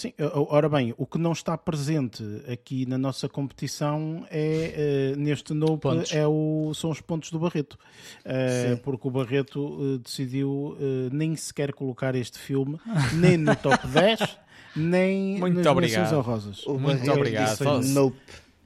[0.00, 0.14] Sim,
[0.48, 5.88] ora bem, o que não está presente aqui na nossa competição é, uh, neste Nope,
[6.10, 7.78] é o, são os pontos do Barreto.
[8.24, 10.74] Uh, porque o Barreto uh, decidiu
[11.12, 12.80] nem sequer colocar este filme
[13.12, 14.38] nem no top 10,
[14.74, 16.16] nem Muito nas obrigado.
[16.16, 16.66] honrosas.
[16.66, 17.80] O Muito Barreto obrigado.
[17.80, 18.16] Disse, nope.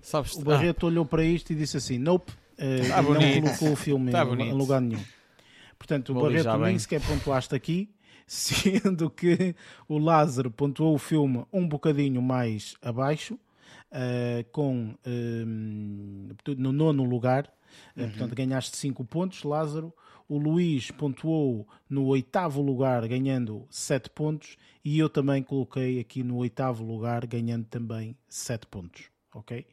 [0.01, 0.89] Sabes, o Barreto ah.
[0.89, 2.31] olhou para isto e disse assim: Nope,
[2.89, 5.03] tá não colocou o filme tá em, em, lugar nenhum.
[5.77, 7.91] Portanto, o Vou Barreto nem sequer pontuaste aqui
[8.27, 9.55] sendo que
[9.89, 17.47] o Lázaro pontuou o filme um bocadinho mais abaixo, uh, com uh, no nono lugar,
[17.97, 18.09] uh, uhum.
[18.09, 19.93] portanto ganhaste 5 pontos, Lázaro.
[20.27, 26.37] O Luís pontuou no oitavo lugar, ganhando 7 pontos, e eu também coloquei aqui no
[26.37, 29.11] oitavo lugar, ganhando também 7 pontos.
[29.35, 29.67] Ok?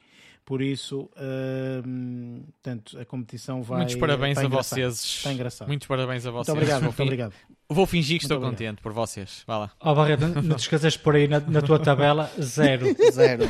[0.52, 3.78] Por isso, uh, portanto, a competição vai.
[3.78, 5.02] Muitos parabéns a vocês.
[5.02, 5.70] Está engraçado.
[5.70, 6.48] Muitos parabéns a vocês.
[6.50, 7.34] Muito obrigado, muito obrigado.
[7.70, 8.60] Vou fingir que muito estou obrigado.
[8.60, 9.44] contente por vocês.
[9.48, 9.72] Vá lá.
[9.80, 12.86] Oh, Barreto, não te esqueças por aí na, na, tua tabela, zero.
[13.14, 13.44] Zero.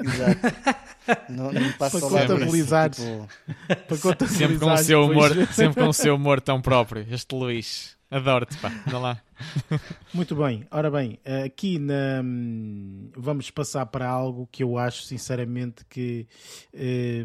[0.00, 1.30] Exato.
[1.30, 2.90] Não, não para contabilizar.
[2.90, 3.28] Tipo...
[3.86, 4.48] Para contabilizar.
[4.48, 7.06] Sempre com, o seu humor, sempre com o seu humor tão próprio.
[7.08, 7.96] Este Luís.
[8.12, 8.68] Adoro-te, pá.
[8.90, 9.22] Dá lá.
[10.12, 10.66] Muito bem.
[10.70, 12.22] Ora bem, aqui na...
[13.16, 16.28] vamos passar para algo que eu acho, sinceramente, que
[16.74, 17.24] eh,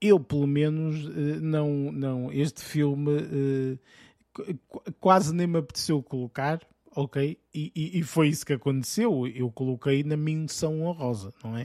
[0.00, 2.32] eu, pelo menos, eh, não, não...
[2.32, 3.78] Este filme
[4.42, 4.54] eh,
[4.98, 6.60] quase nem me apeteceu colocar,
[6.96, 7.38] ok?
[7.54, 9.24] E, e, e, foi isso que aconteceu.
[9.28, 11.62] Eu coloquei na menção honrosa, não é?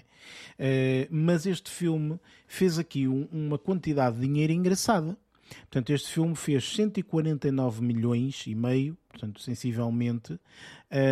[0.59, 5.18] Uh, mas este filme fez aqui um, uma quantidade de dinheiro engraçada.
[5.61, 10.39] Portanto, este filme fez 149 milhões e meio, portanto, sensivelmente,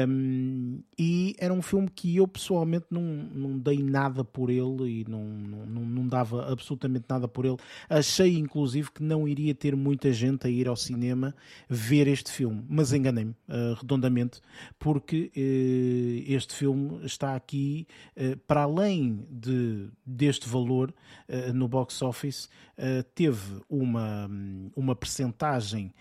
[0.07, 5.06] um, e era um filme que eu pessoalmente não, não dei nada por ele e
[5.10, 7.57] não, não, não dava absolutamente nada por ele.
[7.90, 11.36] Achei inclusive que não iria ter muita gente a ir ao cinema
[11.68, 14.40] ver este filme, mas enganei-me uh, redondamente,
[14.80, 20.94] porque uh, este filme está aqui uh, para além de, deste valor
[21.53, 22.48] no box office,
[23.15, 24.30] teve uma,
[24.76, 25.91] uma percentagem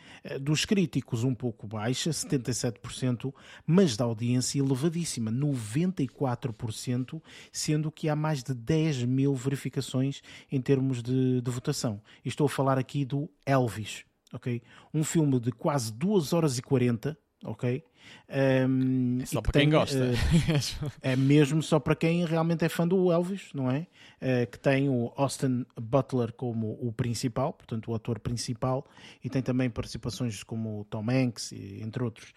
[0.41, 3.33] dos críticos um pouco baixa, 77%,
[3.67, 7.23] mas da audiência elevadíssima, 94%,
[7.53, 12.01] sendo que há mais de 10 mil verificações em termos de, de votação.
[12.25, 14.63] E estou a falar aqui do Elvis, ok?
[14.93, 17.85] Um filme de quase 2 horas e 40, ok?
[18.67, 19.99] Um, é só para quem gosta.
[19.99, 23.87] Uh, é mesmo só para quem realmente é fã do Elvis, não é?
[24.21, 28.87] Uh, que tem o Austin Butler como o principal, portanto o ator principal,
[29.23, 32.33] e tem também participações como o Tom Hanks, entre outros.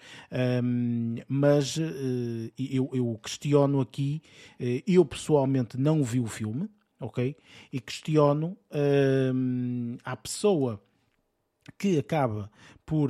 [0.63, 4.21] Um, mas uh, eu, eu, questiono aqui,
[4.85, 6.69] eu pessoalmente não vi o filme,
[6.99, 7.35] ok?
[7.71, 8.57] E questiono
[9.33, 10.81] um, a pessoa
[11.77, 12.49] que acaba
[12.85, 13.09] por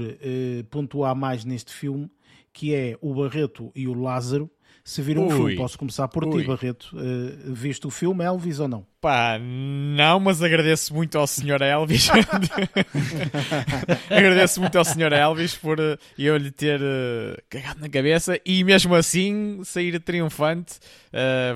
[0.70, 2.10] pontuar mais neste filme
[2.58, 4.50] que é o Barreto e o Lázaro,
[4.88, 5.28] se viram Ui.
[5.28, 5.56] o filme.
[5.58, 6.42] Posso começar por Ui.
[6.42, 6.94] ti, Barreto.
[6.94, 8.88] Uh, viste o filme Elvis ou não?
[9.02, 11.62] Pá, não, mas agradeço muito ao Sr.
[11.62, 12.08] Elvis.
[14.10, 15.12] agradeço muito ao Sr.
[15.12, 20.80] Elvis por uh, eu lhe ter uh, cagado na cabeça e mesmo assim sair triunfante.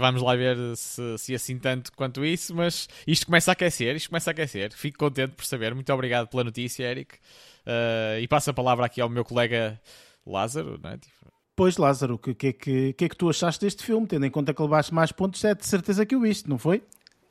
[0.01, 4.09] Vamos lá ver se, se assim tanto quanto isso, mas isto começa a aquecer, isto
[4.09, 4.73] começa a aquecer.
[4.73, 5.73] Fico contente por saber.
[5.73, 7.15] Muito obrigado pela notícia, Eric.
[8.19, 9.79] e passo a palavra aqui ao meu colega
[10.25, 10.97] Lázaro, não é?
[10.97, 11.20] Tipo...
[11.61, 14.07] Pois, Lázaro, o que, que, que, que é que tu achaste deste filme?
[14.07, 16.81] Tendo em conta que levaste mais pontos, é de certeza que o viste, não foi?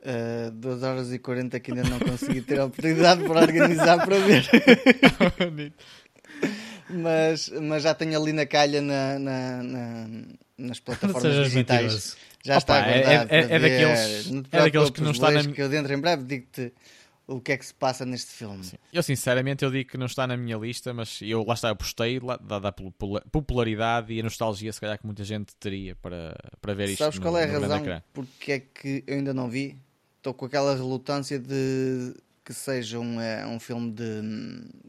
[0.02, 4.18] Uh, 2 horas e 40 que ainda não consegui ter a oportunidade para organizar para
[4.20, 4.48] ver.
[6.88, 10.08] mas, mas já tenho ali na calha na, na, na
[10.56, 12.16] nas plataformas digitais.
[12.44, 13.32] Já Opa, está é, guardado.
[13.32, 15.42] É, é, é daqueles, é daqueles que não está na.
[15.42, 16.72] que eu dentro em breve digo-te
[17.30, 18.64] o que é que se passa neste filme.
[18.64, 18.76] Sim.
[18.92, 21.76] Eu sinceramente eu digo que não está na minha lista, mas eu lá está, eu
[21.76, 26.74] postei, dada a popularidade e a nostalgia se calhar que muita gente teria para, para
[26.74, 26.98] ver isto.
[26.98, 29.78] Sabes no, qual é a razão porque é que eu ainda não vi?
[30.16, 34.20] Estou com aquela relutância de que seja um, é, um filme de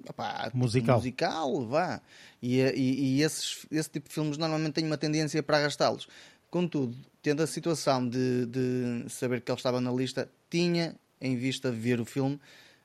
[0.10, 0.98] opa, tipo musical.
[0.98, 2.02] musical, vá.
[2.42, 6.08] E, e, e esses, esse tipo de filmes normalmente têm uma tendência para arrastá-los.
[6.50, 11.72] Contudo, tendo a situação de, de saber que ele estava na lista, tinha em vista
[11.72, 12.40] ver o filme.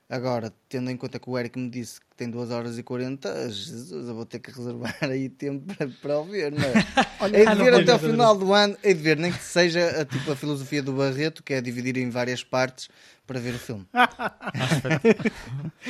[0.08, 4.08] Agora, tendo em conta que o Eric me disse tem 2 horas e 40, Jesus,
[4.08, 6.72] eu vou ter que reservar aí tempo para, para o ver, não é?
[7.20, 10.00] Olha, hei de ver até o final do ano, hei de ver, nem que seja
[10.00, 12.88] a, tipo, a filosofia do Barreto, que é dividir em várias partes
[13.26, 13.84] para ver o filme.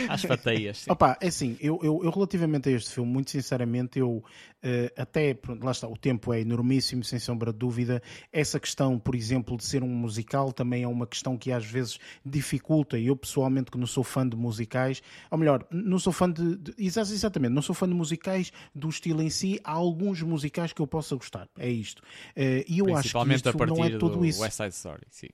[0.09, 0.79] Às fateias.
[0.79, 0.91] Sim.
[0.91, 4.25] Opa, é assim, eu, eu, eu, relativamente a este filme, muito sinceramente, eu
[4.65, 8.03] uh, até, pronto, lá está, o tempo é enormíssimo, sem sombra de dúvida.
[8.33, 11.99] Essa questão, por exemplo, de ser um musical também é uma questão que às vezes
[12.25, 12.99] dificulta.
[12.99, 16.75] Eu, pessoalmente, que não sou fã de musicais, ou melhor, não sou fã de, de
[16.79, 19.61] exatamente, não sou fã de musicais do estilo em si.
[19.63, 22.01] Há alguns musicais que eu possa gostar, é isto.
[22.37, 24.41] Uh, e eu acho que isto não é tudo isso.
[24.41, 25.29] West Side Story, sim.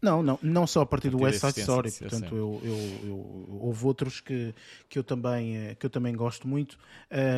[0.00, 3.86] Não, não, não só a partir, do West Side Story, portanto eu, eu, eu, houve
[3.86, 4.54] outros que,
[4.88, 6.78] que, eu também, eh, que eu também gosto muito,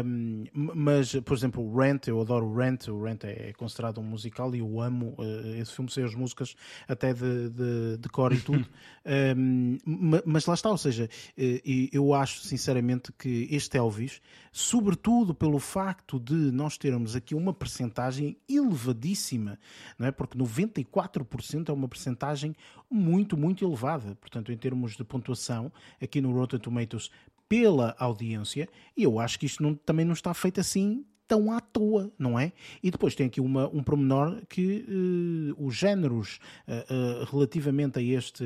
[0.05, 3.99] um, mas por exemplo o Rent, eu adoro o Rent, o Rent é, é considerado
[4.01, 6.57] um musical e eu amo uh, esse filme, sei as músicas
[6.89, 8.67] até de, de, de cor e tudo,
[9.37, 9.79] um,
[10.27, 14.21] mas lá está, ou seja, uh, eu acho sinceramente que este Elvis,
[14.51, 19.59] sobretudo pelo facto de nós termos aqui uma percentagem elevadíssima,
[19.97, 20.11] não é?
[20.11, 22.48] porque 94% é uma percentagem
[22.91, 24.15] muito, muito elevada.
[24.17, 27.11] Portanto, em termos de pontuação, aqui no Rotten Tomatoes,
[27.49, 31.61] pela audiência, e eu acho que isto não, também não está feito assim tão à
[31.61, 32.53] toa, não é?
[32.83, 38.03] E depois tem aqui uma, um promenor que uh, os géneros uh, uh, relativamente a
[38.03, 38.45] este.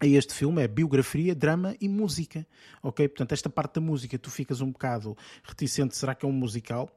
[0.00, 2.46] a este filme é biografia, drama e música,
[2.82, 3.06] ok?
[3.08, 6.90] Portanto, esta parte da música tu ficas um bocado reticente, será que é um musical?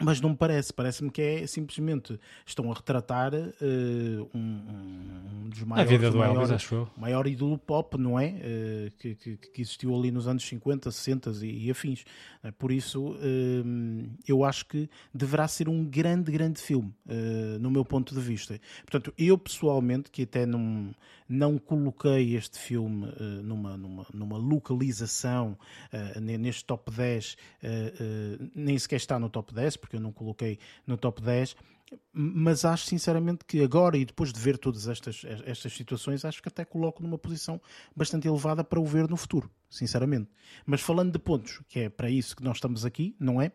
[0.00, 5.62] Mas não me parece, parece-me que é simplesmente estão a retratar uh, um, um, dos
[5.64, 8.28] maiores, a vida do maior, Elvis, maior ídolo pop, não é?
[8.28, 12.04] Uh, que, que, que, existiu ali nos anos 50, 60 e, e afins.
[12.44, 13.16] Uh, por isso,
[14.26, 16.94] eu acho que deverá ser um grande, grande filme,
[17.60, 18.58] no meu ponto de vista.
[18.82, 20.92] Portanto, eu pessoalmente, que até não,
[21.28, 23.06] não coloquei este filme
[23.42, 25.58] numa, numa, numa localização
[26.20, 27.36] neste top 10,
[28.54, 31.54] nem sequer está no top 10, porque eu não coloquei no top 10,
[32.12, 36.48] mas acho sinceramente que agora e depois de ver todas estas, estas situações, acho que
[36.48, 37.60] até coloco numa posição
[37.94, 40.30] bastante elevada para o ver no futuro, sinceramente.
[40.66, 43.52] Mas falando de pontos, que é para isso que nós estamos aqui, não é?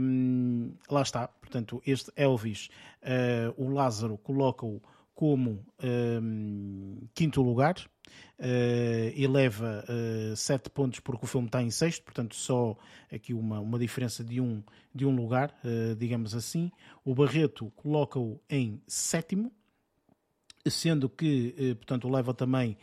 [0.00, 2.68] Um, lá está, portanto, este Elvis,
[3.02, 4.80] uh, o Lázaro coloca-o
[5.20, 7.76] como um, quinto lugar,
[8.38, 12.74] uh, eleva uh, sete pontos porque o filme está em sexto, portanto só
[13.12, 14.62] aqui uma, uma diferença de um,
[14.94, 16.72] de um lugar, uh, digamos assim.
[17.04, 19.52] O Barreto coloca-o em sétimo,
[20.66, 22.78] sendo que, portanto, leva também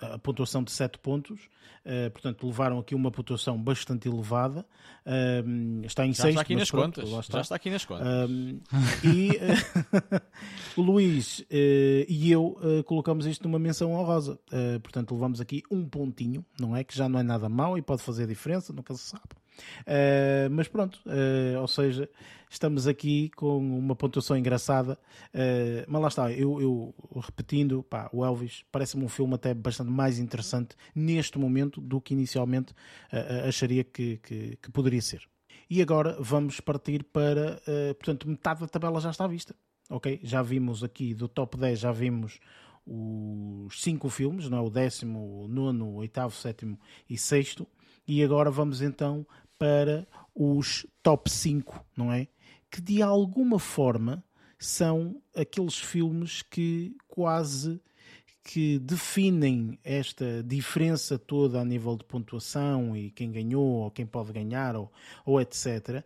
[0.00, 1.48] a pontuação de 7 pontos,
[1.84, 4.66] uh, portanto levaram aqui uma pontuação bastante elevada,
[5.06, 6.16] uh, está em 6.
[6.16, 7.38] Já está aqui nas pronto, contas, está.
[7.38, 8.06] já está aqui nas contas.
[8.08, 8.60] Uh,
[9.04, 9.30] e
[10.76, 12.56] o Luís e eu
[12.86, 14.38] colocamos isto numa menção honrosa,
[14.82, 16.84] portanto levamos aqui um pontinho, não é?
[16.84, 19.24] Que já não é nada mau e pode fazer diferença, nunca se sabe.
[19.80, 22.08] Uh, mas pronto, uh, ou seja,
[22.48, 24.98] estamos aqui com uma pontuação engraçada.
[25.34, 29.90] Uh, mas lá está, eu, eu repetindo, pá, o Elvis parece-me um filme até bastante
[29.90, 32.74] mais interessante neste momento do que inicialmente
[33.46, 35.22] acharia que, que, que, poderia ser.
[35.68, 37.60] E agora vamos partir para,
[37.94, 39.54] portanto, metade da tabela já está à vista.
[39.88, 40.20] Ok?
[40.22, 42.40] Já vimos aqui do top 10, já vimos
[42.86, 44.60] os cinco filmes, não é?
[44.60, 46.78] o décimo, nono, oitavo, sétimo
[47.08, 47.66] e sexto.
[48.06, 49.26] E agora vamos então
[49.60, 52.26] para os top 5, não é?
[52.70, 54.24] Que de alguma forma
[54.58, 57.78] são aqueles filmes que quase
[58.42, 64.32] que definem esta diferença toda a nível de pontuação e quem ganhou ou quem pode
[64.32, 64.90] ganhar ou,
[65.26, 66.02] ou etc.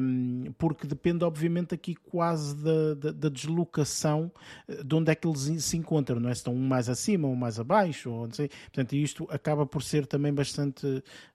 [0.00, 4.30] Um, porque depende, obviamente, aqui quase da, da, da, deslocação
[4.68, 6.34] eh, de onde é que eles se encontram, não é?
[6.34, 8.48] Se estão um mais acima ou um mais abaixo, ou não sei.
[8.48, 10.86] Portanto, isto acaba por ser também bastante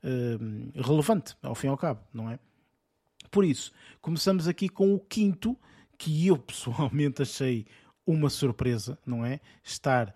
[0.04, 2.40] um, relevante, ao fim e ao cabo, não é?
[3.32, 5.58] Por isso, começamos aqui com o quinto,
[5.98, 7.66] que eu pessoalmente achei
[8.08, 9.40] uma surpresa, não é?
[9.62, 10.16] Estar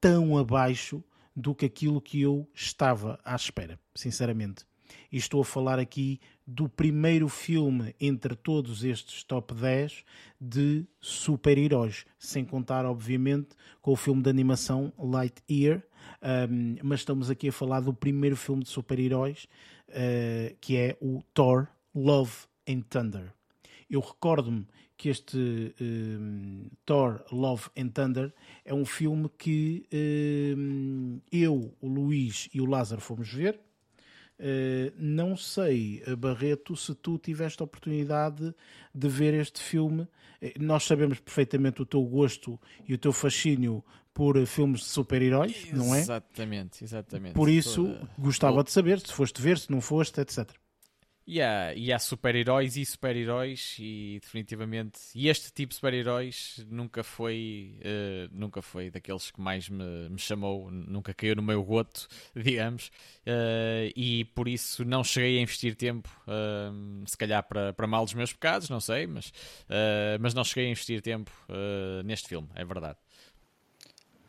[0.00, 1.02] tão abaixo
[1.34, 4.66] do que aquilo que eu estava à espera, sinceramente.
[5.12, 10.04] e estou a falar aqui do primeiro filme entre todos estes top 10
[10.40, 13.50] de super-heróis, sem contar, obviamente,
[13.80, 15.82] com o filme de animação Lightyear,
[16.50, 19.46] um, mas estamos aqui a falar do primeiro filme de super-heróis,
[19.90, 22.32] uh, que é o Thor Love
[22.68, 23.32] and Thunder.
[23.90, 24.66] Eu recordo-me
[24.98, 28.34] que este um, Thor Love and Thunder
[28.64, 29.86] é um filme que
[30.58, 33.60] um, eu, o Luís e o Lázaro fomos ver.
[34.40, 38.52] Uh, não sei, Barreto, se tu tiveste a oportunidade
[38.92, 40.06] de ver este filme.
[40.40, 45.72] Eh, nós sabemos perfeitamente o teu gosto e o teu fascínio por filmes de super-heróis,
[45.72, 46.00] não é?
[46.00, 47.34] Exatamente, exatamente.
[47.34, 48.08] Por isso, Toda...
[48.18, 50.50] gostava de saber se foste ver, se não foste, etc.
[51.30, 57.04] E há, e há super-heróis e super-heróis e definitivamente e este tipo de super-heróis nunca
[57.04, 62.08] foi uh, nunca foi daqueles que mais me, me, chamou, nunca caiu no meu goto,
[62.34, 62.86] digamos,
[63.26, 68.06] uh, e por isso não cheguei a investir tempo, uh, se calhar para, para mal
[68.06, 69.30] dos meus pecados, não sei, mas,
[70.20, 71.30] mas não cheguei a investir tempo
[72.06, 72.96] neste filme, é verdade.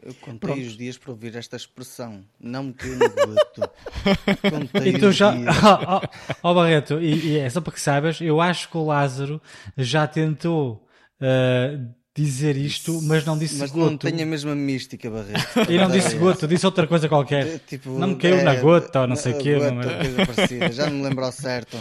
[0.01, 0.61] Eu contei Pronto.
[0.61, 2.23] os dias para ouvir esta expressão.
[2.39, 3.71] Não me caiu no goto.
[4.49, 5.33] contei e tu já.
[5.33, 6.07] Ó oh,
[6.49, 9.41] oh, Barreto, e, e, é só para que saibas, eu acho que o Lázaro
[9.77, 10.87] já tentou
[11.21, 11.85] uh,
[12.15, 13.81] dizer isto, mas não disse mas goto.
[13.81, 15.69] Mas não tem a mesma mística, Barreto.
[15.69, 17.45] E não disse goto, disse outra coisa qualquer.
[17.45, 19.57] É, tipo, não me caiu é, na gota ou não sei o quê.
[19.59, 21.77] Coisa já não me lembro ao certo.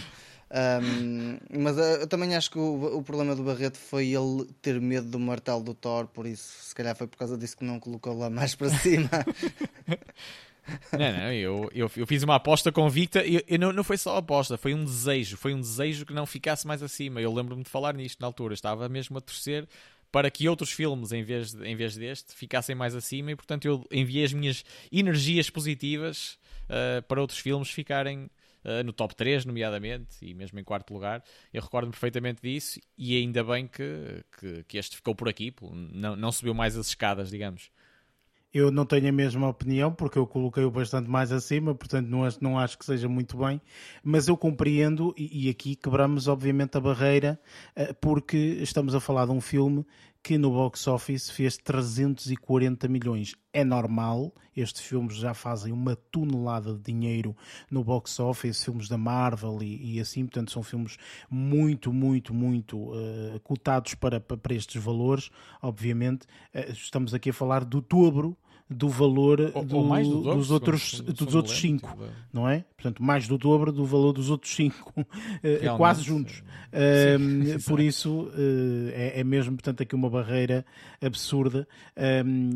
[0.51, 4.81] Um, mas uh, eu também acho que o, o, problema do Barreto foi ele ter
[4.81, 7.79] medo do martelo do Thor, por isso, se calhar foi por causa disso que não
[7.79, 9.11] colocou lá mais para cima.
[10.93, 14.19] Não, não, eu, eu, eu, fiz uma aposta convicta e eu, não, não foi só
[14.19, 17.23] aposta, foi um desejo, foi um desejo que não ficasse mais acima.
[17.23, 19.67] Eu lembro-me de falar nisto na altura, estava mesmo a torcer
[20.13, 23.65] para que outros filmes, em vez, de, em vez deste, ficassem mais acima e, portanto,
[23.67, 24.63] eu enviei as minhas
[24.93, 28.31] energias positivas uh, para outros filmes ficarem
[28.65, 31.23] uh, no top 3, nomeadamente, e mesmo em quarto lugar.
[31.53, 35.55] Eu recordo-me perfeitamente disso e ainda bem que, que, que, este ficou por aqui,
[35.93, 37.71] não, não subiu mais as escadas, digamos.
[38.53, 42.43] Eu não tenho a mesma opinião, porque eu coloquei-o bastante mais acima, portanto não acho,
[42.43, 43.61] não acho que seja muito bem,
[44.03, 47.39] mas eu compreendo, e, e aqui quebramos obviamente a barreira,
[47.77, 49.85] uh, porque estamos a falar de um filme
[50.23, 53.35] que no box office fez 340 milhões.
[53.53, 57.37] É normal, estes filmes já fazem uma tonelada de dinheiro
[57.71, 60.97] no box office, filmes da Marvel e, e assim, portanto são filmes
[61.31, 65.31] muito, muito, muito uh, cotados para, para estes valores,
[65.63, 66.27] obviamente.
[66.55, 68.37] Uh, estamos aqui a falar do dobro
[68.71, 72.65] do valor ou, do, ou do dobro, dos outros, dos outros cinco, tipo, não é?
[72.79, 75.05] Portanto, mais do dobro do valor dos outros cinco,
[75.43, 76.45] eh, quase juntos.
[76.73, 80.65] Um, por isso, uh, é, é, mesmo, portanto, aqui uma barreira
[81.03, 81.67] absurda.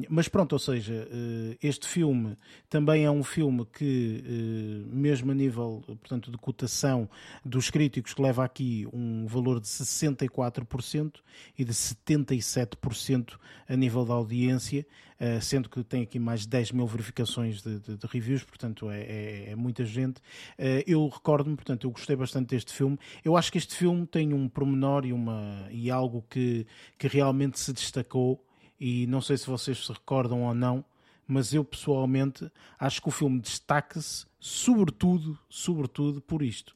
[0.09, 2.39] Mas pronto, ou seja, uh, este filme
[2.71, 7.11] também é um filme que, mesmo a nível, portanto, de cotação
[7.45, 11.15] dos críticos, que leva aqui um valor de 64%
[11.59, 13.33] e de 77%
[13.69, 14.87] a nível da audiência.
[15.25, 18.91] Eh, sendo que tem aqui mais de 10 mil verificações de, de, de reviews, portanto
[18.91, 20.12] é, é, é muita gente.
[20.21, 22.99] Uh, eu recordo-me, portanto, eu gostei bastante deste filme.
[23.25, 26.67] Eu acho que este filme tem um promenor e, uma, e algo que,
[26.99, 28.45] que realmente se destacou,
[28.79, 30.85] e não sei se vocês se recordam ou não,
[31.27, 36.75] mas eu pessoalmente acho que o filme destaca-se sobretudo, sobretudo por isto.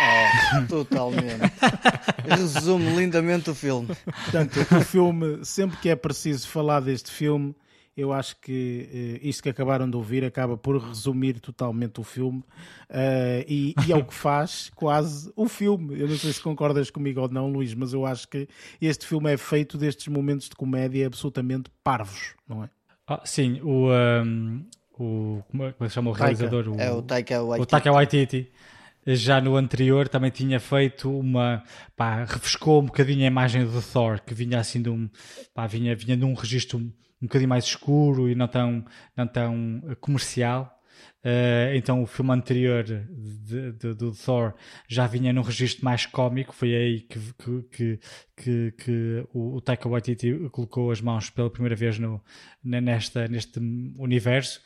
[0.00, 1.52] Oh, totalmente.
[2.24, 3.88] Resume lindamente o filme.
[4.04, 7.54] Portanto, o filme, sempre que é preciso falar deste filme,
[7.98, 12.38] eu acho que uh, isto que acabaram de ouvir acaba por resumir totalmente o filme
[12.38, 15.98] uh, e, e, é o que faz quase o filme.
[15.98, 18.48] Eu não sei se concordas comigo ou não, Luís, mas eu acho que
[18.80, 22.70] este filme é feito destes momentos de comédia absolutamente parvos, não é?
[23.04, 24.64] Ah, sim, o, um,
[24.96, 26.68] o como é que se chama o realizador?
[26.68, 27.62] O, é o Taika Waititi.
[27.62, 28.52] O Taika Waititi
[29.06, 31.64] já no anterior também tinha feito uma.
[31.96, 35.08] Pá, refrescou um bocadinho a imagem do Thor, que vinha assim de um.
[35.52, 36.92] Pá, vinha, vinha de um registro
[37.22, 38.84] um, bocadinho mais escuro e não tão,
[39.16, 40.74] não tão comercial.
[41.18, 44.54] Uh, então o filme anterior de, de, do Thor
[44.88, 48.00] já vinha num registro mais cómico, foi aí que, que, que,
[48.36, 52.22] que, que o, o Taika Waititi colocou as mãos pela primeira vez no,
[52.62, 53.58] nesta, neste
[53.98, 54.62] universo.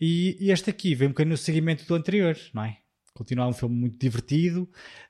[0.00, 2.78] E, e este aqui vem um bocadinho no seguimento do anterior, não é?
[3.12, 4.68] Continua um filme muito divertido,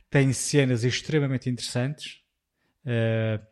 [0.08, 2.20] tem cenas extremamente interessantes.
[2.84, 3.44] Uh,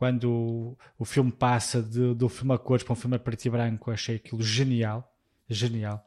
[0.00, 3.50] quando o, filme passa de, do filme a cores para um filme a preto e
[3.50, 5.06] branco, achei aquilo genial.
[5.46, 6.06] Genial.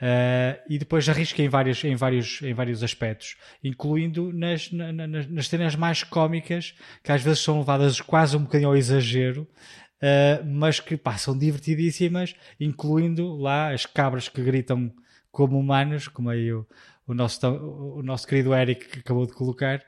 [0.00, 5.26] Uh, e depois arrisca em vários, em vários, em vários aspectos, incluindo nas, na, nas,
[5.26, 10.42] nas cenas mais cómicas, que às vezes são levadas quase um bocadinho ao exagero, uh,
[10.46, 14.90] mas que passam divertidíssimas, incluindo lá as cabras que gritam
[15.30, 16.66] como humanos, como aí o,
[17.06, 19.84] o, nosso, o nosso querido Eric acabou de colocar,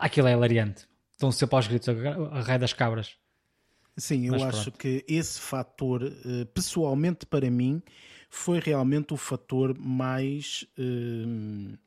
[0.00, 0.86] aquilo é hilariante.
[1.16, 3.16] Estão sempre aos gritos, a, a rei das cabras.
[3.96, 4.78] Sim, eu Mas acho pronto.
[4.78, 7.82] que esse fator, eh, pessoalmente para mim,
[8.28, 11.78] foi realmente o fator mais uh,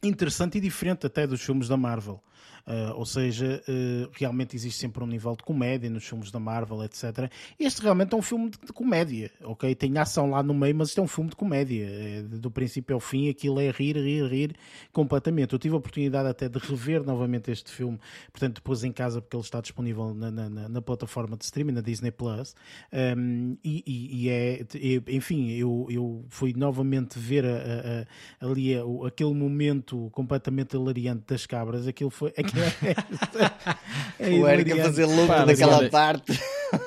[0.00, 2.22] interessante e diferente até dos filmes da Marvel.
[2.66, 6.84] Uh, ou seja, uh, realmente existe sempre um nível de comédia nos filmes da Marvel,
[6.84, 7.30] etc.
[7.58, 9.74] Este realmente é um filme de, de comédia, ok?
[9.74, 11.84] Tem ação lá no meio, mas isto é um filme de comédia.
[11.84, 14.54] É, do princípio ao fim, aquilo é rir, rir, rir
[14.92, 15.52] completamente.
[15.52, 17.98] Eu tive a oportunidade até de rever novamente este filme,
[18.30, 21.80] portanto, depois em casa, porque ele está disponível na, na, na plataforma de streaming, na
[21.80, 22.54] Disney Plus.
[22.92, 24.66] Um, e, e, e, é,
[25.08, 28.06] enfim, eu, eu fui novamente ver a,
[28.40, 31.88] a, ali a, aquele momento completamente hilariante das cabras.
[31.88, 32.31] Aquilo foi.
[32.36, 36.38] É, é o Eric a fazer louco daquela parte.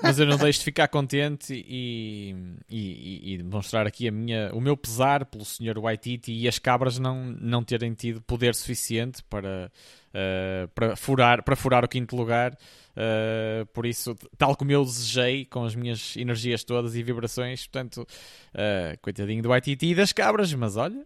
[0.02, 2.36] Mas eu não deixo de ficar contente e,
[2.70, 5.80] e, e, demonstrar aqui a minha, o meu pesar pelo Sr.
[5.80, 9.72] Waititi e as cabras não, não terem tido poder suficiente para,
[10.10, 12.58] uh, para, furar, para furar o quinto lugar.
[12.96, 18.08] Uh, por isso, tal como eu desejei, com as minhas energias todas e vibrações, portanto,
[18.54, 21.06] uh, coitadinho do Waititi e das cabras, mas olha,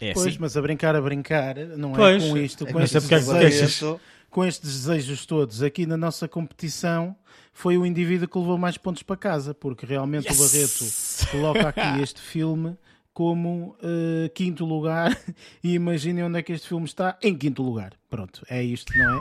[0.00, 0.36] é pois, assim.
[0.40, 4.00] mas a brincar, a brincar, não é pois, com isto, com, é estes desejos,
[4.30, 7.16] com estes desejos todos aqui na nossa competição,
[7.52, 10.38] foi o indivíduo que levou mais pontos para casa, porque realmente yes!
[10.38, 12.76] o Barreto coloca aqui este filme
[13.12, 15.18] como uh, quinto lugar
[15.64, 17.94] e imaginem onde é que este filme está, em quinto lugar.
[18.08, 19.20] Pronto, é isto, não é?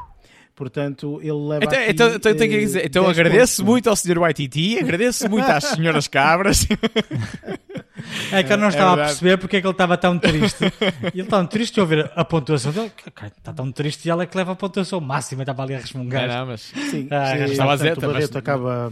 [0.57, 3.71] Portanto, ele leva então, aqui, então, então, tenho que dizer, então agradeço pontos.
[3.71, 4.17] muito ao Sr.
[4.17, 6.67] Waititi, agradeço muito às senhoras cabras.
[8.31, 10.17] É que eu não é estava é a perceber porque é que ele estava tão
[10.17, 10.63] triste.
[10.63, 12.91] Ele estava tão triste de ouvir a pontuação dele.
[13.38, 15.43] Está tão triste e ela é que leva a pontuação máxima.
[15.43, 16.27] Estava ali a resmungar.
[16.27, 16.61] Não, não, mas...
[16.61, 18.35] Sim, ah, sim, estava a dizer, mas...
[18.35, 18.91] acaba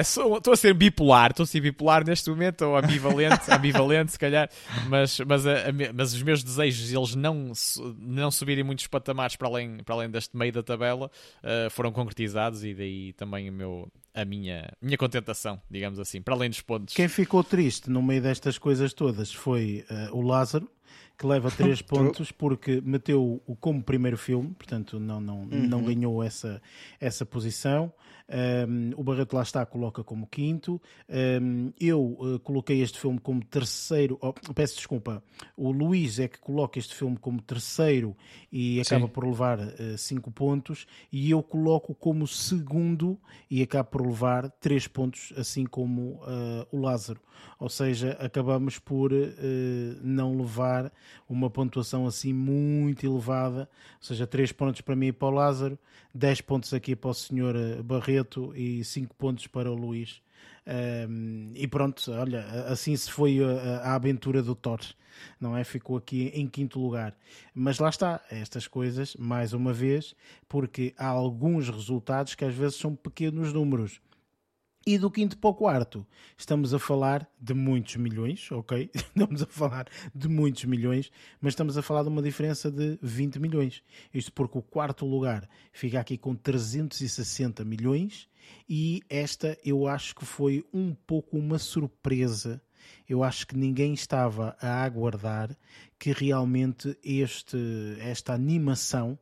[0.00, 4.18] Estou é a ser bipolar, estou a ser bipolar neste momento, ou ambivalente, ambivalente se
[4.18, 4.48] calhar,
[4.88, 7.52] mas, mas, a, a, mas os meus desejos, eles não,
[7.98, 11.10] não subirem muitos patamares para além, para além deste meio da tabela,
[11.42, 16.34] uh, foram concretizados e daí também o meu, a minha, minha contentação, digamos assim, para
[16.34, 16.94] além dos pontos.
[16.94, 20.68] Quem ficou triste no meio destas coisas todas foi uh, o Lázaro,
[21.18, 25.66] que leva 3 pontos porque meteu o como primeiro filme, portanto não, não, uhum.
[25.66, 26.60] não ganhou essa,
[27.00, 27.92] essa posição.
[28.28, 30.80] Um, o Barreto lá está, coloca como quinto.
[31.08, 34.18] Um, eu uh, coloquei este filme como terceiro.
[34.20, 35.22] Oh, peço desculpa.
[35.56, 38.16] O Luís é que coloca este filme como terceiro
[38.50, 39.12] e acaba Sim.
[39.12, 40.86] por levar uh, cinco pontos.
[41.10, 43.18] E eu coloco como segundo
[43.50, 47.20] e acabo por levar três pontos, assim como uh, o Lázaro.
[47.58, 49.10] Ou seja, acabamos por
[50.02, 50.92] não levar
[51.28, 53.68] uma pontuação assim muito elevada.
[53.98, 55.78] Ou seja, três pontos para mim e para o Lázaro,
[56.14, 60.20] 10 pontos aqui para o senhor Barreto e 5 pontos para o Luís.
[60.64, 64.78] Um, e pronto, olha, assim se foi a, a, aventura do Thor,
[65.40, 65.64] não é?
[65.64, 67.16] Ficou aqui em quinto lugar.
[67.54, 70.14] Mas lá está, estas coisas, mais uma vez,
[70.48, 74.00] porque há alguns resultados que às vezes são pequenos números.
[74.84, 76.04] E do quinto para o quarto,
[76.36, 78.90] estamos a falar de muitos milhões, ok?
[79.14, 83.38] Estamos a falar de muitos milhões, mas estamos a falar de uma diferença de 20
[83.38, 83.80] milhões.
[84.12, 88.28] Isto porque o quarto lugar fica aqui com 360 milhões
[88.68, 92.60] e esta eu acho que foi um pouco uma surpresa.
[93.08, 95.56] Eu acho que ninguém estava a aguardar
[95.96, 97.56] que realmente este,
[98.00, 99.16] esta animação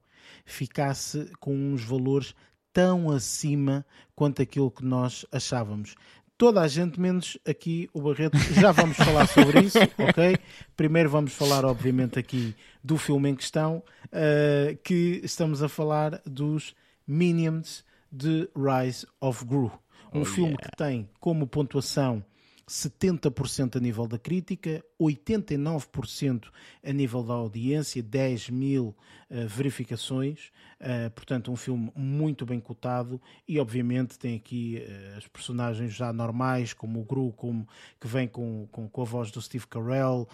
[0.46, 2.34] ficasse com uns valores
[2.72, 3.84] tão acima
[4.14, 5.94] quanto aquilo que nós achávamos.
[6.36, 10.38] Toda a gente, menos aqui o Barreto, já vamos falar sobre isso, ok?
[10.76, 16.74] Primeiro vamos falar, obviamente, aqui do filme em questão, uh, que estamos a falar dos
[17.06, 19.70] Minions de Rise of Gru.
[20.12, 20.64] Um oh, filme yeah.
[20.64, 22.24] que tem como pontuação
[22.70, 26.50] 70% a nível da crítica, 89%
[26.84, 28.94] a nível da audiência, 10 mil
[29.28, 35.26] uh, verificações, uh, portanto um filme muito bem cotado e obviamente tem aqui uh, as
[35.26, 37.66] personagens já normais, como o Gru, como,
[38.00, 40.28] que vem com, com, com a voz do Steve Carell,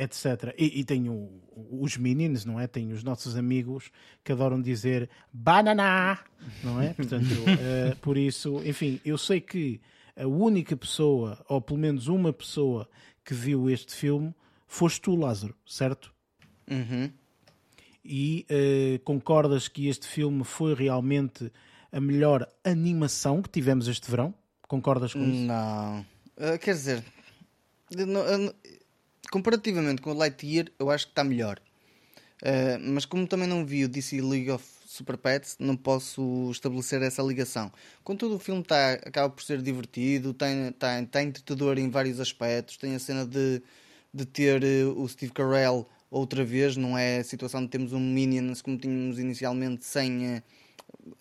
[0.00, 0.54] etc.
[0.56, 1.28] E, e tem o,
[1.72, 2.68] os Minions, não é?
[2.68, 3.90] Tem os nossos amigos
[4.22, 6.16] que adoram dizer banana,
[6.62, 6.92] não é?
[6.94, 7.26] Portanto,
[8.00, 9.80] por isso, enfim, eu sei que
[10.16, 12.88] a única pessoa, ou pelo menos uma pessoa,
[13.24, 14.34] que viu este filme
[14.66, 16.12] foste tu, Lázaro, certo?
[16.70, 17.10] Uhum.
[18.04, 21.52] E uh, concordas que este filme foi realmente
[21.92, 24.34] a melhor animação que tivemos este verão?
[24.68, 25.42] Concordas com isso?
[25.42, 26.00] Não.
[26.36, 27.04] Uh, quer dizer,
[27.90, 28.54] não, uh,
[29.30, 31.60] comparativamente com o Lightyear, eu acho que está melhor.
[32.80, 34.64] mas como também não vi o DC League of
[34.96, 37.70] Super Pets, não posso estabelecer essa ligação.
[38.02, 42.76] Contudo, o filme tá, acaba por ser divertido, tem, tá, tá entretador em vários aspectos,
[42.76, 43.62] tem a cena de,
[44.12, 48.00] de ter uh, o Steve Carell outra vez, não é a situação de termos um
[48.00, 50.36] Minions como tínhamos inicialmente sem.
[50.36, 50.42] Uh,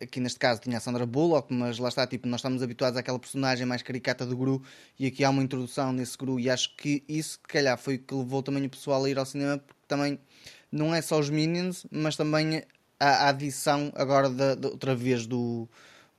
[0.02, 3.20] aqui neste caso tinha a Sandra Bullock, mas lá está, tipo, nós estamos habituados àquela
[3.20, 4.62] personagem mais caricata do Gru
[5.00, 8.00] e aqui há uma introdução nesse Gru e acho que isso, se calhar, foi o
[8.00, 10.20] que levou também o pessoal a ir ao cinema, porque também
[10.72, 12.64] não é só os Minions, mas também
[13.00, 15.68] a, a adição agora de, outra vez do,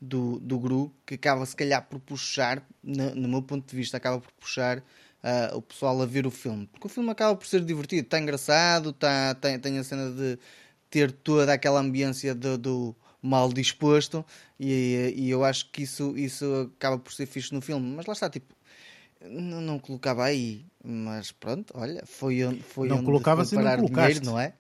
[0.01, 3.97] do, do Gru, que acaba se calhar por puxar, no, no meu ponto de vista,
[3.97, 6.66] acaba por puxar uh, o pessoal a ver o filme.
[6.66, 10.39] Porque o filme acaba por ser divertido, está engraçado, tá, tem, tem a cena de
[10.90, 14.24] ter toda aquela ambiência do, do mal disposto
[14.59, 17.94] e, e, eu acho que isso, isso acaba por ser fixe no filme.
[17.97, 18.55] Mas lá está, tipo,
[19.20, 22.39] não, não colocava aí, mas pronto, olha, foi,
[22.69, 24.20] foi não onde colocavas foi parar e não colocaste.
[24.20, 24.55] dinheiro, não é?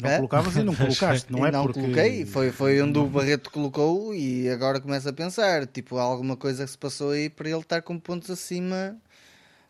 [0.00, 0.16] Não é?
[0.16, 1.52] colocavas e não colocaste, não e é?
[1.52, 1.80] Não porque...
[1.80, 6.36] coloquei, foi, foi onde o Barreto colocou e agora começa a pensar, tipo, há alguma
[6.36, 8.96] coisa que se passou aí para ele estar com pontos acima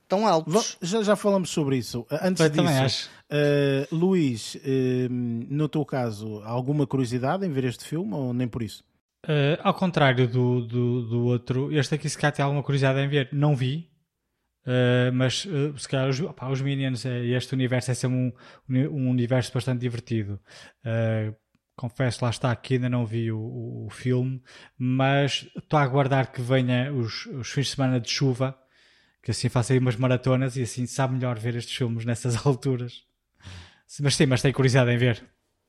[0.08, 0.78] tão altos.
[0.80, 2.06] Já, já falamos sobre isso.
[2.10, 4.58] Antes Eu disso, uh, Luís, uh,
[5.10, 8.82] no teu caso, alguma curiosidade em ver este filme ou nem por isso?
[9.24, 13.08] Uh, ao contrário do, do, do, outro, este aqui se calhar tem alguma curiosidade em
[13.08, 13.28] ver.
[13.32, 13.88] Não vi,
[14.66, 18.32] Uh, mas uh, se calhar os, opa, os Minions e este universo é sempre um,
[18.68, 20.40] um universo bastante divertido.
[20.84, 21.34] Uh,
[21.76, 24.42] confesso, lá está, que ainda não vi o, o, o filme,
[24.78, 28.56] mas estou a aguardar que venha os, os fins de semana de chuva,
[29.22, 33.02] que assim faça aí umas maratonas e assim sabe melhor ver estes filmes nessas alturas.
[34.00, 35.22] Mas sim, mas tenho curiosidade em ver.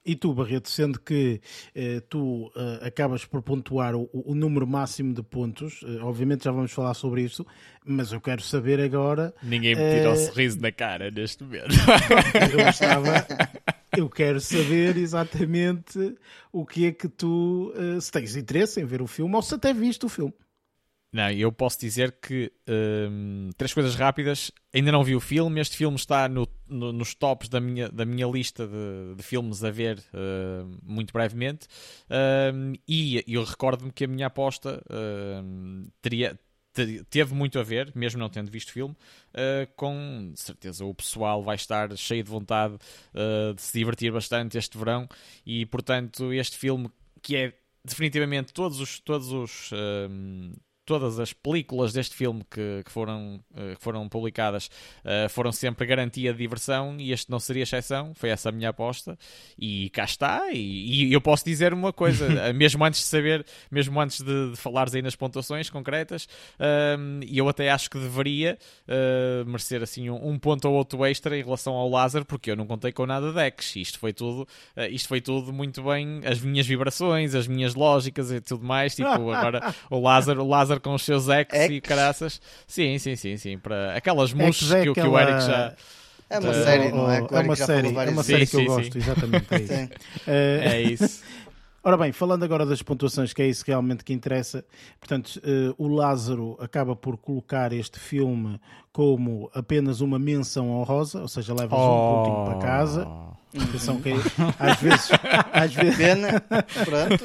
[0.06, 1.42] E tu, Barreto, sendo que
[1.74, 6.52] eh, tu eh, acabas por pontuar o, o, número máximo de pontos, eh, obviamente já
[6.52, 7.44] vamos falar sobre isso,
[7.84, 9.34] mas eu quero saber agora.
[9.42, 11.70] Ninguém me tira o sorriso da cara neste momento.
[12.54, 13.28] Eu, estava,
[13.98, 16.16] eu quero saber exatamente
[16.52, 17.74] o que é que tu.
[18.00, 20.34] se tens interesse em ver o filme ou se até viste o filme.
[21.16, 24.52] Não, eu posso dizer que um, três coisas rápidas.
[24.74, 25.62] Ainda não vi o filme.
[25.62, 29.64] Este filme está no, no, nos tops da minha, da minha lista de, de filmes
[29.64, 31.70] a ver uh, muito brevemente.
[32.54, 36.38] Um, e eu recordo-me que a minha aposta uh, teria,
[37.10, 41.42] teve muito a ver, mesmo não tendo visto o filme, uh, com certeza o pessoal
[41.42, 45.08] vai estar cheio de vontade uh, de se divertir bastante este verão
[45.46, 47.54] e portanto este filme que é
[47.86, 49.72] definitivamente todos os, todos os
[50.86, 54.70] todas as películas deste filme que, que foram, uh, que foram publicadas
[55.04, 58.70] uh, foram sempre garantia de diversão e este não seria exceção, foi essa a minha
[58.70, 59.18] aposta.
[59.58, 63.46] E cá está, e, e eu posso dizer uma coisa, eh, mesmo antes de saber,
[63.72, 66.28] mesmo antes de, de falares aí nas pontuações concretas,
[67.28, 68.58] e eu até acho que deveria
[69.46, 72.68] merecer assim um, um, ponto ou outro extra em relação ao Lázaro, porque eu não
[72.68, 74.48] contei com nada de X, isto foi tudo,
[74.92, 79.10] isto foi tudo muito bem, as minhas vibrações, as minhas lógicas e tudo mais, tipo,
[79.10, 82.42] agora o Lázaro, o Lázaro com os seus ex, e caraças.
[82.68, 83.58] Sim, sim, sim, sim.
[83.58, 85.08] Para aquelas mushes é que, aquela...
[85.08, 85.74] que, o Eric já.
[86.30, 87.18] É uma uh, série, não é?
[87.20, 89.00] É uma série, é uma série sim, que eu sim, gosto, sim.
[89.00, 89.48] exatamente.
[89.52, 89.84] É isso.
[89.84, 89.92] Uh,
[90.28, 91.24] é isso.
[91.88, 94.66] Ora bem, falando agora das pontuações, que é isso realmente que interessa,
[95.00, 98.60] portanto, uh, o Lázaro acaba por colocar este filme
[98.92, 101.84] como apenas uma menção honrosa, ou seja, levas oh.
[101.84, 103.08] um pontinho para casa.
[103.54, 104.10] Atenção que
[104.58, 105.10] às vezes,
[105.54, 105.98] às vezes...
[105.98, 107.24] Pena, pronto.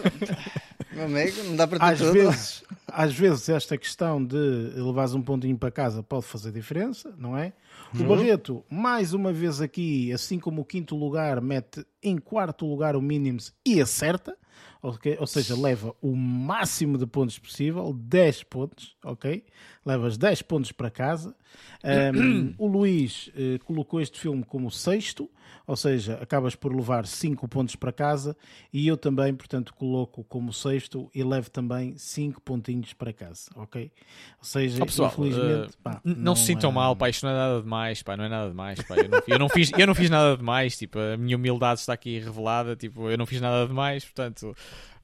[0.92, 2.12] Meu amigo, não dá para ter às tudo.
[2.12, 7.36] Vezes, às vezes esta questão de levares um pontinho para casa pode fazer diferença, não
[7.36, 7.52] é?
[7.94, 8.08] O uhum.
[8.08, 13.02] Barreto, mais uma vez aqui, assim como o quinto lugar, mete em quarto lugar o
[13.02, 14.36] Minims e acerta.
[14.82, 15.16] Okay?
[15.20, 19.44] Ou seja, leva o máximo de pontos possível, 10 pontos, ok?
[19.84, 21.34] Levas 10 pontos para casa.
[21.82, 25.30] Um, o Luís uh, colocou este filme como sexto,
[25.66, 28.36] ou seja, acabas por levar 5 pontos para casa
[28.72, 33.90] e eu também, portanto, coloco como sexto e levo também 5 pontinhos para casa, ok?
[34.38, 35.70] Ou seja, oh, pessoal, infelizmente...
[35.70, 36.74] Uh, pá, não, não, se sintam é...
[36.74, 39.22] mal, pá, isto não é nada demais, pá, não é nada demais, pá, eu não,
[39.26, 42.76] eu não, fiz, eu não fiz nada demais, tipo, a minha humildade está aqui revelada,
[42.76, 44.54] tipo, eu não fiz nada demais, portanto,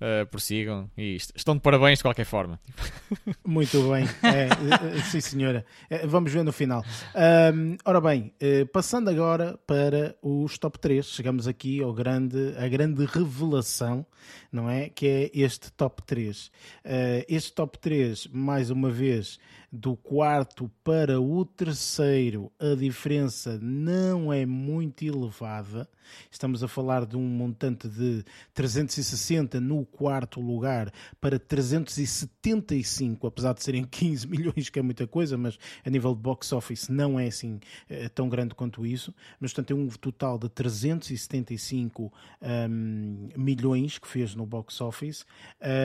[0.01, 2.60] uh, prossigam e estão de parabéns de qualquer forma.
[3.44, 5.64] Muito bem, é, eh, sim senhora.
[5.89, 6.85] É, vamos ver no final.
[7.55, 8.32] Um, ora bem,
[8.73, 14.06] passando agora para os top 3, chegamos aqui ao grande, à grande revelação,
[14.51, 14.89] não é?
[14.89, 16.47] Que é este top 3.
[16.47, 16.51] Uh,
[17.28, 19.39] este top 3, mais uma vez,
[19.70, 25.89] do quarto para o terceiro, a diferença não é muito elevada.
[26.31, 28.24] Estamos a falar de um montante de
[28.55, 35.37] 360 no quarto lugar para 375, apesar de serem 15 milhões, que é muita coisa,
[35.37, 39.15] mas a nível de box office não é assim é, tão grande quanto isso.
[39.41, 42.12] Mas, portanto, é um total de 375
[42.70, 45.24] um, milhões que fez no box office.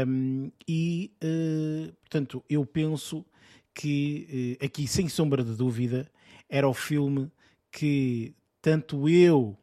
[0.07, 3.25] Um, e, uh, portanto, eu penso
[3.73, 6.09] que eh, aqui, sem sombra de dúvida,
[6.49, 7.31] era o filme
[7.71, 9.57] que tanto eu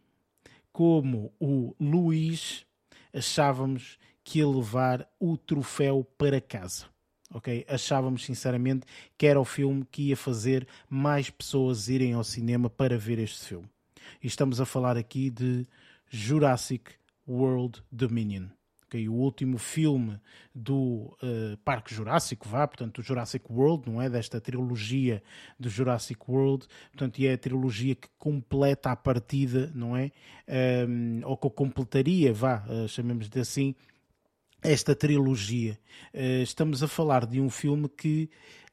[0.79, 2.65] como o Luís
[3.13, 6.87] achávamos que ia levar o troféu para casa.
[7.35, 7.67] Ok?
[7.69, 8.87] Achávamos sinceramente
[9.19, 13.45] que era o filme que ia fazer mais pessoas irem ao cinema para ver este
[13.45, 13.69] filme.
[14.23, 15.67] E estamos a falar aqui de
[16.09, 16.93] Jurassic
[17.27, 18.47] World Dominion.
[18.89, 20.19] Okay, o último filme
[20.55, 24.09] do uh, Parque Jurássico, vá, portanto, do Jurassic World, não é?
[24.09, 25.23] Desta trilogia
[25.60, 30.10] do Jurassic World, portanto, e é a trilogia que completa a partida, não é?
[30.89, 33.74] Um, ou que completaria, vá, uh, chamemos de assim,
[34.62, 35.78] esta trilogia.
[36.15, 38.31] Uh, estamos a falar de um filme que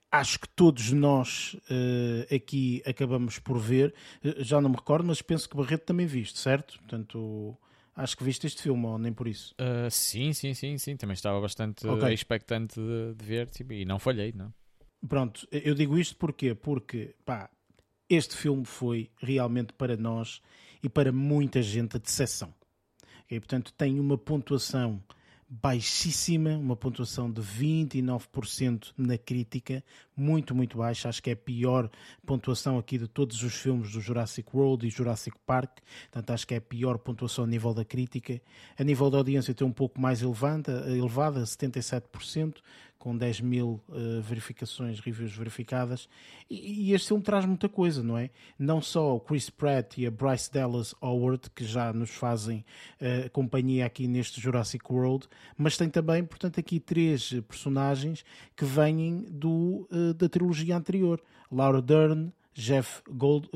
[0.10, 3.94] acho que todos nós uh, aqui acabamos por ver.
[4.38, 6.80] Já não me recordo, mas penso que Barreto também viste, certo?
[6.80, 7.58] Portanto,
[7.96, 9.54] acho que viste este filme, ou nem por isso.
[9.54, 10.98] Uh, sim, sim, sim, sim.
[10.98, 12.14] Também estava bastante okay.
[12.14, 14.54] expectante de, de ver tipo, e não falhei, não.
[15.08, 16.56] Pronto, eu digo isto porquê?
[16.56, 17.50] Porque, pá,
[18.10, 20.42] este filme foi realmente para nós
[20.84, 22.54] e para muita gente a decepção.
[23.26, 23.40] Okay?
[23.40, 25.02] Portanto, tem uma pontuação
[25.48, 29.84] baixíssima, uma pontuação de 29% na crítica,
[30.16, 31.08] muito, muito baixa.
[31.08, 31.90] Acho que é a pior
[32.26, 35.80] pontuação aqui de todos os filmes do Jurassic World e Jurassic Park.
[36.12, 38.42] Portanto, acho que é a pior pontuação a nível da crítica.
[38.78, 42.56] A nível da audiência tem um pouco mais elevada, elevada 77%
[42.98, 46.10] com 10 mil uh, verificações, reviews verificadas.
[46.50, 48.30] E, e, este filme traz muita coisa, não é?
[48.58, 52.66] Não só o Chris Pratt e a Bryce Dallas Howard, que já nos fazem
[53.00, 55.28] uh, companhia aqui neste Jurassic World,
[55.58, 61.22] mas tem também, portanto, aqui três personagens que vêm do, uh, da trilogia anterior.
[61.52, 63.50] Laura Dern, Jeff Gold,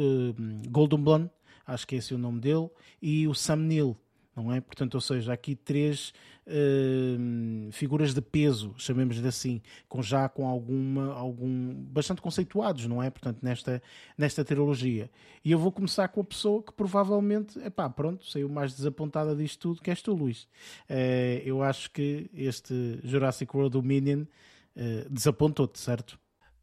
[0.69, 1.27] Goldblum,
[1.65, 2.69] acho que é esse o nome dele,
[3.01, 3.97] e o Sam Neill,
[4.35, 4.61] não é?
[4.61, 6.13] Portanto, ou seja, aqui três
[6.49, 13.09] uh, figuras de peso, chamemos-lhe assim, com já com alguma, algum, bastante conceituados, não é?
[13.09, 13.81] Portanto, nesta,
[14.17, 15.09] nesta trilogia.
[15.45, 19.59] E eu vou começar com a pessoa que provavelmente, epá, pronto, saiu mais desapontada disto
[19.59, 20.43] tudo, que és tu, Luís.
[20.89, 26.19] Uh, eu acho que este Jurassic World Dominion uh, desapontou-te, certo?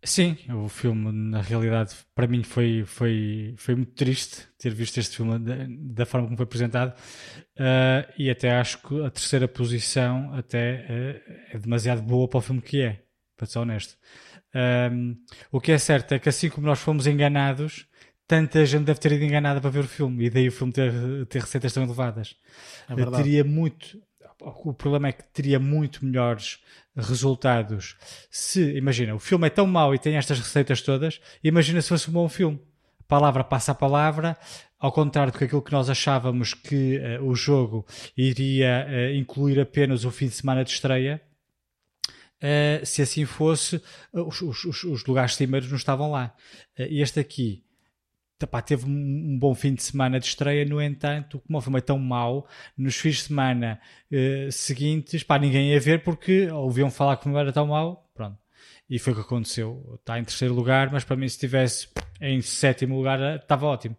[0.07, 5.17] Sim, o filme, na realidade, para mim foi, foi, foi muito triste ter visto este
[5.17, 10.33] filme da, da forma como foi apresentado uh, e até acho que a terceira posição
[10.33, 13.03] até uh, é demasiado boa para o filme que é,
[13.37, 13.97] para ser honesto.
[14.93, 15.17] Um,
[15.51, 17.89] o que é certo é que assim como nós fomos enganados,
[18.29, 20.93] tanta gente deve ter ido enganada para ver o filme e daí o filme ter,
[21.27, 22.37] ter receitas tão elevadas.
[22.89, 24.01] É teria muito,
[24.41, 26.61] o problema é que teria muito melhores
[26.97, 27.97] resultados
[28.31, 32.11] se, imagina, o filme é tão mau e tem estas receitas todas, imagina se fosse
[32.11, 32.61] um bom filme.
[33.09, 34.37] Palavra passa a palavra,
[34.79, 37.87] ao contrário do que aquilo que nós achávamos que uh, o jogo
[38.17, 41.23] iria uh, incluir apenas o fim de semana de estreia,
[42.43, 43.81] uh, se assim fosse,
[44.13, 46.35] os, os, os, lugares cimeiros não estavam lá.
[46.77, 47.66] este aqui
[48.43, 51.81] Epá, teve um bom fim de semana de estreia, no entanto, como o filme é
[51.81, 52.47] tão mau,
[52.77, 53.81] nos fins de semana
[54.13, 58.39] uh, seguintes, pá, ninguém ia ver porque ouviam falar que não era tão mau, pronto.
[58.89, 59.95] E foi o que aconteceu.
[59.99, 61.89] Está em terceiro lugar, mas para mim, se estivesse
[62.21, 63.97] em sétimo lugar, eh, estava ótimo.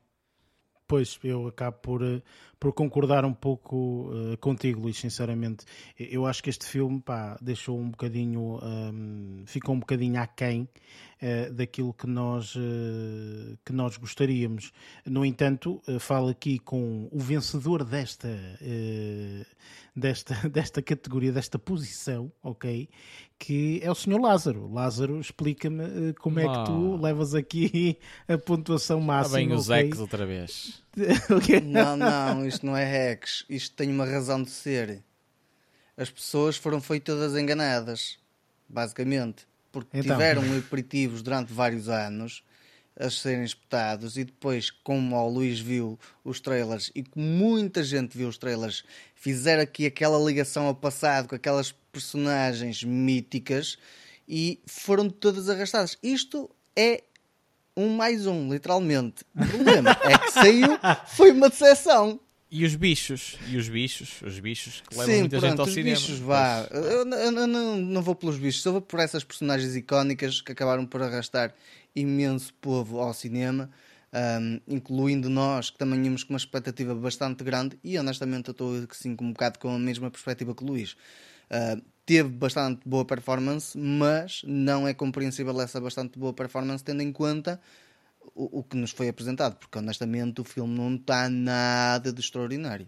[0.88, 2.22] Pois, eu acabo por, eh,
[2.60, 5.66] por concordar um pouco uh, contigo, Luís, sinceramente.
[6.00, 10.70] Eu acho que este filme pá, deixou um bocadinho, um, ficou um bocadinho aquém
[11.54, 14.72] daquilo que nós, uh, que nós gostaríamos.
[15.06, 18.30] No entanto, uh, falo aqui com o vencedor desta,
[19.96, 22.88] desta, desta categoria, desta posição, ok?
[23.40, 24.20] Que é o Sr.
[24.20, 24.72] Lázaro.
[24.72, 27.02] Lázaro, explica-me como é que tu ah.
[27.02, 29.40] levas aqui a pontuação máxima.
[29.40, 30.02] Está bem os okay?
[30.02, 30.84] outra vez.
[31.64, 33.46] Não, não, isto não é hacks.
[33.48, 35.04] Isto tem uma razão de ser.
[35.96, 38.18] As pessoas foram foi todas enganadas,
[38.68, 39.48] basicamente.
[39.72, 40.16] Porque então.
[40.16, 42.44] tiveram aperitivos durante vários anos
[43.00, 48.18] a serem espetados e depois, como o Luís viu os trailers e que muita gente
[48.18, 48.84] viu os trailers,
[49.14, 53.78] fizeram aqui aquela ligação ao passado com aquelas personagens míticas
[54.28, 55.98] e foram todas arrastadas.
[56.02, 57.04] Isto é
[57.76, 59.24] um mais um, literalmente.
[59.36, 60.80] O problema é que saiu,
[61.16, 62.20] foi uma decepção.
[62.50, 65.68] E os bichos, e os bichos, os bichos que levam Sim, muita pronto, gente ao
[65.68, 65.96] os cinema.
[65.98, 66.68] Bichos, vá.
[66.72, 71.02] Eu, não, não vou pelos bichos, eu vou por essas personagens icónicas que acabaram por
[71.02, 71.54] arrastar
[71.94, 73.70] imenso povo ao cinema,
[74.14, 78.88] um, incluindo nós, que também íamos com uma expectativa bastante grande, e honestamente eu estou
[78.90, 80.94] assim, um bocado com a mesma perspectiva que o Luís.
[81.52, 87.12] Uh, teve bastante boa performance, mas não é compreensível essa bastante boa performance tendo em
[87.12, 87.60] conta
[88.36, 92.88] o, o que nos foi apresentado, porque honestamente o filme não está nada de extraordinário.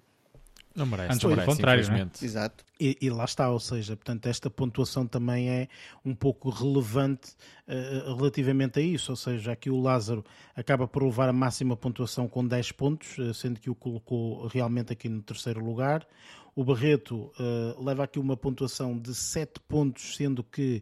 [0.75, 1.83] Não merece, Antes não merece, contrário, é?
[1.83, 2.25] infelizmente.
[2.25, 2.63] Exato.
[2.79, 5.67] E, e lá está, ou seja, portanto, esta pontuação também é
[6.05, 7.31] um pouco relevante
[7.67, 10.23] eh, relativamente a isso, ou seja, aqui o Lázaro
[10.55, 14.93] acaba por levar a máxima pontuação com 10 pontos, eh, sendo que o colocou realmente
[14.93, 16.07] aqui no terceiro lugar.
[16.55, 20.81] O Barreto eh, leva aqui uma pontuação de 7 pontos, sendo que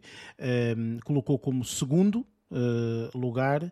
[1.04, 3.70] colocou como segundo, Uh, lugar.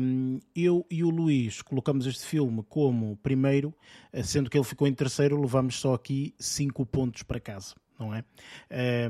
[0.00, 3.74] Um, eu e o Luís colocamos este filme como primeiro,
[4.12, 7.74] uh, sendo que ele ficou em terceiro, levamos só aqui 5 pontos para casa.
[7.98, 8.24] Não é?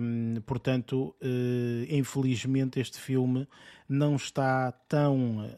[0.00, 3.46] Um, portanto, uh, infelizmente, este filme
[3.88, 5.48] não está tão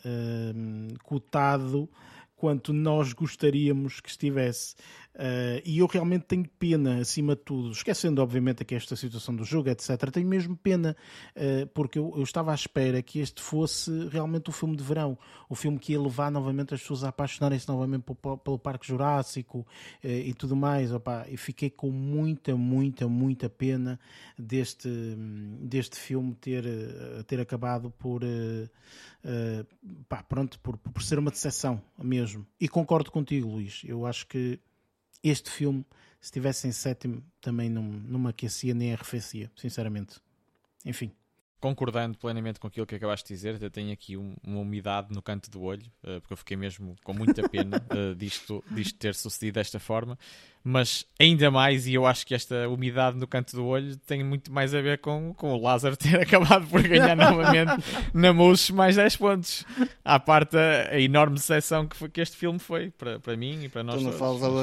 [1.02, 1.88] cotado
[2.42, 4.74] quanto nós gostaríamos que estivesse.
[5.14, 9.44] Uh, e eu realmente tenho pena, acima de tudo, esquecendo obviamente aqui esta situação do
[9.44, 10.10] jogo, etc.
[10.10, 10.96] Tenho mesmo pena,
[11.36, 15.18] uh, porque eu, eu, estava à espera que este fosse realmente o filme de verão,
[15.50, 19.58] o filme que ia levar novamente as pessoas a apaixonarem-se novamente pelo, pelo, Parque Jurássico
[19.58, 20.90] uh, e tudo mais.
[20.92, 24.00] Opa, e fiquei com muita, muita, muita pena
[24.38, 24.88] deste,
[25.60, 26.64] deste filme ter,
[27.26, 28.22] ter acabado por,
[30.08, 32.46] pá, pronto, por, por ser uma decepção mesmo.
[32.58, 33.82] E concordo contigo, Luís.
[33.84, 34.58] Eu acho que
[35.22, 35.84] este filme,
[36.20, 40.20] se estivesse em sétimo, também não, não me aquecia nem arrefecia, sinceramente.
[40.84, 41.12] Enfim.
[41.62, 45.22] Concordando plenamente com aquilo que acabaste de dizer, eu tenho aqui um, uma umidade no
[45.22, 49.14] canto do olho, uh, porque eu fiquei mesmo com muita pena uh, disto, disto ter
[49.14, 50.18] sucedido desta forma
[50.64, 54.52] mas ainda mais, e eu acho que esta umidade no canto do olho tem muito
[54.52, 57.72] mais a ver com, com o Lázaro ter acabado por ganhar novamente
[58.14, 59.64] na Mousse mais 10 pontos.
[60.04, 63.64] À parte a, a enorme decepção que, foi, que este filme foi para, para mim
[63.64, 64.00] e para nós.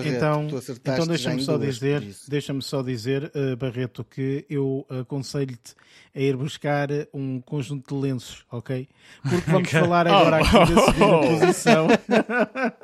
[0.08, 0.70] Então, todos.
[0.70, 5.76] então, então deixa-me só, dizer, deixa só dizer, uh, Barreto, que eu aconselho-te
[6.16, 8.88] a ir buscar um conjunto de lenços, ok?
[9.22, 9.80] Porque vamos okay.
[9.80, 11.88] falar agora oh, aqui da segunda posição.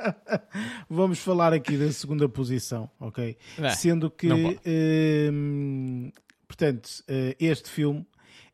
[0.90, 3.38] vamos falar aqui da segunda posição ok?
[3.58, 6.12] Não, Sendo que, uh,
[6.48, 8.06] portanto, uh, este filme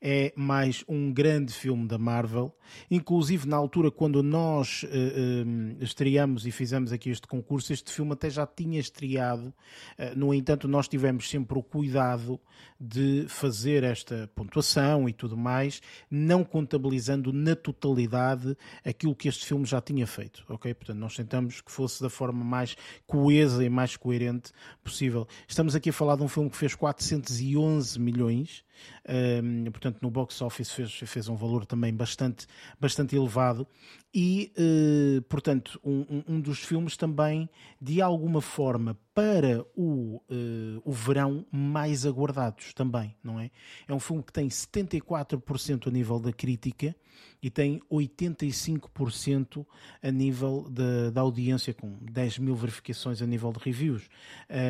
[0.01, 2.55] é mais um grande filme da Marvel.
[2.89, 8.29] Inclusive, na altura, quando nós uh, estreamos e fizemos aqui este concurso, este filme até
[8.29, 9.53] já tinha estreado.
[9.97, 12.39] Uh, no entanto, nós tivemos sempre o cuidado
[12.79, 19.65] de fazer esta pontuação e tudo mais, não contabilizando na totalidade aquilo que este filme
[19.65, 20.43] já tinha feito.
[20.49, 20.73] Ok?
[20.73, 22.75] Portanto, nós tentamos que fosse da forma mais
[23.05, 24.51] coesa e mais coerente
[24.83, 25.27] possível.
[25.47, 28.63] Estamos aqui a falar de um filme que fez 411 milhões.
[29.07, 32.47] Um, portanto, no box office fez, fez um valor também bastante,
[32.79, 33.67] bastante elevado
[34.13, 40.91] e, uh, portanto, um, um, dos filmes também, de alguma forma, para o, uh, o
[40.91, 43.49] verão mais aguardados também, não é?
[43.87, 46.93] É um filme que tem 74% a nível da crítica
[47.41, 49.65] e tem 85%
[50.03, 54.09] a nível da, da audiência, com 10 mil verificações a nível de reviews.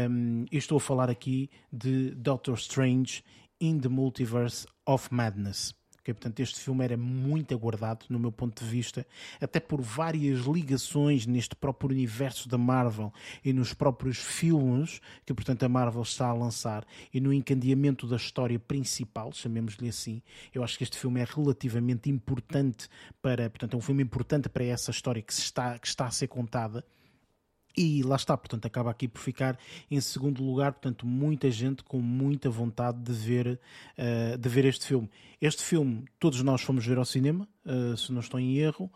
[0.10, 3.24] Um, estou a falar aqui de Doctor Strange
[3.60, 5.74] in the Multiverse of Madness.
[6.02, 9.06] Okay, portanto, este filme era muito aguardado, no meu ponto de vista,
[9.40, 13.14] até por várias ligações neste próprio universo da Marvel
[13.46, 18.16] e nos próprios filmes que, portanto, a Marvel está a lançar e no encandeamento da
[18.16, 20.24] história principal, chamemos-lhe assim.
[20.52, 22.90] Eu acho que este filme é relativamente importante
[23.22, 26.28] para, portanto, é um filme importante para essa história que, está, que está a ser
[26.28, 26.84] contada.
[27.76, 29.58] E lá está, portanto, acaba aqui por ficar
[29.90, 33.60] em segundo lugar, portanto, muita gente com muita vontade de ver,
[33.98, 35.10] uh, de ver este filme.
[35.42, 38.92] Este filme, todos nós fomos ver ao cinema, uh, se não estou em erro,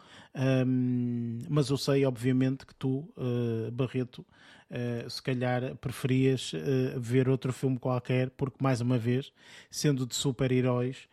[0.67, 4.25] um, mas eu sei, obviamente, que tu, uh, Barreto,
[5.07, 6.51] se calhar preferias
[6.97, 9.31] ver outro filme qualquer, porque, mais uma vez,
[9.69, 11.07] sendo de super-heróis,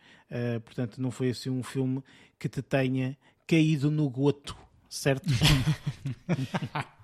[0.65, 2.03] portanto, não foi assim um filme
[2.39, 3.15] que te tenha
[3.47, 4.57] caído no goto,
[4.89, 5.29] certo?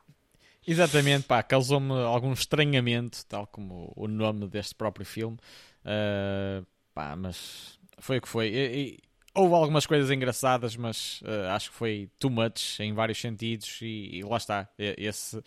[0.72, 5.36] Exatamente, pá, causou-me algum estranhamento, tal como o nome deste próprio filme.
[5.84, 6.64] Uh,
[6.94, 8.50] pá, mas foi o que foi.
[8.50, 9.00] E, e,
[9.34, 13.80] houve algumas coisas engraçadas, mas uh, acho que foi too much em vários sentidos.
[13.82, 14.70] E, e lá está.
[14.78, 15.42] Esse,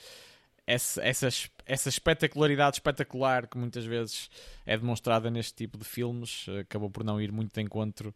[0.67, 1.29] esse, essa,
[1.67, 4.29] essa espetacularidade espetacular que muitas vezes
[4.67, 8.13] é demonstrada neste tipo de filmes acabou por não ir muito de encontro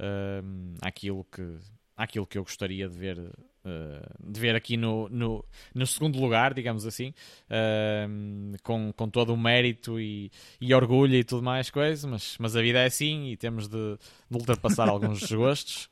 [0.00, 1.56] uh, àquilo, que,
[1.96, 3.32] àquilo que eu gostaria de ver
[3.68, 7.12] eh, de ver aqui no, no, no, segundo lugar, digamos assim,
[7.50, 12.56] uh, com, com todo o mérito e, e, orgulho e tudo mais coisas, mas, mas
[12.56, 13.98] a vida é assim e temos de,
[14.30, 15.90] de ultrapassar alguns gostos.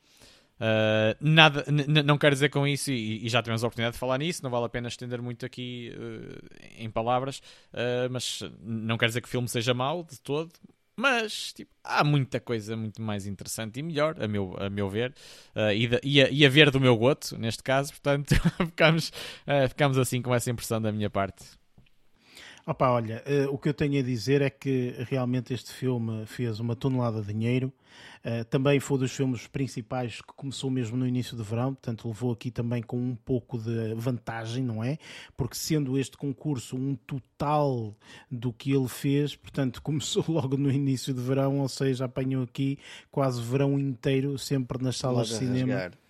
[0.56, 1.66] Uh, nada,
[2.02, 4.50] não quero dizer com isso, e, e, já tivemos a oportunidade de falar nisso, não
[4.50, 6.46] vale a pena estender muito aqui uh,
[6.78, 7.40] em palavras,
[7.74, 10.50] uh, mas não quero dizer que o filme seja mau de todo,
[10.96, 15.14] mas tipo, há muita coisa muito mais interessante e melhor, a meu, a meu ver,
[15.54, 18.34] uh, e, de, e, a, e, a, ver do meu goto, neste caso, portanto,
[18.66, 19.10] ficamos,
[19.46, 21.44] uh, ficamos assim com essa impressão da minha parte.
[22.68, 26.58] Opa, olha, uh, o que eu tenho a dizer é que realmente este filme fez
[26.58, 27.72] uma tonelada de dinheiro.
[28.24, 32.08] Uh, também foi um dos filmes principais que começou mesmo no início do verão, portanto
[32.08, 34.98] levou aqui também com um pouco de vantagem, não é?
[35.36, 37.94] Porque sendo este concurso um total
[38.28, 42.80] do que ele fez, portanto começou logo no início do verão, ou seja, apanhou aqui
[43.12, 45.74] quase verão inteiro sempre nas salas de cinema.
[45.74, 46.05] Rasgar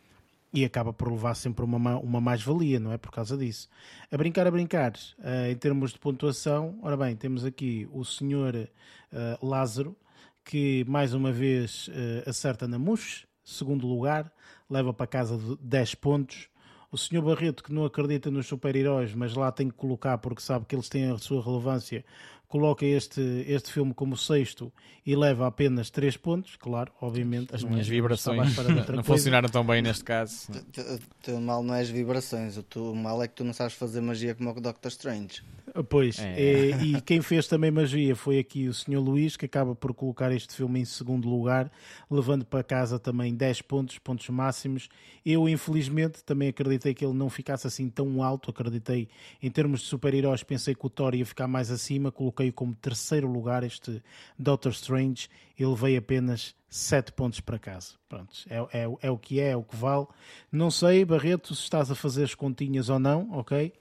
[0.52, 2.98] e acaba por levar sempre uma, uma mais-valia, não é?
[2.98, 3.68] Por causa disso.
[4.10, 8.54] A brincar, a brincar, uh, em termos de pontuação, ora bem, temos aqui o senhor
[8.54, 9.96] uh, Lázaro,
[10.44, 14.32] que mais uma vez uh, acerta na MUS, segundo lugar,
[14.70, 16.48] leva para casa 10 pontos.
[16.90, 20.64] O senhor Barreto, que não acredita nos super-heróis, mas lá tem que colocar porque sabe
[20.66, 22.04] que eles têm a sua relevância,
[22.48, 24.72] coloca este, este filme como sexto
[25.04, 27.54] e leva apenas 3 pontos, claro, obviamente.
[27.54, 28.56] As minhas vibrações
[28.94, 30.48] não funcionaram tão bem neste caso.
[30.52, 33.74] O teu mal não é as vibrações, o teu mal é que tu não sabes
[33.74, 35.42] fazer magia como o Doctor Strange.
[35.88, 36.40] Pois, é.
[36.40, 38.98] e, é, e quem fez também magia foi aqui o Sr.
[38.98, 41.70] Luís, que acaba por colocar este filme em segundo lugar,
[42.10, 44.88] levando para casa também 10 pontos, pontos máximos.
[45.24, 49.08] Eu, infelizmente, também acreditei que ele não ficasse assim tão alto, acreditei
[49.42, 53.26] em termos de super-heróis, pensei que o Thor ia ficar mais acima, coloquei como terceiro
[53.26, 54.02] lugar este
[54.38, 57.92] Doctor Strange, ele veio apenas 7 pontos para casa.
[58.08, 60.06] Pronto, é, é, é o que é, é o que vale.
[60.52, 63.72] Não sei, Barreto, se estás a fazer as continhas ou não, ok?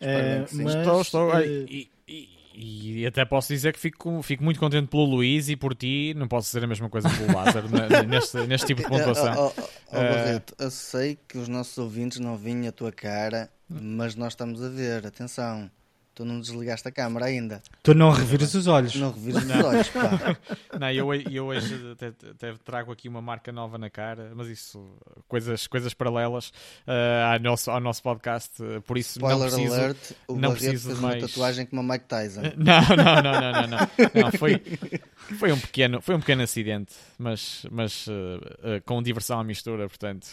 [0.00, 1.34] Uh, mas, estou, estou.
[1.34, 5.56] Uh, e, e, e, até posso dizer que fico, fico muito contente pelo Luís e
[5.56, 6.14] por ti.
[6.16, 7.66] Não posso dizer a mesma coisa pelo Lázaro
[8.06, 9.34] neste, neste tipo de pontuação.
[9.36, 13.50] Oh, oh, oh, Barreto, eu sei que os nossos ouvintes não vinham a tua cara,
[13.68, 15.04] mas nós estamos a ver.
[15.04, 15.68] Atenção.
[16.14, 17.60] Tu não desligaste a câmera ainda.
[17.82, 18.94] Tu não reviras os olhos.
[18.94, 20.36] Não reviras os olhos, pá.
[20.78, 24.96] não, eu, eu hoje até, até, trago aqui uma marca nova na cara, mas isso,
[25.26, 26.50] coisas, coisas paralelas
[26.86, 30.50] uh, ao, nosso, ao nosso podcast, uh, por isso Spoiler não preciso, alert, o não
[30.52, 31.16] preciso fez mais...
[31.16, 32.42] uma tatuagem como a Mike Tyson.
[32.56, 34.22] Não, não, não, não, não, não.
[34.22, 34.62] não foi,
[35.38, 40.28] foi, um pequeno, foi um pequeno acidente, mas, mas uh, com diversão à mistura, portanto,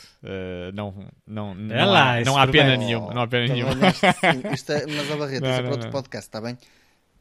[0.74, 0.94] não,
[1.26, 3.14] não, não, lá, há, não há pena nenhuma.
[3.14, 3.74] Não há pena nenhuma.
[4.54, 5.92] Isto é, mas a Barreto, para outro não.
[5.92, 6.58] podcast, está bem?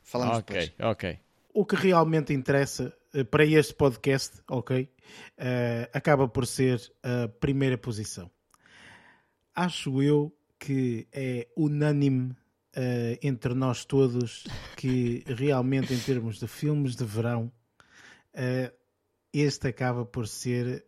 [0.03, 0.91] Falamos okay, depois.
[0.91, 1.19] Ok,
[1.55, 7.79] O que realmente interessa uh, para este podcast, ok, uh, acaba por ser a primeira
[7.79, 8.31] posição.
[9.55, 14.45] Acho eu que é unânime uh, entre nós todos
[14.77, 17.53] que realmente, em termos de filmes de verão,
[19.33, 20.85] este acaba por ser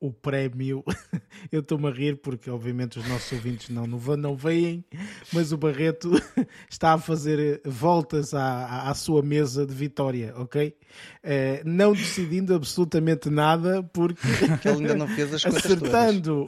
[0.00, 0.84] o prémio.
[1.50, 4.84] Eu estou-me a rir porque, obviamente, os nossos ouvintes não, não, não veem,
[5.32, 6.10] mas o Barreto
[6.68, 10.74] está a fazer voltas à, à sua mesa de vitória, ok?
[11.22, 14.26] Uh, não decidindo absolutamente nada porque.
[14.64, 16.46] ele ainda não fez as coisas acertando,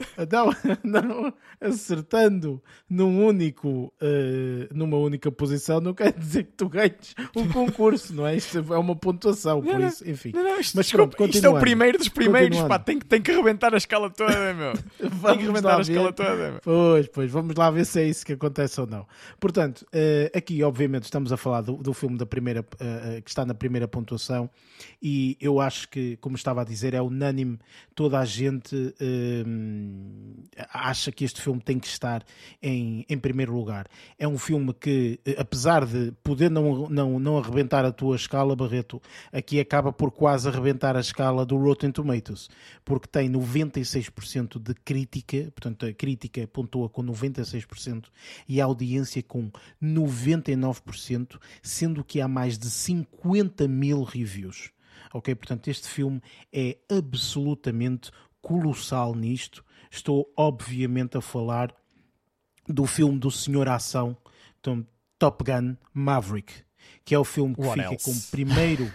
[0.83, 7.15] não, não, acertando num único, uh, numa única posição, não quer dizer que tu ganhes
[7.35, 8.35] um concurso, não é?
[8.35, 10.31] Isto é uma pontuação, por isso, enfim.
[10.33, 13.31] Não, não, isto, mas pronto, isto é o primeiro dos primeiros, pá, tem, tem que
[13.41, 14.73] rebentar a escala toda, meu.
[14.97, 16.61] Tem que rebentar a escala toda, meu.
[16.61, 19.05] Pois, pois, vamos lá ver se é isso que acontece ou não.
[19.39, 23.45] Portanto, uh, aqui, obviamente, estamos a falar do, do filme da primeira, uh, que está
[23.45, 24.49] na primeira pontuação
[25.01, 27.59] e eu acho que, como estava a dizer, é unânime,
[27.95, 32.23] toda a gente uh, acha que este filme tem que estar
[32.61, 33.87] em, em primeiro lugar.
[34.17, 39.01] É um filme que, apesar de poder não, não, não arrebentar a tua escala, Barreto,
[39.31, 42.49] aqui acaba por quase arrebentar a escala do Rotten Tomatoes,
[42.85, 48.07] porque tem 96% de crítica, portanto a crítica pontua com 96%
[48.47, 49.51] e a audiência com
[49.81, 54.71] 99%, sendo que há mais de 50 mil reviews.
[55.13, 55.33] Ok?
[55.35, 56.21] Portanto, este filme
[56.53, 59.63] é absolutamente colossal nisto.
[59.89, 61.75] Estou, obviamente, a falar
[62.67, 64.15] do filme do Senhor Ação,
[64.59, 64.85] então,
[65.19, 66.53] Top Gun Maverick,
[67.03, 68.05] que é o filme que What fica else?
[68.05, 68.93] como primeiro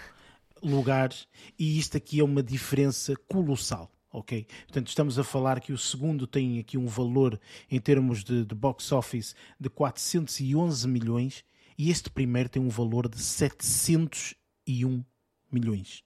[0.63, 1.11] lugar,
[1.59, 4.47] e isto aqui é uma diferença colossal ok?
[4.65, 7.39] Portanto, estamos a falar que o segundo tem aqui um valor
[7.71, 11.45] em termos de, de box office de 411 milhões
[11.77, 15.05] e este primeiro tem um valor de 701
[15.53, 16.03] milhões.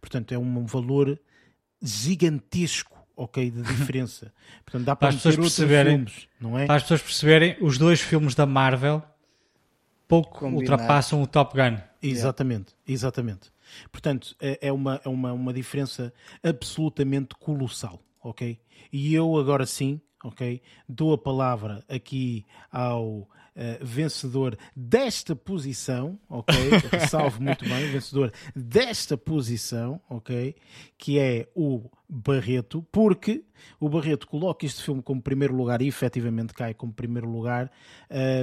[0.00, 1.20] Portanto, é um valor
[1.82, 4.32] gigantesco, ok, de diferença.
[4.64, 6.66] Portanto, dá para, para as pessoas perceberem, filmes, não é?
[6.66, 9.02] Para as pessoas perceberem, os dois filmes da Marvel
[10.08, 10.58] pouco Combinar.
[10.58, 11.76] ultrapassam o Top Gun.
[12.02, 13.52] Exatamente, exatamente.
[13.90, 18.58] Portanto, é, é uma, é uma, uma diferença absolutamente colossal, ok?
[18.92, 26.54] E eu agora sim, ok, dou a palavra aqui ao Uh, vencedor desta posição, ok?
[27.10, 30.54] Salvo muito bem, vencedor desta posição, ok?
[30.96, 33.44] Que é o Barreto, porque
[33.78, 37.70] o Barreto coloca este filme como primeiro lugar e efetivamente cai como primeiro lugar.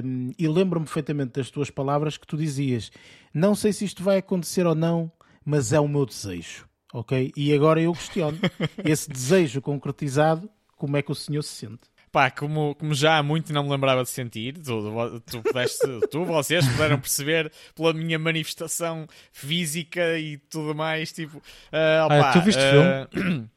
[0.03, 2.91] Um, e lembro-me perfeitamente das tuas palavras que tu dizias:
[3.33, 5.09] Não sei se isto vai acontecer ou não,
[5.47, 6.67] mas é o meu desejo.
[6.93, 7.31] Ok?
[7.37, 8.37] E agora eu questiono:
[8.83, 11.87] esse desejo concretizado, como é que o senhor se sente?
[12.11, 16.25] Pá, como, como já há muito não me lembrava de sentir, tu, tu, pudeste, tu,
[16.25, 21.37] vocês puderam perceber pela minha manifestação física e tudo mais, tipo...
[21.37, 23.49] Uh, opa, ah, tu viste uh, filme?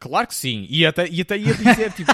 [0.00, 2.10] Claro que sim, e até, e até ia dizer, tipo,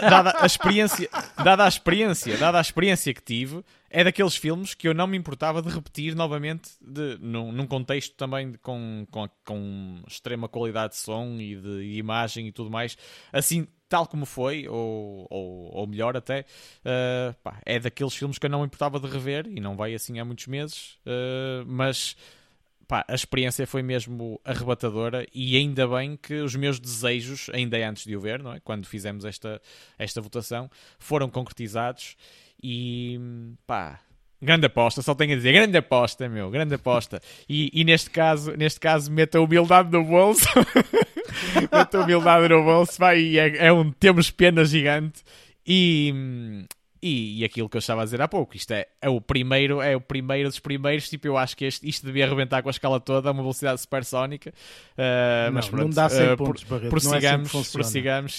[0.00, 1.10] dada a experiência,
[1.44, 5.18] dada a experiência, dada a experiência que tive, é daqueles filmes que eu não me
[5.18, 10.94] importava de repetir novamente de, num, num contexto também de, com, com, com extrema qualidade
[10.94, 12.96] de som e de, de imagem e tudo mais,
[13.30, 16.46] assim tal como foi, ou, ou, ou melhor até,
[16.80, 19.94] uh, pá, é daqueles filmes que eu não me importava de rever, e não vai
[19.94, 22.16] assim há muitos meses, uh, mas
[22.88, 28.04] pá, a experiência foi mesmo arrebatadora e ainda bem que os meus desejos, ainda antes
[28.04, 28.60] de o ver, não é?
[28.60, 29.60] quando fizemos esta,
[29.98, 32.16] esta votação, foram concretizados
[32.62, 33.20] e
[33.66, 34.00] pá,
[34.40, 37.20] Grande aposta, só tenho a dizer, grande aposta, meu, grande aposta.
[37.48, 40.46] E, e neste caso, neste caso, meta a humildade no bolso.
[41.72, 45.24] meta a humildade no bolso, vai, é, é um temos pena gigante.
[45.66, 46.14] E,
[47.02, 49.80] e, e, aquilo que eu estava a dizer há pouco, isto é, é, o primeiro,
[49.80, 52.70] é o primeiro dos primeiros, tipo, eu acho que este, isto devia arrebentar com a
[52.70, 54.50] escala toda, a uma velocidade supersónica.
[54.50, 56.90] Uh, não, mas pronto, não dá 100 uh, pontos, Barreto.
[56.90, 58.38] Prossigamos, não é assim prossigamos.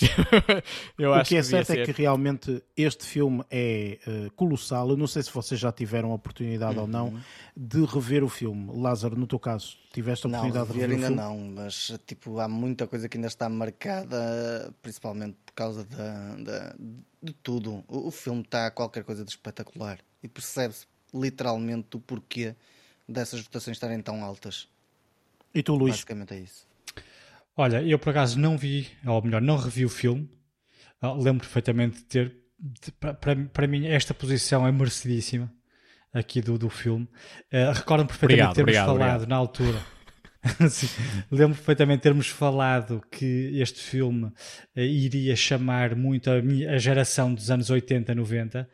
[0.99, 1.79] eu o acho que é que certo ser.
[1.79, 4.89] é que realmente este filme é uh, colossal.
[4.89, 6.81] Eu não sei se vocês já tiveram a oportunidade uhum.
[6.81, 7.19] ou não uhum.
[7.61, 8.71] De rever o filme.
[8.73, 11.21] Lázaro, no teu caso, tiveste a oportunidade não, de rever ainda o filme?
[11.21, 16.75] não, mas tipo, há muita coisa que ainda está marcada, principalmente por causa da, da
[17.21, 17.83] de tudo.
[17.85, 22.55] O, o filme está qualquer coisa de espetacular e percebe-se literalmente o porquê
[23.05, 24.69] dessas votações estarem tão altas.
[25.53, 25.95] E tu, Luís?
[25.95, 26.65] Basicamente é isso.
[27.57, 30.29] Olha, eu por acaso não vi, ou melhor, não revi o filme.
[31.01, 32.35] Ah, lembro perfeitamente de ter.
[33.01, 35.53] para, para mim, esta posição é merecidíssima
[36.13, 37.07] aqui do, do filme.
[37.51, 39.29] Uh, Recordo-me perfeitamente obrigado, termos obrigado, falado obrigado.
[39.29, 39.79] na altura
[41.29, 47.33] Lembro perfeitamente termos falado que este filme uh, iria chamar muito a, minha, a, geração
[47.33, 48.67] dos anos 80, 90, uh,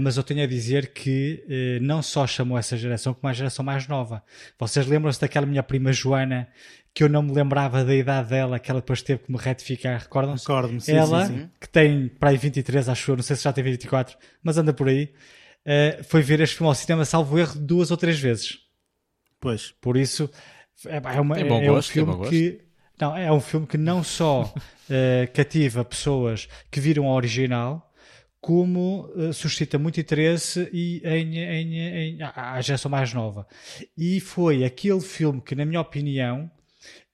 [0.00, 3.64] mas eu tenho a dizer que uh, não só chamou essa geração, como a geração
[3.64, 4.22] mais nova.
[4.58, 6.48] Vocês lembram-se daquela minha prima Joana,
[6.94, 10.00] que eu não me lembrava da idade dela, que ela depois teve que me retificar,
[10.00, 10.44] recordam-se?
[10.44, 11.50] Recordo-me, sim, Ela, sim, sim.
[11.60, 14.72] que tem para aí 23, acho eu, não sei se já tem 24, mas anda
[14.72, 15.12] por aí,
[16.04, 18.58] foi ver este filme ao cinema, salvo erro, duas ou três vezes.
[19.40, 19.72] Pois.
[19.80, 20.30] Por isso,
[20.86, 22.66] é, é, uma, é, é um filme que
[23.00, 27.92] não, é um filme que não só uh, cativa pessoas que viram a original,
[28.40, 33.46] como uh, suscita muito interesse e em, em, em, à geração mais nova.
[33.96, 36.50] E foi aquele filme que, na minha opinião,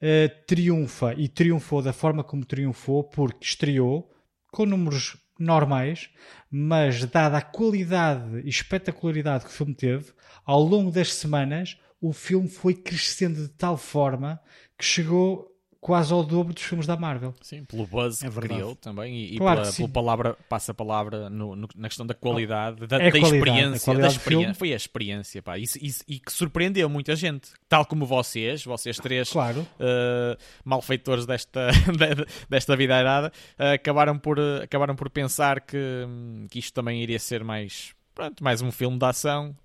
[0.01, 4.09] uh, triunfa e triunfou da forma como triunfou, porque estreou
[4.53, 6.11] com números normais,
[6.51, 10.13] mas dada a qualidade e espetacularidade que o filme teve,
[10.45, 14.41] ao longo das semanas, o filme foi crescendo de tal forma
[14.77, 15.52] que chegou
[15.83, 17.35] quase ao dobro dos filmes da Marvel.
[17.43, 21.29] Sim, pelo buzz é que criou também e, claro pela, pela, palavra, passa a palavra
[21.29, 24.77] no, no, na questão da qualidade, da, é da qualidade, experiência, da experiência foi a
[24.77, 29.63] experiência, pá, e, e, e, que surpreendeu muita gente, tal como vocês, vocês três claro.
[29.63, 31.71] uh, malfeitores desta,
[32.49, 36.07] desta vida errada, uh, acabaram, por, uh, acabaram por pensar que,
[36.49, 39.57] que isto também iria ser mais pronto, mais um filme de ação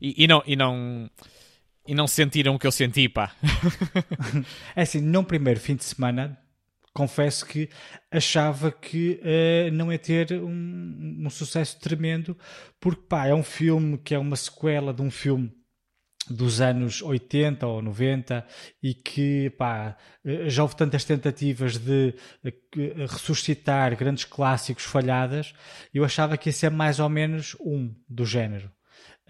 [0.00, 1.10] e, e, não, e não
[1.86, 3.34] e não sentiram o que eu senti, pá.
[4.76, 6.38] é assim, num primeiro fim de semana,
[6.94, 7.68] confesso que
[8.10, 12.36] achava que uh, não ia ter um, um, sucesso tremendo,
[12.80, 15.52] porque pá, é um filme que é uma sequela de um filme
[16.30, 18.46] dos anos 80 ou 90
[18.80, 19.96] e que pá,
[20.46, 22.14] já houve tantas tentativas de
[23.08, 25.52] ressuscitar grandes clássicos falhadas,
[25.92, 28.70] eu achava que esse é mais ou menos um do género.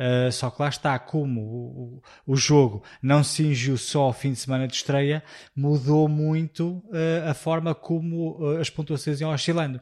[0.03, 4.33] Uh, só que lá está, como o, o, jogo não se cingiu só ao fim
[4.33, 5.23] de semana de estreia,
[5.55, 9.81] mudou muito uh, a forma como uh, as pontuações iam oscilando.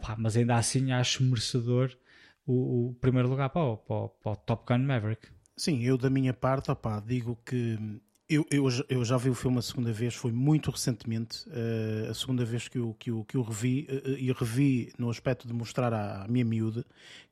[0.00, 1.94] Pá, mas ainda assim acho merecedor
[2.46, 5.28] o, o primeiro lugar para o, para, para o Top Gun Maverick.
[5.56, 7.78] Sim, eu da minha parte, opá, digo que
[8.30, 12.14] eu, eu, eu, já vi o filme a segunda vez, foi muito recentemente, uh, a
[12.14, 15.52] segunda vez que eu, que eu, que eu revi, uh, e revi no aspecto de
[15.52, 16.84] mostrar à, minha miúde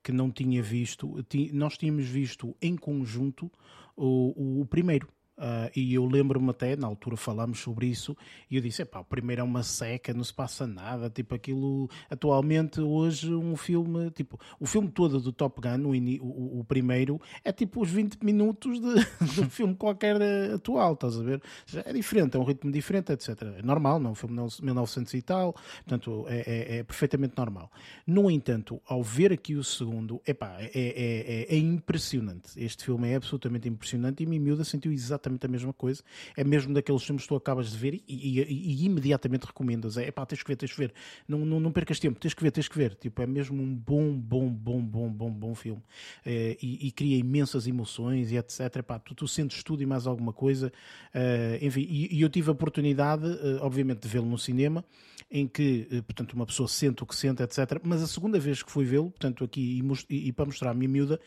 [0.02, 3.50] que não tinha visto, nós tínhamos visto em conjunto
[3.96, 5.08] o, o, o primeiro,
[5.38, 8.16] Uh, e eu lembro-me até, na altura falámos sobre isso,
[8.50, 11.08] e eu disse: pá, o primeiro é uma seca, não se passa nada.
[11.08, 11.88] Tipo, aquilo.
[12.10, 14.10] Atualmente, hoje, um filme.
[14.10, 18.18] Tipo, o filme todo do Top Gun, o, o, o primeiro, é tipo os 20
[18.22, 18.94] minutos de,
[19.34, 20.20] de um filme qualquer
[20.52, 21.40] atual, estás a ver?
[21.84, 23.42] É diferente, é um ritmo diferente, etc.
[23.58, 25.52] É normal, não é um filme de 1900 e tal,
[25.84, 27.70] portanto, é, é, é, perfeitamente normal.
[28.04, 32.52] No entanto, ao ver aqui o segundo, epá, é, é, é, é impressionante.
[32.56, 36.02] Este filme é absolutamente impressionante e me miúda sentiu exatamente exatamente a mesma coisa.
[36.36, 39.96] É mesmo daqueles filmes que tu acabas de ver e, e, e, imediatamente recomendas.
[39.96, 40.92] É pá, tens que ver, tens que ver.
[41.26, 42.94] Não, não, não percas tempo, tens que ver, tens que ver.
[42.94, 45.82] Tipo, é mesmo um bom, bom, bom, bom, bom, bom filme.
[46.24, 48.82] É, e, cria imensas emoções e etc.
[48.82, 50.72] Pá, tu, tu sentes tudo e mais alguma coisa.
[51.12, 54.84] É, enfim, e, eu tive a oportunidade, eh, obviamente, de vê-lo no cinema,
[55.30, 57.80] em que, eh, portanto, uma pessoa sente o que sente, etc.
[57.82, 61.20] Mas a segunda vez que fui vê-lo, portanto, aqui e, para mostrar a minha miúda,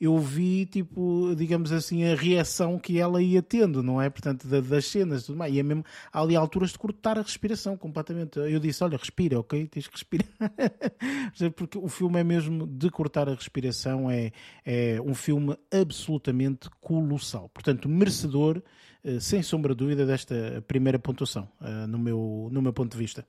[0.00, 4.10] eu vi, tipo, digamos assim, a reação que ela ia tendo, não é?
[4.10, 5.54] Portanto, das cenas tudo mais.
[5.54, 8.38] E é mesmo, há ali alturas de cortar a respiração completamente.
[8.38, 9.66] Eu disse, olha, respira, ok?
[9.66, 10.26] Tens que respirar.
[11.56, 14.32] Porque o filme é mesmo de cortar a respiração, é,
[14.64, 17.48] é um filme absolutamente colossal.
[17.50, 18.62] Portanto, merecedor,
[19.04, 22.98] eh, sem sombra de dúvida, desta primeira pontuação, eh, no meu, no meu ponto de
[22.98, 23.26] vista.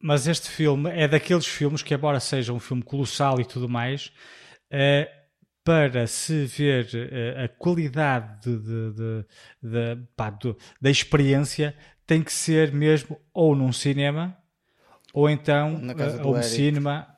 [0.00, 4.12] Mas este filme é daqueles filmes que, embora seja um filme colossal e tudo mais,
[4.70, 5.10] é,
[5.64, 9.24] para se ver uh, a qualidade de, de,
[9.62, 10.36] de, pá,
[10.80, 11.74] da experiência,
[12.06, 14.36] tem que ser mesmo ou num cinema,
[15.12, 17.08] ou então uh, ou um cinema,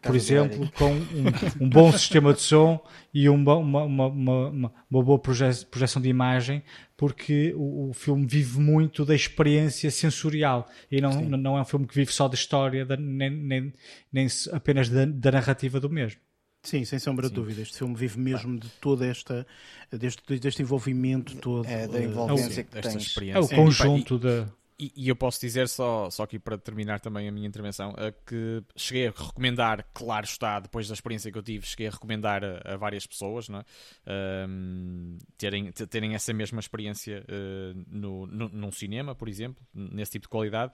[0.00, 2.80] por exemplo, com um, um, bom sistema de som
[3.12, 6.62] e uma, uma, uma, uma, uma boa projeção de imagem,
[6.96, 11.86] porque o, o, filme vive muito da experiência sensorial e não, não é um filme
[11.86, 13.72] que vive só da história, da, nem, nem,
[14.12, 16.20] nem apenas da, da narrativa do mesmo.
[16.66, 17.62] Sim, sem sombra de dúvida.
[17.62, 19.46] Este filme vive mesmo de toda esta
[19.90, 21.64] deste, deste envolvimento todo.
[21.64, 22.96] É, da envolvência é, que tens.
[22.96, 23.38] Experiência.
[23.38, 24.48] É o conjunto é, da.
[24.78, 28.12] E, e, eu posso dizer, só, só aqui para terminar também a minha intervenção, uh,
[28.26, 32.44] que cheguei a recomendar, claro está, depois da experiência que eu tive, cheguei a recomendar
[32.44, 33.62] a, a várias pessoas não é?
[33.62, 40.24] uh, terem, terem essa mesma experiência uh, no, no, num cinema, por exemplo, nesse tipo
[40.24, 40.72] de qualidade.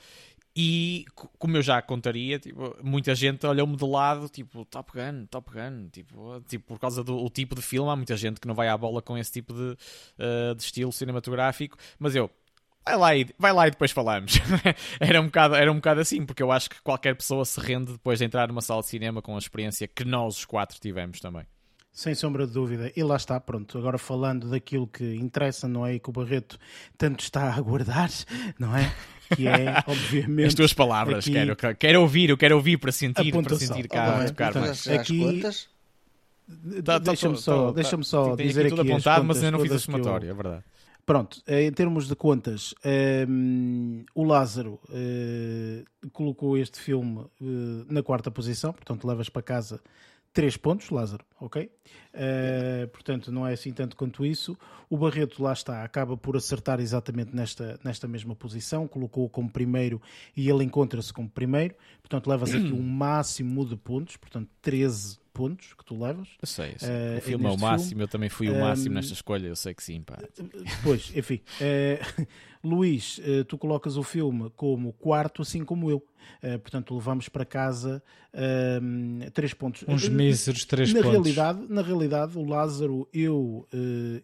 [0.54, 1.06] E
[1.38, 5.88] como eu já contaria, tipo, muita gente olhou-me de lado, tipo, Top Gun, Top Gun,
[5.90, 8.76] tipo, tipo por causa do tipo de filme, há muita gente que não vai à
[8.76, 9.76] bola com esse tipo de,
[10.18, 12.30] uh, de estilo cinematográfico, mas eu,
[12.84, 14.34] vai lá e, vai lá e depois falamos.
[15.00, 17.92] era, um bocado, era um bocado assim, porque eu acho que qualquer pessoa se rende
[17.92, 21.18] depois de entrar numa sala de cinema com a experiência que nós os quatro tivemos
[21.18, 21.46] também.
[21.92, 22.90] Sem sombra de dúvida.
[22.96, 23.76] E lá está, pronto.
[23.76, 25.94] Agora falando daquilo que interessa, não é?
[25.94, 26.58] E que o Barreto
[26.96, 28.10] tanto está a aguardar,
[28.58, 28.90] não é?
[29.36, 30.46] Que é, obviamente.
[30.46, 31.32] As tuas palavras, aqui...
[31.32, 34.88] quero, quero ouvir, eu quero ouvir para sentir, para sentir cá, ah, tocar mais.
[34.88, 35.42] Aqui.
[36.82, 38.70] Tá, tá deixa-me só, tá, deixa só dizer aqui.
[38.70, 40.32] tudo apontado, mas ainda não fiz a somatória, eu...
[40.32, 40.64] é verdade.
[41.04, 47.86] Pronto, eh, em termos de contas, um, ehm, o Lázaro uh, colocou este filme uh,
[47.88, 49.80] na quarta posição, portanto levas para casa
[50.32, 51.70] 3 pontos, Lázaro, ok?
[52.14, 54.56] Uh, portanto, não é assim tanto quanto isso.
[54.88, 60.00] O Barreto, lá está, acaba por acertar exatamente nesta, nesta mesma posição, colocou-o como primeiro
[60.36, 61.74] e ele encontra-se como primeiro.
[62.00, 66.28] Portanto, levas aqui um máximo de pontos, portanto, 13 pontos que tu levas.
[66.40, 66.88] Eu sei, eu sei.
[66.88, 68.04] Uh, o filme é o máximo, filme.
[68.04, 70.02] eu também fui o máximo um, nesta escolha, eu sei que sim.
[70.02, 70.18] Pá.
[70.82, 71.40] Pois, enfim.
[71.60, 72.26] Uh,
[72.64, 76.02] Luís, uh, tu colocas o filme como quarto, assim como eu.
[76.62, 78.02] portanto, levamos para casa
[79.34, 79.84] três pontos.
[79.86, 81.12] Uns míseros três na pontos.
[81.12, 83.66] Realidade, na realidade, o Lázaro, eu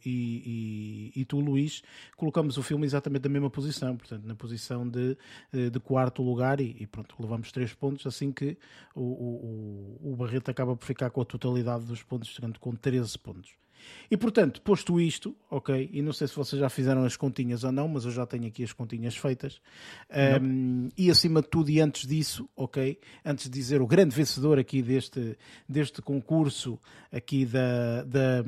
[0.04, 1.82] e, e, e, tu, Luís,
[2.16, 3.96] colocamos o filme exatamente na mesma posição.
[3.96, 5.16] Portanto, na posição de,
[5.52, 8.56] de quarto lugar e, e pronto, levamos três pontos, assim que
[8.94, 13.18] o, o, o Barreto acaba por ficar com a totalidade dos pontos, chegando com 13
[13.18, 13.50] pontos.
[14.10, 17.72] E portanto, posto isto, ok, e não sei se vocês já fizeram as continhas ou
[17.72, 19.60] não, mas eu já tenho aqui as continhas feitas.
[20.42, 24.58] Um, e acima de tudo, e antes disso, ok, antes de dizer o grande vencedor
[24.58, 25.36] aqui deste,
[25.68, 26.78] deste concurso
[27.12, 28.44] aqui da, da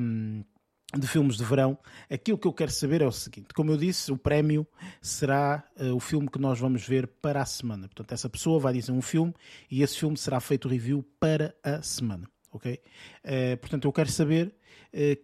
[0.99, 1.79] de filmes de verão,
[2.11, 4.67] aquilo que eu quero saber é o seguinte: como eu disse, o prémio
[5.01, 7.87] será uh, o filme que nós vamos ver para a semana.
[7.87, 9.33] Portanto, essa pessoa vai dizer um filme
[9.71, 12.81] e esse filme será feito review para a semana ok?
[13.25, 14.55] Uh, portanto, eu quero saber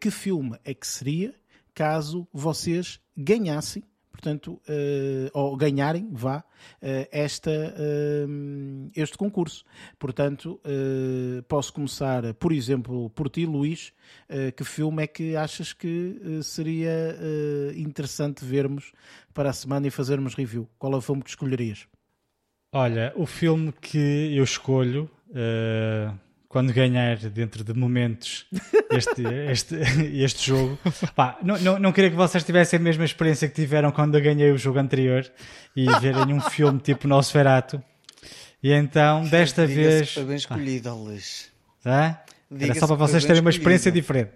[0.00, 1.34] que filme é que seria
[1.74, 6.42] caso vocês ganhassem, portanto, uh, ou ganharem, vá,
[7.12, 7.50] esta,
[8.94, 9.62] este concurso.
[9.98, 10.58] Portanto,
[11.46, 13.92] posso começar, por exemplo, por ti, Luís,
[14.56, 17.18] que filme é que achas que seria
[17.76, 18.92] interessante vermos
[19.34, 20.66] para a semana e fazermos review?
[20.78, 21.86] Qual é o filme que escolherias?
[22.72, 25.10] Olha, o filme que eu escolho
[26.56, 28.46] quando ganhar dentro de momentos
[28.90, 29.22] este,
[29.52, 29.74] este,
[30.22, 30.78] este jogo.
[31.14, 34.22] Pá, não, não, não queria que vocês tivessem a mesma experiência que tiveram quando eu
[34.22, 35.30] ganhei o jogo anterior
[35.76, 37.82] e verem um filme tipo Nosferatu.
[38.62, 40.14] E então, desta vez.
[40.14, 41.52] Foi bem escolhido, Luís.
[41.82, 42.24] Tá?
[42.58, 44.32] Era só para vocês terem uma experiência diferente.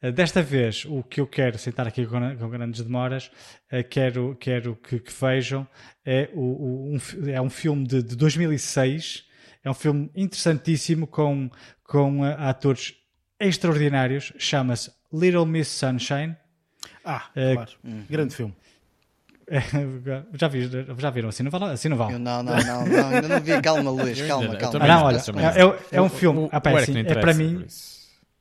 [0.00, 3.32] Eh, desta vez, o que eu quero sentar aqui com, com grandes demoras,
[3.72, 5.66] uh, quero, quero que, que, vejam,
[6.06, 9.24] é, o, o, um, é um filme de, de 2006,
[9.64, 11.50] é um filme interessantíssimo com,
[11.84, 12.94] com uh, atores
[13.38, 16.36] extraordinários, chama-se Little Miss Sunshine.
[17.04, 17.70] Ah, claro.
[17.84, 18.04] Hum.
[18.08, 18.54] Grande filme.
[20.34, 21.28] já, vi, já viram?
[21.28, 21.64] Assim não vale?
[21.72, 22.14] Assim não vale.
[22.14, 23.60] Eu não, não, não, não, ainda não vi.
[23.60, 24.78] Calma, Luís, calma, calma.
[24.80, 26.40] Ah, não, olha, é, é, um filme.
[26.40, 27.66] O, o, ah, assim, é para mim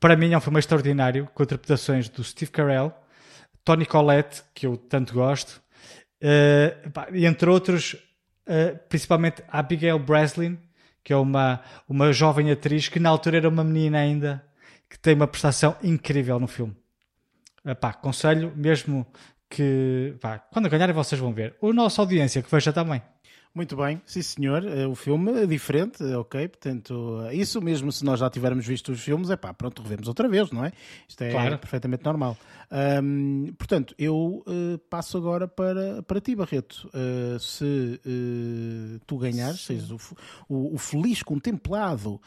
[0.02, 2.92] para mim é um filme extraordinário, com interpretações do Steve Carell,
[3.64, 5.62] Tony Collette, que eu tanto gosto,
[6.24, 7.94] uh, e entre outros,
[8.48, 10.58] uh, principalmente Abigail Breslin,
[11.04, 14.46] que é uma, uma jovem atriz que na altura era uma menina ainda,
[14.90, 16.76] que tem uma prestação incrível no filme.
[17.66, 19.06] Uh, pá, aconselho mesmo
[19.50, 21.56] que pá, quando ganharem vocês vão ver.
[21.62, 23.02] A nossa audiência que veja também.
[23.54, 24.66] Muito bem, sim senhor.
[24.66, 26.48] Eh, o filme é diferente, eh, ok.
[26.48, 30.08] Portanto, eh, isso mesmo se nós já tivermos visto os filmes, é pá, pronto, revemos
[30.08, 30.72] outra vez, não é?
[31.06, 31.58] Isto é claro.
[31.60, 32.38] perfeitamente normal.
[33.04, 36.90] Um, portanto, eu uh, passo agora para, para ti, Barreto.
[36.94, 39.98] Uh, se uh, tu ganhares, sejas o,
[40.48, 42.22] o, o, feliz contemplado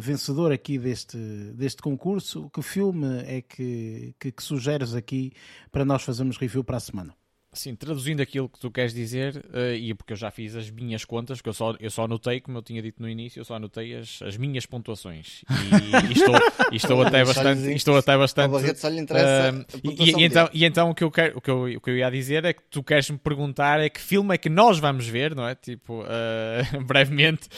[0.00, 1.16] vencedor aqui deste,
[1.54, 5.32] deste concurso, que filme é que, que, que sugeres aqui
[5.70, 7.19] para nós fazermos review para a semana?
[7.52, 11.04] Sim, traduzindo aquilo que tu queres dizer, uh, e porque eu já fiz as minhas
[11.04, 13.56] contas, porque eu só, eu só anotei, como eu tinha dito no início, eu só
[13.56, 15.42] anotei as, as minhas pontuações.
[15.50, 16.34] E, e estou,
[16.70, 17.72] e estou até bastante.
[17.72, 21.50] estou até bastante uh, e, e, então, e então o que, eu quero, o, que
[21.50, 24.32] eu, o que eu ia dizer é que tu queres me perguntar é que filme
[24.32, 25.56] é que nós vamos ver, não é?
[25.56, 27.48] Tipo, uh, brevemente.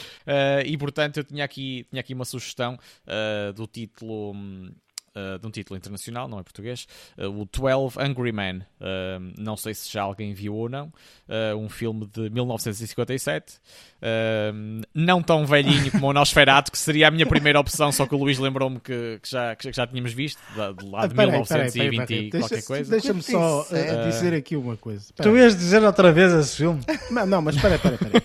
[0.65, 2.79] e portanto eu tinha aqui, tinha aqui uma sugestão
[3.55, 4.31] do título.
[4.33, 4.71] Um,
[5.15, 6.87] uh, de um título internacional, não é português,
[7.17, 8.57] uh, o 12 Angry Men.
[8.79, 10.91] Uh, não sei se já alguém viu ou não.
[11.57, 13.59] um filme de 1957.
[14.93, 18.17] não tão velhinho como o Nosferatu, que seria a minha primeira opção, só que o
[18.17, 20.39] Luís lembrou-me que, que, já, que já tínhamos visto,
[20.77, 22.91] de lá de 1920 e qualquer coisa.
[22.91, 23.65] Deixa-me só
[24.05, 25.13] dizer aqui uma coisa.
[25.15, 26.81] Tu ias dizer outra vez esse filme?
[27.09, 28.23] Não, não mas espera, espera, espera.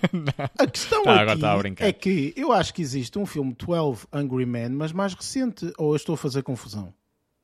[0.59, 4.71] A questão tá, aqui é que eu acho que existe um filme 12 Angry Men,
[4.71, 6.78] mas mais recente, ou eu estou a fazer confusão?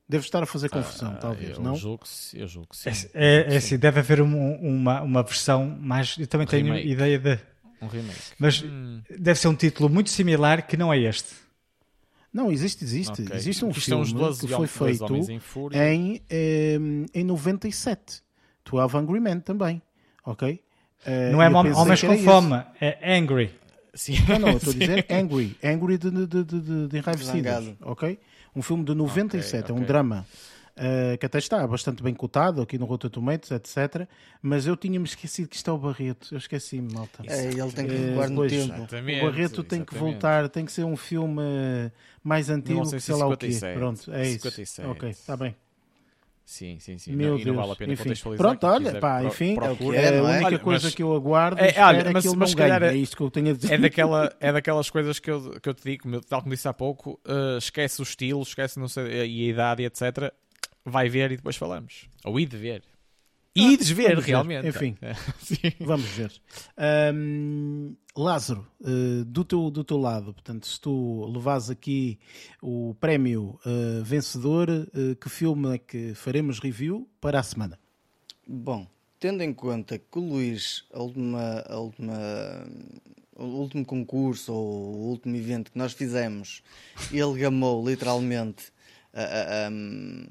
[0.07, 1.75] Deve estar a fazer confusão, ah, talvez, eu não?
[1.77, 2.05] Julgo
[2.35, 3.09] eu julgo que sim.
[3.15, 6.17] É, é, é assim, deve haver um, uma, uma versão mais.
[6.19, 6.89] Eu também um tenho remake.
[6.89, 7.39] ideia de.
[7.81, 8.21] Um remake.
[8.39, 9.01] Mas hum.
[9.19, 11.35] deve ser um título muito similar que não é este.
[12.31, 13.23] Não, existe, existe.
[13.23, 13.37] Okay.
[13.37, 14.05] Existe um filme
[14.39, 15.41] que foi feito em,
[15.73, 18.23] em, em, em 97.
[18.71, 19.81] 12 Angry Men também.
[20.27, 20.61] Ok?
[21.07, 23.53] Uh, não é Homens com Fome, é Angry.
[23.95, 24.15] Sim.
[24.29, 25.57] Não, não, eu estou a dizer Angry.
[25.63, 27.75] Angry de, de, de, de, de enraivecidos.
[27.83, 28.19] Ok?
[28.55, 29.77] Um filme de 97, okay, okay.
[29.77, 30.27] é um drama.
[30.77, 34.09] Uh, que até está bastante bem cotado aqui no Rotten Tomatoes, etc.
[34.43, 36.35] Mas eu tinha-me esquecido que isto é o Barreto.
[36.35, 37.23] Eu esqueci-me, malta.
[37.29, 38.75] É, ele tem que voar uh, no tempo.
[38.75, 39.87] O Barreto tem exatamente.
[39.87, 41.43] que voltar, tem que ser um filme
[42.25, 43.51] mais antigo, que sei lá o quê.
[43.75, 44.51] Pronto, é isso.
[44.51, 44.89] 57.
[44.89, 45.55] Ok, está bem.
[46.45, 47.13] Sim, sim, sim.
[47.13, 47.47] Meu não, Deus.
[47.47, 48.03] E não vale a pena enfim.
[48.03, 48.47] contextualizar.
[48.47, 49.57] Pronto, olha, pá, enfim,
[49.95, 52.29] é, é, a única olha, coisa mas, que eu aguardo é, olha, é mas, que
[52.29, 52.85] ele mas não ganhe.
[52.85, 53.73] É, é isto que eu tenho a dizer.
[53.73, 56.75] É, daquela, é daquelas coisas que eu, que eu te digo, tal como disse há
[56.75, 60.33] pouco, uh, esquece o estilo, esquece não sei, e a idade, etc.
[60.85, 62.09] Vai ver e depois falamos.
[62.25, 62.83] Ou ir de ver.
[63.57, 64.67] E ver, realmente.
[64.67, 64.97] Enfim,
[65.79, 66.33] vamos ver.
[67.15, 72.19] Um, Lázaro, uh, do, teu, do teu lado, portanto, se tu levas aqui
[72.61, 77.79] o prémio uh, vencedor, uh, que filme é que faremos review para a semana?
[78.45, 78.89] Bom,
[79.21, 82.19] tendo em conta que o Luís, a última, a última,
[83.37, 86.61] o último concurso ou o último evento que nós fizemos,
[87.13, 88.73] ele gamou literalmente,
[89.71, 90.27] um,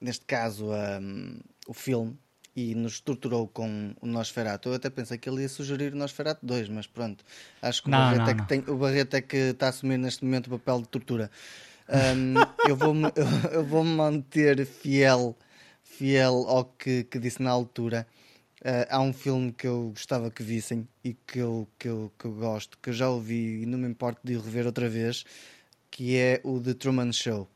[0.00, 1.38] neste caso, um,
[1.70, 2.18] o filme
[2.56, 4.70] e nos torturou com o Nosferatu.
[4.70, 7.24] Eu até pensei que ele ia sugerir o Nosferatu 2, mas pronto,
[7.62, 9.96] acho que o, Barreto, não, é que tem, o Barreto é que está a assumir
[9.96, 11.30] neste momento o papel de tortura.
[11.88, 12.34] Um,
[12.68, 15.38] eu vou-me eu, eu vou manter fiel,
[15.84, 18.04] fiel ao que, que disse na altura.
[18.62, 22.24] Uh, há um filme que eu gostava que vissem e que eu, que, eu, que
[22.24, 25.24] eu gosto, que eu já ouvi e não me importo de rever outra vez,
[25.88, 27.48] que é o The Truman Show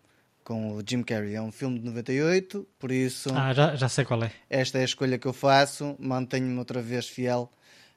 [0.45, 1.35] com o Jim Carrey.
[1.35, 3.31] É um filme de 98, por isso.
[3.35, 4.31] Ah, já, já sei qual é.
[4.49, 5.97] Esta é a escolha que eu faço.
[5.99, 7.51] Mantenho-me outra vez fiel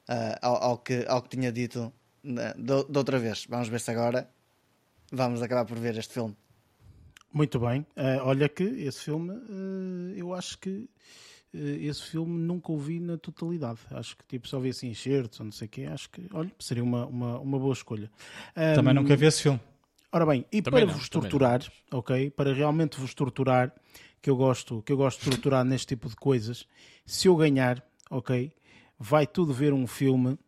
[0.08, 1.92] uh, ao, ao, que, ao que tinha dito
[2.24, 3.46] da, outra vez.
[3.48, 4.28] Vamos ver se agora
[5.12, 6.34] vamos acabar por ver este filme.
[7.32, 7.82] Muito bem.
[7.96, 10.88] Uh, olha que esse filme uh, eu acho que
[11.52, 13.78] esse filme nunca o vi na totalidade.
[13.90, 15.84] Acho que tipo, só vi assim enxertos ou não sei o quê.
[15.84, 18.10] Acho que, olha, seria uma, uma, uma boa escolha.
[18.74, 19.60] Também Um, nunca vi esse filme.
[20.10, 21.60] Ora bem, e Também para não, vos torturar,
[21.90, 22.30] ok?
[22.30, 23.74] Para realmente vos torturar,
[24.22, 26.66] que eu gosto, que eu gosto de torturar neste tipo de coisas,
[27.04, 28.50] se eu ganhar, ok?
[28.98, 30.38] Vai tudo ver um filme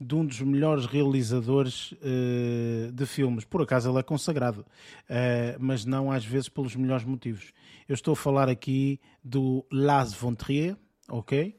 [0.00, 3.44] de um dos melhores realizadores eh, de filmes.
[3.44, 4.66] Por acaso ele é consagrado,
[5.08, 7.52] eh, mas não às vezes pelos melhores motivos.
[7.88, 10.76] Eu estou a falar aqui do Lars von Trier,
[11.08, 11.56] ok?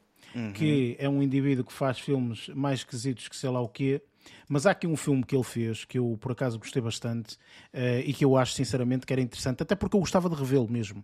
[0.54, 4.02] Que é um indivíduo que faz filmes mais esquisitos que sei lá o quê.
[4.50, 7.38] Mas há aqui um filme que ele fez que eu por acaso gostei bastante
[7.74, 10.70] eh, e que eu acho sinceramente que era interessante, até porque eu gostava de revê-lo
[10.70, 11.04] mesmo.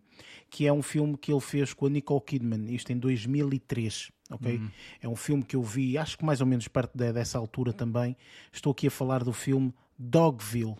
[0.49, 4.11] Que é um filme que ele fez com a Nicole Kidman, isto em 2003.
[4.29, 4.61] ok?
[5.01, 7.73] É um filme que eu vi, acho que mais ou menos perto de- dessa altura
[7.73, 8.15] também.
[8.51, 10.75] Estou aqui a falar do filme Dogville,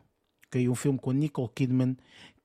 [0.47, 0.68] ok?
[0.69, 1.95] um filme com a Nicole Kidman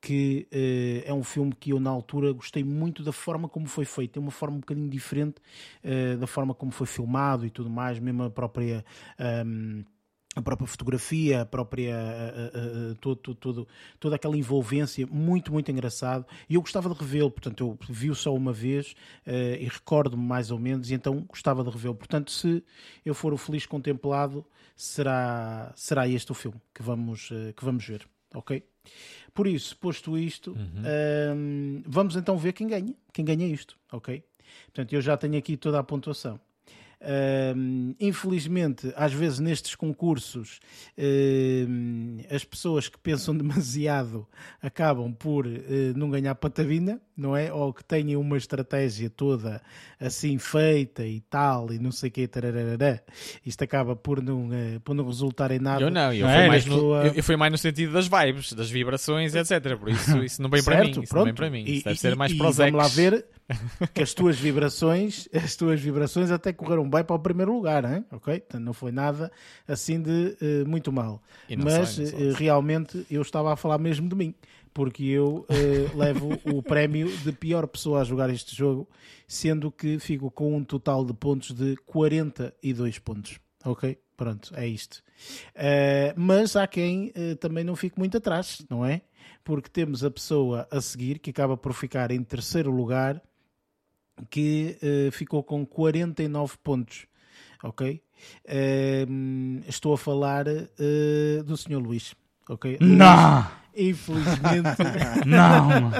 [0.01, 3.85] que eh, é um filme que eu na altura gostei muito da forma como foi
[3.85, 5.35] feito, tem uma forma um bocadinho diferente
[5.83, 8.85] eh, da forma como foi filmado e tudo mais, mesmo a própria
[9.19, 9.83] ahm,
[10.37, 13.67] a própria fotografia, a própria eh, eh, eh, todo, todo,
[13.99, 16.25] toda aquela envolvência, muito, muito engraçado.
[16.47, 18.93] E eu gostava de revê-lo, portanto, eu vi-o só uma vez
[19.25, 21.95] eh, e recordo-me mais ou menos, e então gostava de revê-lo.
[21.95, 22.63] Portanto, se
[23.03, 24.45] eu for o feliz contemplado,
[24.75, 28.07] será, será este o filme que vamos, eh, que vamos ver,
[28.37, 28.63] ok?
[29.33, 34.23] Por isso, posto isto, ahm, vamos então ver quem ganha, quem ganha isto, ok?
[34.65, 36.39] Portanto, eu já tenho aqui toda a pontuação.
[36.99, 40.59] Ahm, infelizmente, às vezes nestes concursos,
[40.97, 44.27] ahm, as pessoas que pensam demasiado
[44.61, 47.51] acabam por eh, não ganhar patavina, não é?
[47.51, 49.61] Ou que tenham uma estratégia toda
[49.99, 52.99] assim feita e tal, e não sei o que, tararará.
[53.45, 55.81] Isto acaba por não, eh, por não resultar em nada.
[55.81, 56.47] Eu não, eu, Não fui é?
[56.47, 59.75] mais no, eu, eu fui mais no sentido das vibes, das vibrações, etc.
[59.77, 60.91] Por isso, isso não vem para mim.
[61.01, 61.63] Isso não vem para mim.
[61.65, 63.25] E- Isso deve e- ser mais para os vamos lá ver
[63.93, 68.05] que as tuas vibrações, as tuas vibrações até correram bem para o primeiro lugar, hein?
[68.11, 68.39] ok?
[68.41, 69.31] Portanto, não foi nada
[69.67, 71.21] assim de eh, muito mal.
[71.57, 72.31] Mas sei, eh, sei.
[72.33, 74.35] realmente eu estava a falar mesmo de mim,
[74.77, 78.87] porque eu eh, levo o prémio de pior pessoa a jogar este jogo,
[79.27, 83.39] sendo que fico com um total de pontos de 42 pontos.
[83.65, 83.97] Ok?
[84.15, 85.01] Pronto, é isto.
[85.55, 89.01] Eh, mas há quem eh, também não fique muito atrás, não é?
[89.43, 93.19] Porque temos a pessoa a seguir que acaba por ficar em terceiro lugar,
[94.29, 94.77] que
[95.11, 97.07] ficou com 49 pontos.
[97.63, 97.99] Ok?
[99.67, 100.45] Estou a falar
[101.45, 101.77] do Sr.
[101.77, 102.13] Luís.
[102.47, 102.77] Ok?
[102.79, 103.66] Não!
[103.77, 104.77] Infelizmente,
[105.25, 105.91] Não!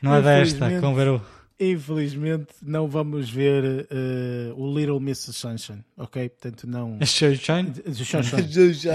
[0.00, 0.80] Não é desta, Infelizmente.
[0.80, 1.22] com ver o.
[1.58, 5.32] infelizmente não vamos ver eh, o Little Mrs.
[5.32, 5.84] Sunshine.
[5.96, 6.28] Ok?
[6.28, 6.98] Portanto, não.
[7.04, 7.72] Sunshine?
[7.92, 8.88] Sunshine.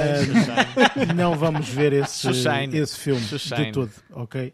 [0.96, 2.76] Eh, não vamos ver esse, Sunshine.
[2.78, 3.66] esse filme Sunshine.
[3.66, 4.54] de todo, ok?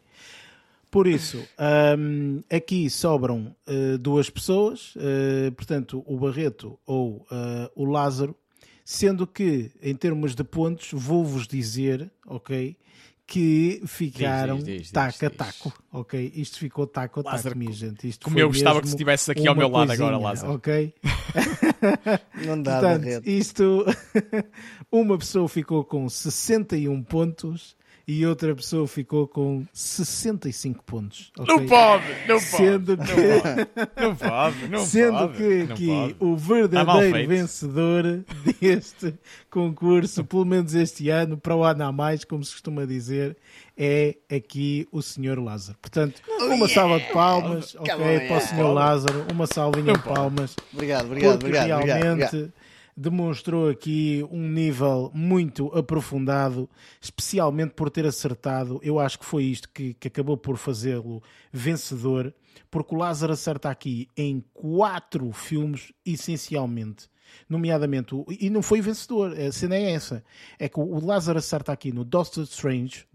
[0.89, 4.93] Por isso, ahm, aqui sobram eh, duas pessoas,
[5.56, 7.26] portanto, o Barreto ou
[7.76, 8.35] o Lázaro,
[8.84, 12.76] sendo que, em termos de pontos, vou-vos dizer, ok,
[13.32, 15.38] que ficaram Diz, diz, diz, taco a diz.
[15.38, 16.34] taco, ok?
[16.36, 18.06] Isto ficou taco a taco, Lázaro, minha gente.
[18.06, 20.53] Isto Como foi eu gostava que estivesse aqui ao meu lado agora, coisinha, Lázaro.
[20.56, 20.94] Ok?
[22.45, 23.86] Não dá, Portanto, isto
[24.91, 27.74] uma pessoa ficou com 61 pontos
[28.07, 31.32] e outra pessoa ficou com 65 pontos.
[31.38, 31.56] ok?
[31.56, 32.41] Não pode, não pode.
[32.41, 35.38] Sendo que, Não pode, não sendo pode.
[35.38, 36.15] que não aqui pode.
[36.19, 38.23] o verdadeiro vencedor
[38.60, 39.14] deste
[39.49, 43.38] concurso, pelo menos este ano, para o ano a mais, como se costuma dizer,
[43.78, 45.40] é aqui o Sr.
[45.40, 45.78] Lázaro.
[45.82, 47.95] Portanto, uma salva de palmas, ok,
[48.28, 48.53] para o Sr.
[48.56, 48.73] yeah.
[48.73, 52.53] Lázaro, uma salvinha de palmas Obrigado, obrigado, obrigado, realmente obrigado.
[52.95, 56.69] Demonstrou aqui um nível muito aprofundado,
[56.99, 58.80] especialmente por ter acertado.
[58.84, 62.34] Eu acho que foi isto que, que acabou por fazê-lo vencedor,
[62.69, 67.09] porque o Lázaro acerta aqui em quatro filmes, essencialmente.
[67.47, 70.22] Nomeadamente, e não foi vencedor, a cena é essa:
[70.59, 73.07] é que o Lázaro acerta aqui no Doctor Strange,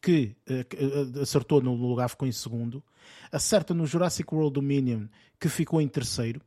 [0.00, 2.82] que eh, eh, acertou no lugar, ficou em segundo,
[3.32, 5.06] acerta no Jurassic World Dominion,
[5.40, 6.40] que ficou em terceiro,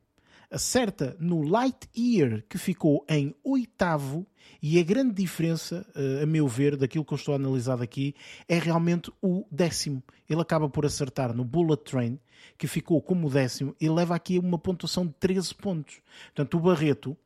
[0.52, 4.26] acerta no Lightyear, que ficou em oitavo,
[4.62, 8.14] e a grande diferença, eh, a meu ver, daquilo que eu estou a analisar aqui,
[8.48, 10.02] é realmente o décimo.
[10.28, 12.18] Ele acaba por acertar no Bullet Train,
[12.58, 16.00] que ficou como décimo, e leva aqui uma pontuação de 13 pontos.
[16.34, 17.16] Portanto, o Barreto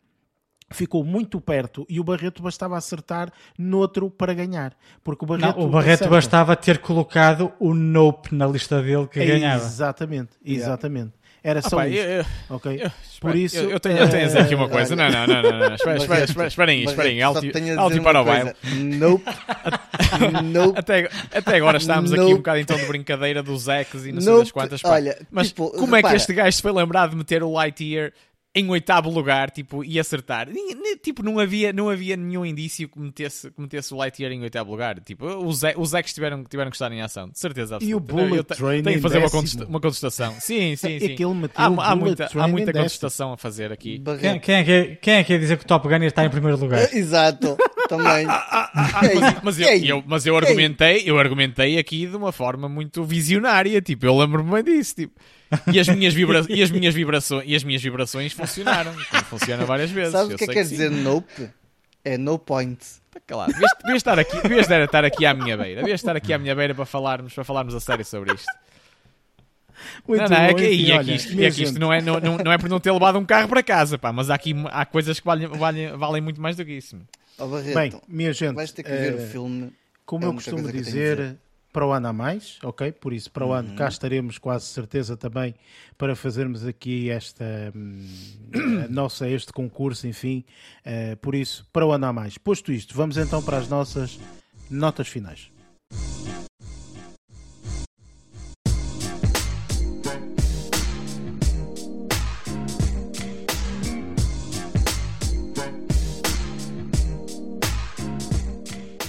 [0.71, 4.77] ficou muito perto e o Barreto bastava acertar noutro para ganhar.
[5.05, 9.07] Porque o Barreto, Não, o Barreto acerta- bastava ter colocado o Nope na lista dele
[9.07, 9.65] que ganhava.
[9.65, 11.13] Exatamente, exatamente.
[11.47, 12.91] Era só eu- eu- ok?
[13.21, 14.95] Por isso, eu, tenho, eu tenho a dizer aqui uma coisa.
[14.95, 15.11] Olha.
[15.11, 15.75] Não, não, não, não.
[15.77, 16.03] esperem
[16.81, 17.23] aí, esperem aí.
[17.23, 18.53] Alto, e para o baile.
[18.75, 19.25] Nope.
[20.43, 20.77] nope.
[20.79, 24.39] Até, até agora estávamos aqui um bocado então de brincadeira dos X e não sei
[24.39, 24.85] das quantas.
[24.85, 28.13] Olha, Mas tipo, como é que este gajo se foi lembrado de meter o Lightyear
[28.57, 30.49] em oitavo lugar tipo, e acertar?
[31.03, 34.71] Tipo, não havia, não havia nenhum indício que metesse, que metesse o Lightyear em oitavo
[34.71, 34.99] lugar.
[35.01, 38.13] Tipo, os, os X tiveram, tiveram que estar em ação, de certeza E o absoluta.
[38.27, 40.33] Bullet Eu Train Tenho em que fazer uma, contesta- uma contestação.
[40.41, 41.05] Sim, sim, sim.
[41.05, 42.83] É que ele meteu Há, o há muita, há muita décimo.
[42.85, 44.03] contestação a fazer aqui.
[44.21, 46.31] Quem, quem é que, quem é que ia dizer que o Top Gun estar em
[46.31, 46.89] primeiro lugar?
[46.97, 47.57] Exato,
[47.89, 48.27] também.
[48.29, 50.41] Ah, Ei, mas, mas eu, eu- mas eu ei.
[50.45, 55.13] argumentei, eu argumentei aqui de uma forma muito visionária, tipo, eu lembro-me bem disso, tipo.
[55.73, 59.65] E as minhas, vibra e as minhas vibrações e as minhas vibrações funcionaram, como funciona
[59.65, 60.13] várias vezes.
[60.13, 60.71] Sabes o que é que quer sim.
[60.71, 61.49] dizer nope?
[62.05, 62.79] É no point.
[63.11, 63.53] Tá calado.
[63.53, 65.81] Devias, estar aqui, devias estar aqui à minha beira.
[65.81, 68.47] Devias estar aqui à minha beira para falarmos, para falarmos a sério sobre isto.
[70.07, 71.79] Muito não, não, é que, enfim, e é que olha, isto, minha é que isto
[71.79, 74.13] não, é, não, não, não é por não ter levado um carro para casa, pá,
[74.13, 76.97] mas há aqui há coisas que valem, valem, valem muito mais do que isso.
[77.39, 79.73] Ó Barreto, Bem, minha gente, vais ter que ver eh, o filme.
[80.05, 81.37] como É eu costumo dizer,
[81.77, 82.91] para o ano a mais, ok?
[82.91, 83.75] Por isso, para o ano Uhum.
[83.77, 85.55] cá estaremos quase certeza também
[85.99, 87.45] para fazermos aqui esta
[87.75, 88.07] hum,
[88.89, 90.43] nossa, este concurso, enfim.
[90.87, 92.39] eh, por isso, para o ano a mais.
[92.39, 94.19] Posto isto, vamos então para as nossas
[94.71, 95.51] notas finais.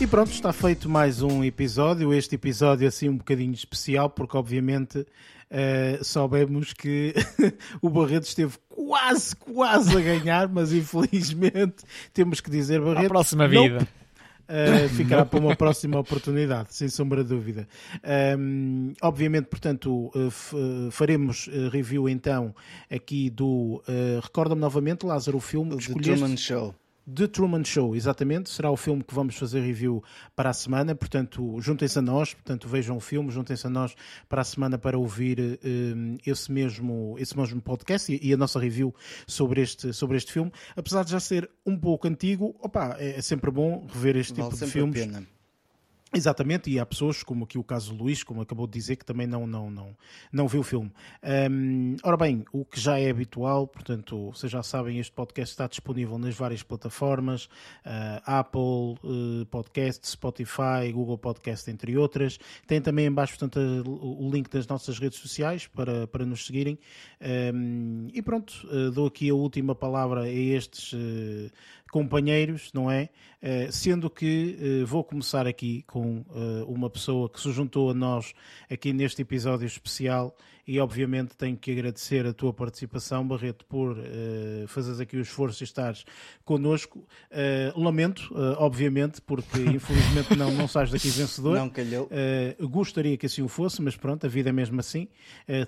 [0.08, 2.14] E pronto, está feito mais um episódio.
[2.14, 5.06] Este episódio assim um bocadinho especial, porque obviamente
[5.52, 7.14] eh, soubemos que
[7.82, 13.10] o Barreto esteve quase, quase a ganhar, mas infelizmente temos que dizer À Barreto.
[13.10, 13.68] próxima nope.
[13.68, 13.88] vida.
[14.48, 17.68] Uh, ficará para uma próxima oportunidade, sem sombra de dúvida.
[18.40, 22.56] Um, obviamente, portanto, uh, uh, faremos uh, review então
[22.90, 23.84] aqui do.
[23.86, 26.14] Uh, Recorda-me novamente, Lázaro, o filme The escolheste.
[26.14, 26.74] Truman Show.
[27.14, 28.50] The Truman Show, exatamente.
[28.50, 30.04] Será o filme que vamos fazer review
[30.36, 30.94] para a semana.
[30.94, 32.34] Portanto, juntem-se a nós.
[32.34, 33.96] Portanto, vejam o filme, juntem-se a nós
[34.28, 35.58] para a semana para ouvir eh,
[36.26, 38.94] esse, mesmo, esse mesmo podcast e, e a nossa review
[39.26, 40.52] sobre este, sobre este filme.
[40.76, 44.52] Apesar de já ser um pouco antigo, opa, é, é sempre bom rever este Vale
[44.52, 45.02] tipo de filmes.
[45.02, 45.37] a pena.
[46.16, 49.04] Exatamente, e há pessoas, como aqui o caso do Luís, como acabou de dizer, que
[49.04, 49.96] também não, não, não,
[50.32, 50.90] não viu o filme.
[51.52, 55.68] Hum, ora bem, o que já é habitual, portanto, vocês já sabem, este podcast está
[55.68, 57.50] disponível nas várias plataformas,
[57.84, 62.40] ah, Apple eh, Podcast, Spotify, Google Podcast, entre outras.
[62.66, 66.80] Tem também em baixo, portanto, o link das nossas redes sociais para, para nos seguirem.
[67.54, 71.52] Hum, e pronto, eh, dou aqui a última palavra a estes eh,
[71.92, 73.10] companheiros, não é?
[73.40, 77.94] Eh, sendo que eh, vou começar aqui com eh, uma pessoa que se juntou a
[77.94, 78.34] nós
[78.70, 80.36] aqui neste episódio especial
[80.68, 83.96] e obviamente tenho que agradecer a tua participação, Barreto, por
[84.68, 86.04] fazeres aqui o esforço e estares
[86.44, 87.08] connosco.
[87.74, 91.56] Lamento, obviamente, porque infelizmente não, não sais daqui vencedor.
[91.56, 92.10] Não calhou.
[92.60, 95.08] Gostaria que assim o fosse, mas pronto, a vida é mesmo assim.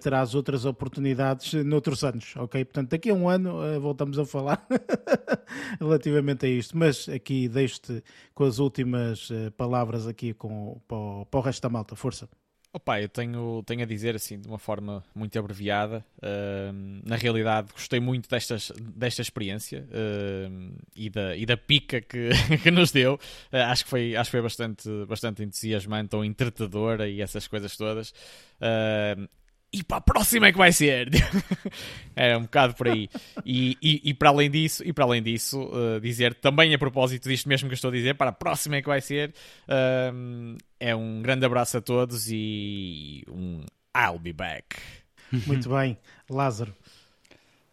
[0.01, 2.65] Terás outras oportunidades noutros anos, ok?
[2.65, 4.67] Portanto, daqui a um ano voltamos a falar
[5.79, 6.77] relativamente a isto.
[6.77, 8.03] Mas aqui deixo-te
[8.34, 11.95] com as últimas uh, palavras aqui com, para, o, para o resto da malta.
[11.95, 12.30] Força.
[12.72, 16.06] Opa, eu tenho, tenho a dizer assim de uma forma muito abreviada.
[16.22, 22.30] ahm, na realidade, gostei muito destas, desta experiência ahm, e, da, e da pica que,
[22.61, 23.19] que nos deu.
[23.52, 27.76] Ah, acho que foi, acho que foi bastante, bastante entusiasmante ou entretadora e essas coisas
[27.76, 28.14] todas.
[29.71, 31.09] E para a próxima é que vai ser.
[32.15, 33.07] é um bocado por aí.
[33.45, 37.29] E, e, e para além disso, e para além disso, uh, dizer também a propósito
[37.29, 39.33] disto mesmo que eu estou a dizer, para a próxima é que vai ser.
[40.11, 43.63] um, é um grande abraço a todos e um
[43.95, 44.77] I'll be back.
[45.45, 45.97] Muito bem.
[46.29, 46.75] Lázaro.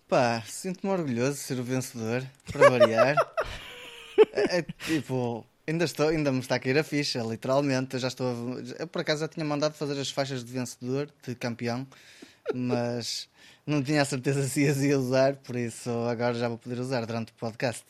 [0.09, 3.17] Pá, sinto-me orgulhoso de ser o vencedor, para variar.
[4.33, 7.95] é, é, tipo, ainda, estou, ainda me está a cair a ficha, literalmente.
[7.95, 8.27] Eu já estou.
[8.29, 11.87] a- Eu por acaso já tinha mandado fazer as faixas de vencedor, de campeão,
[12.55, 13.29] mas
[13.67, 17.05] não tinha a certeza se as ia usar, por isso agora já vou poder usar
[17.07, 17.85] durante o podcast.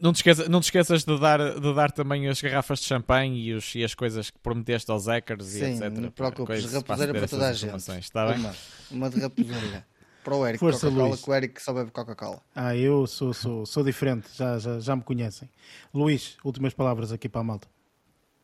[0.00, 3.48] Não te, esqueça, não te esqueças de dar, de dar também as garrafas de champanhe
[3.48, 5.90] e, os, e as coisas que prometeste aos hackers e Sim, etc.
[5.90, 7.98] não te preocupes, raposeira para toda a gente.
[7.98, 8.38] Está bem?
[8.38, 8.54] Uma,
[8.92, 9.84] uma de raposeira.
[10.22, 11.22] Para o Eric, Força, Coca-Cola, Luís.
[11.24, 12.42] que o Eric só bebe Coca-Cola.
[12.54, 15.48] Ah, eu sou, sou, sou diferente, já, já, já me conhecem.
[15.94, 17.68] Luís, últimas palavras aqui para a malta.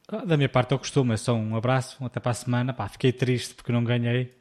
[0.09, 1.13] Ah, Da minha parte, eu costumo.
[1.13, 2.73] É só um abraço, até para a semana.
[2.73, 4.35] Pá, fiquei triste porque não ganhei.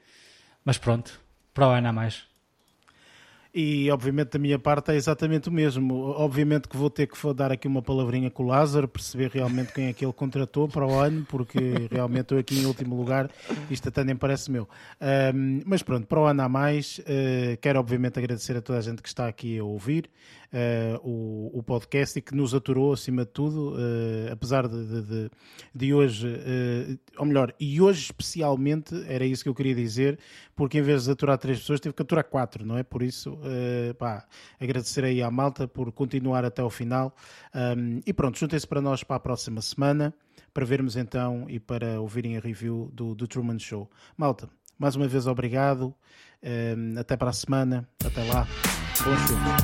[0.64, 1.20] Mas pronto,
[1.53, 2.24] para o ano a mais.
[3.57, 6.10] E obviamente da minha parte é exatamente o mesmo.
[6.18, 9.88] Obviamente que vou ter que dar aqui uma palavrinha com o Lázaro, perceber realmente quem
[9.88, 13.32] é que ele contratou para o ano, porque realmente estou aqui em último lugar,
[13.72, 14.68] isto até nem parece meu.
[15.34, 18.82] Um, mas pronto, para o ano há mais, uh, quero obviamente agradecer a toda a
[18.82, 20.10] gente que está aqui a ouvir
[20.56, 25.32] uh, o, o, podcast e que nos aturou acima de tudo, uh, apesar de, de,
[25.73, 30.18] de, hoje, uh, ou melhor, e hoje especialmente, era isso que eu queria dizer,
[30.56, 32.84] porque em vez de aturar três pessoas, tive que aturar quatro, não é?
[32.84, 33.38] Por isso,
[33.99, 34.26] pá,
[34.60, 37.14] agradecer aí à malta por continuar até ao final.
[37.53, 40.14] Um, e pronto, juntem-se para nós para a próxima semana,
[40.53, 43.90] para vermos então e para ouvirem a review do, do Truman Show.
[44.15, 45.94] Malta, mais uma vez obrigado.
[46.45, 47.88] Um, até para a semana.
[48.05, 48.47] Até lá.
[49.03, 49.55] Bom filme.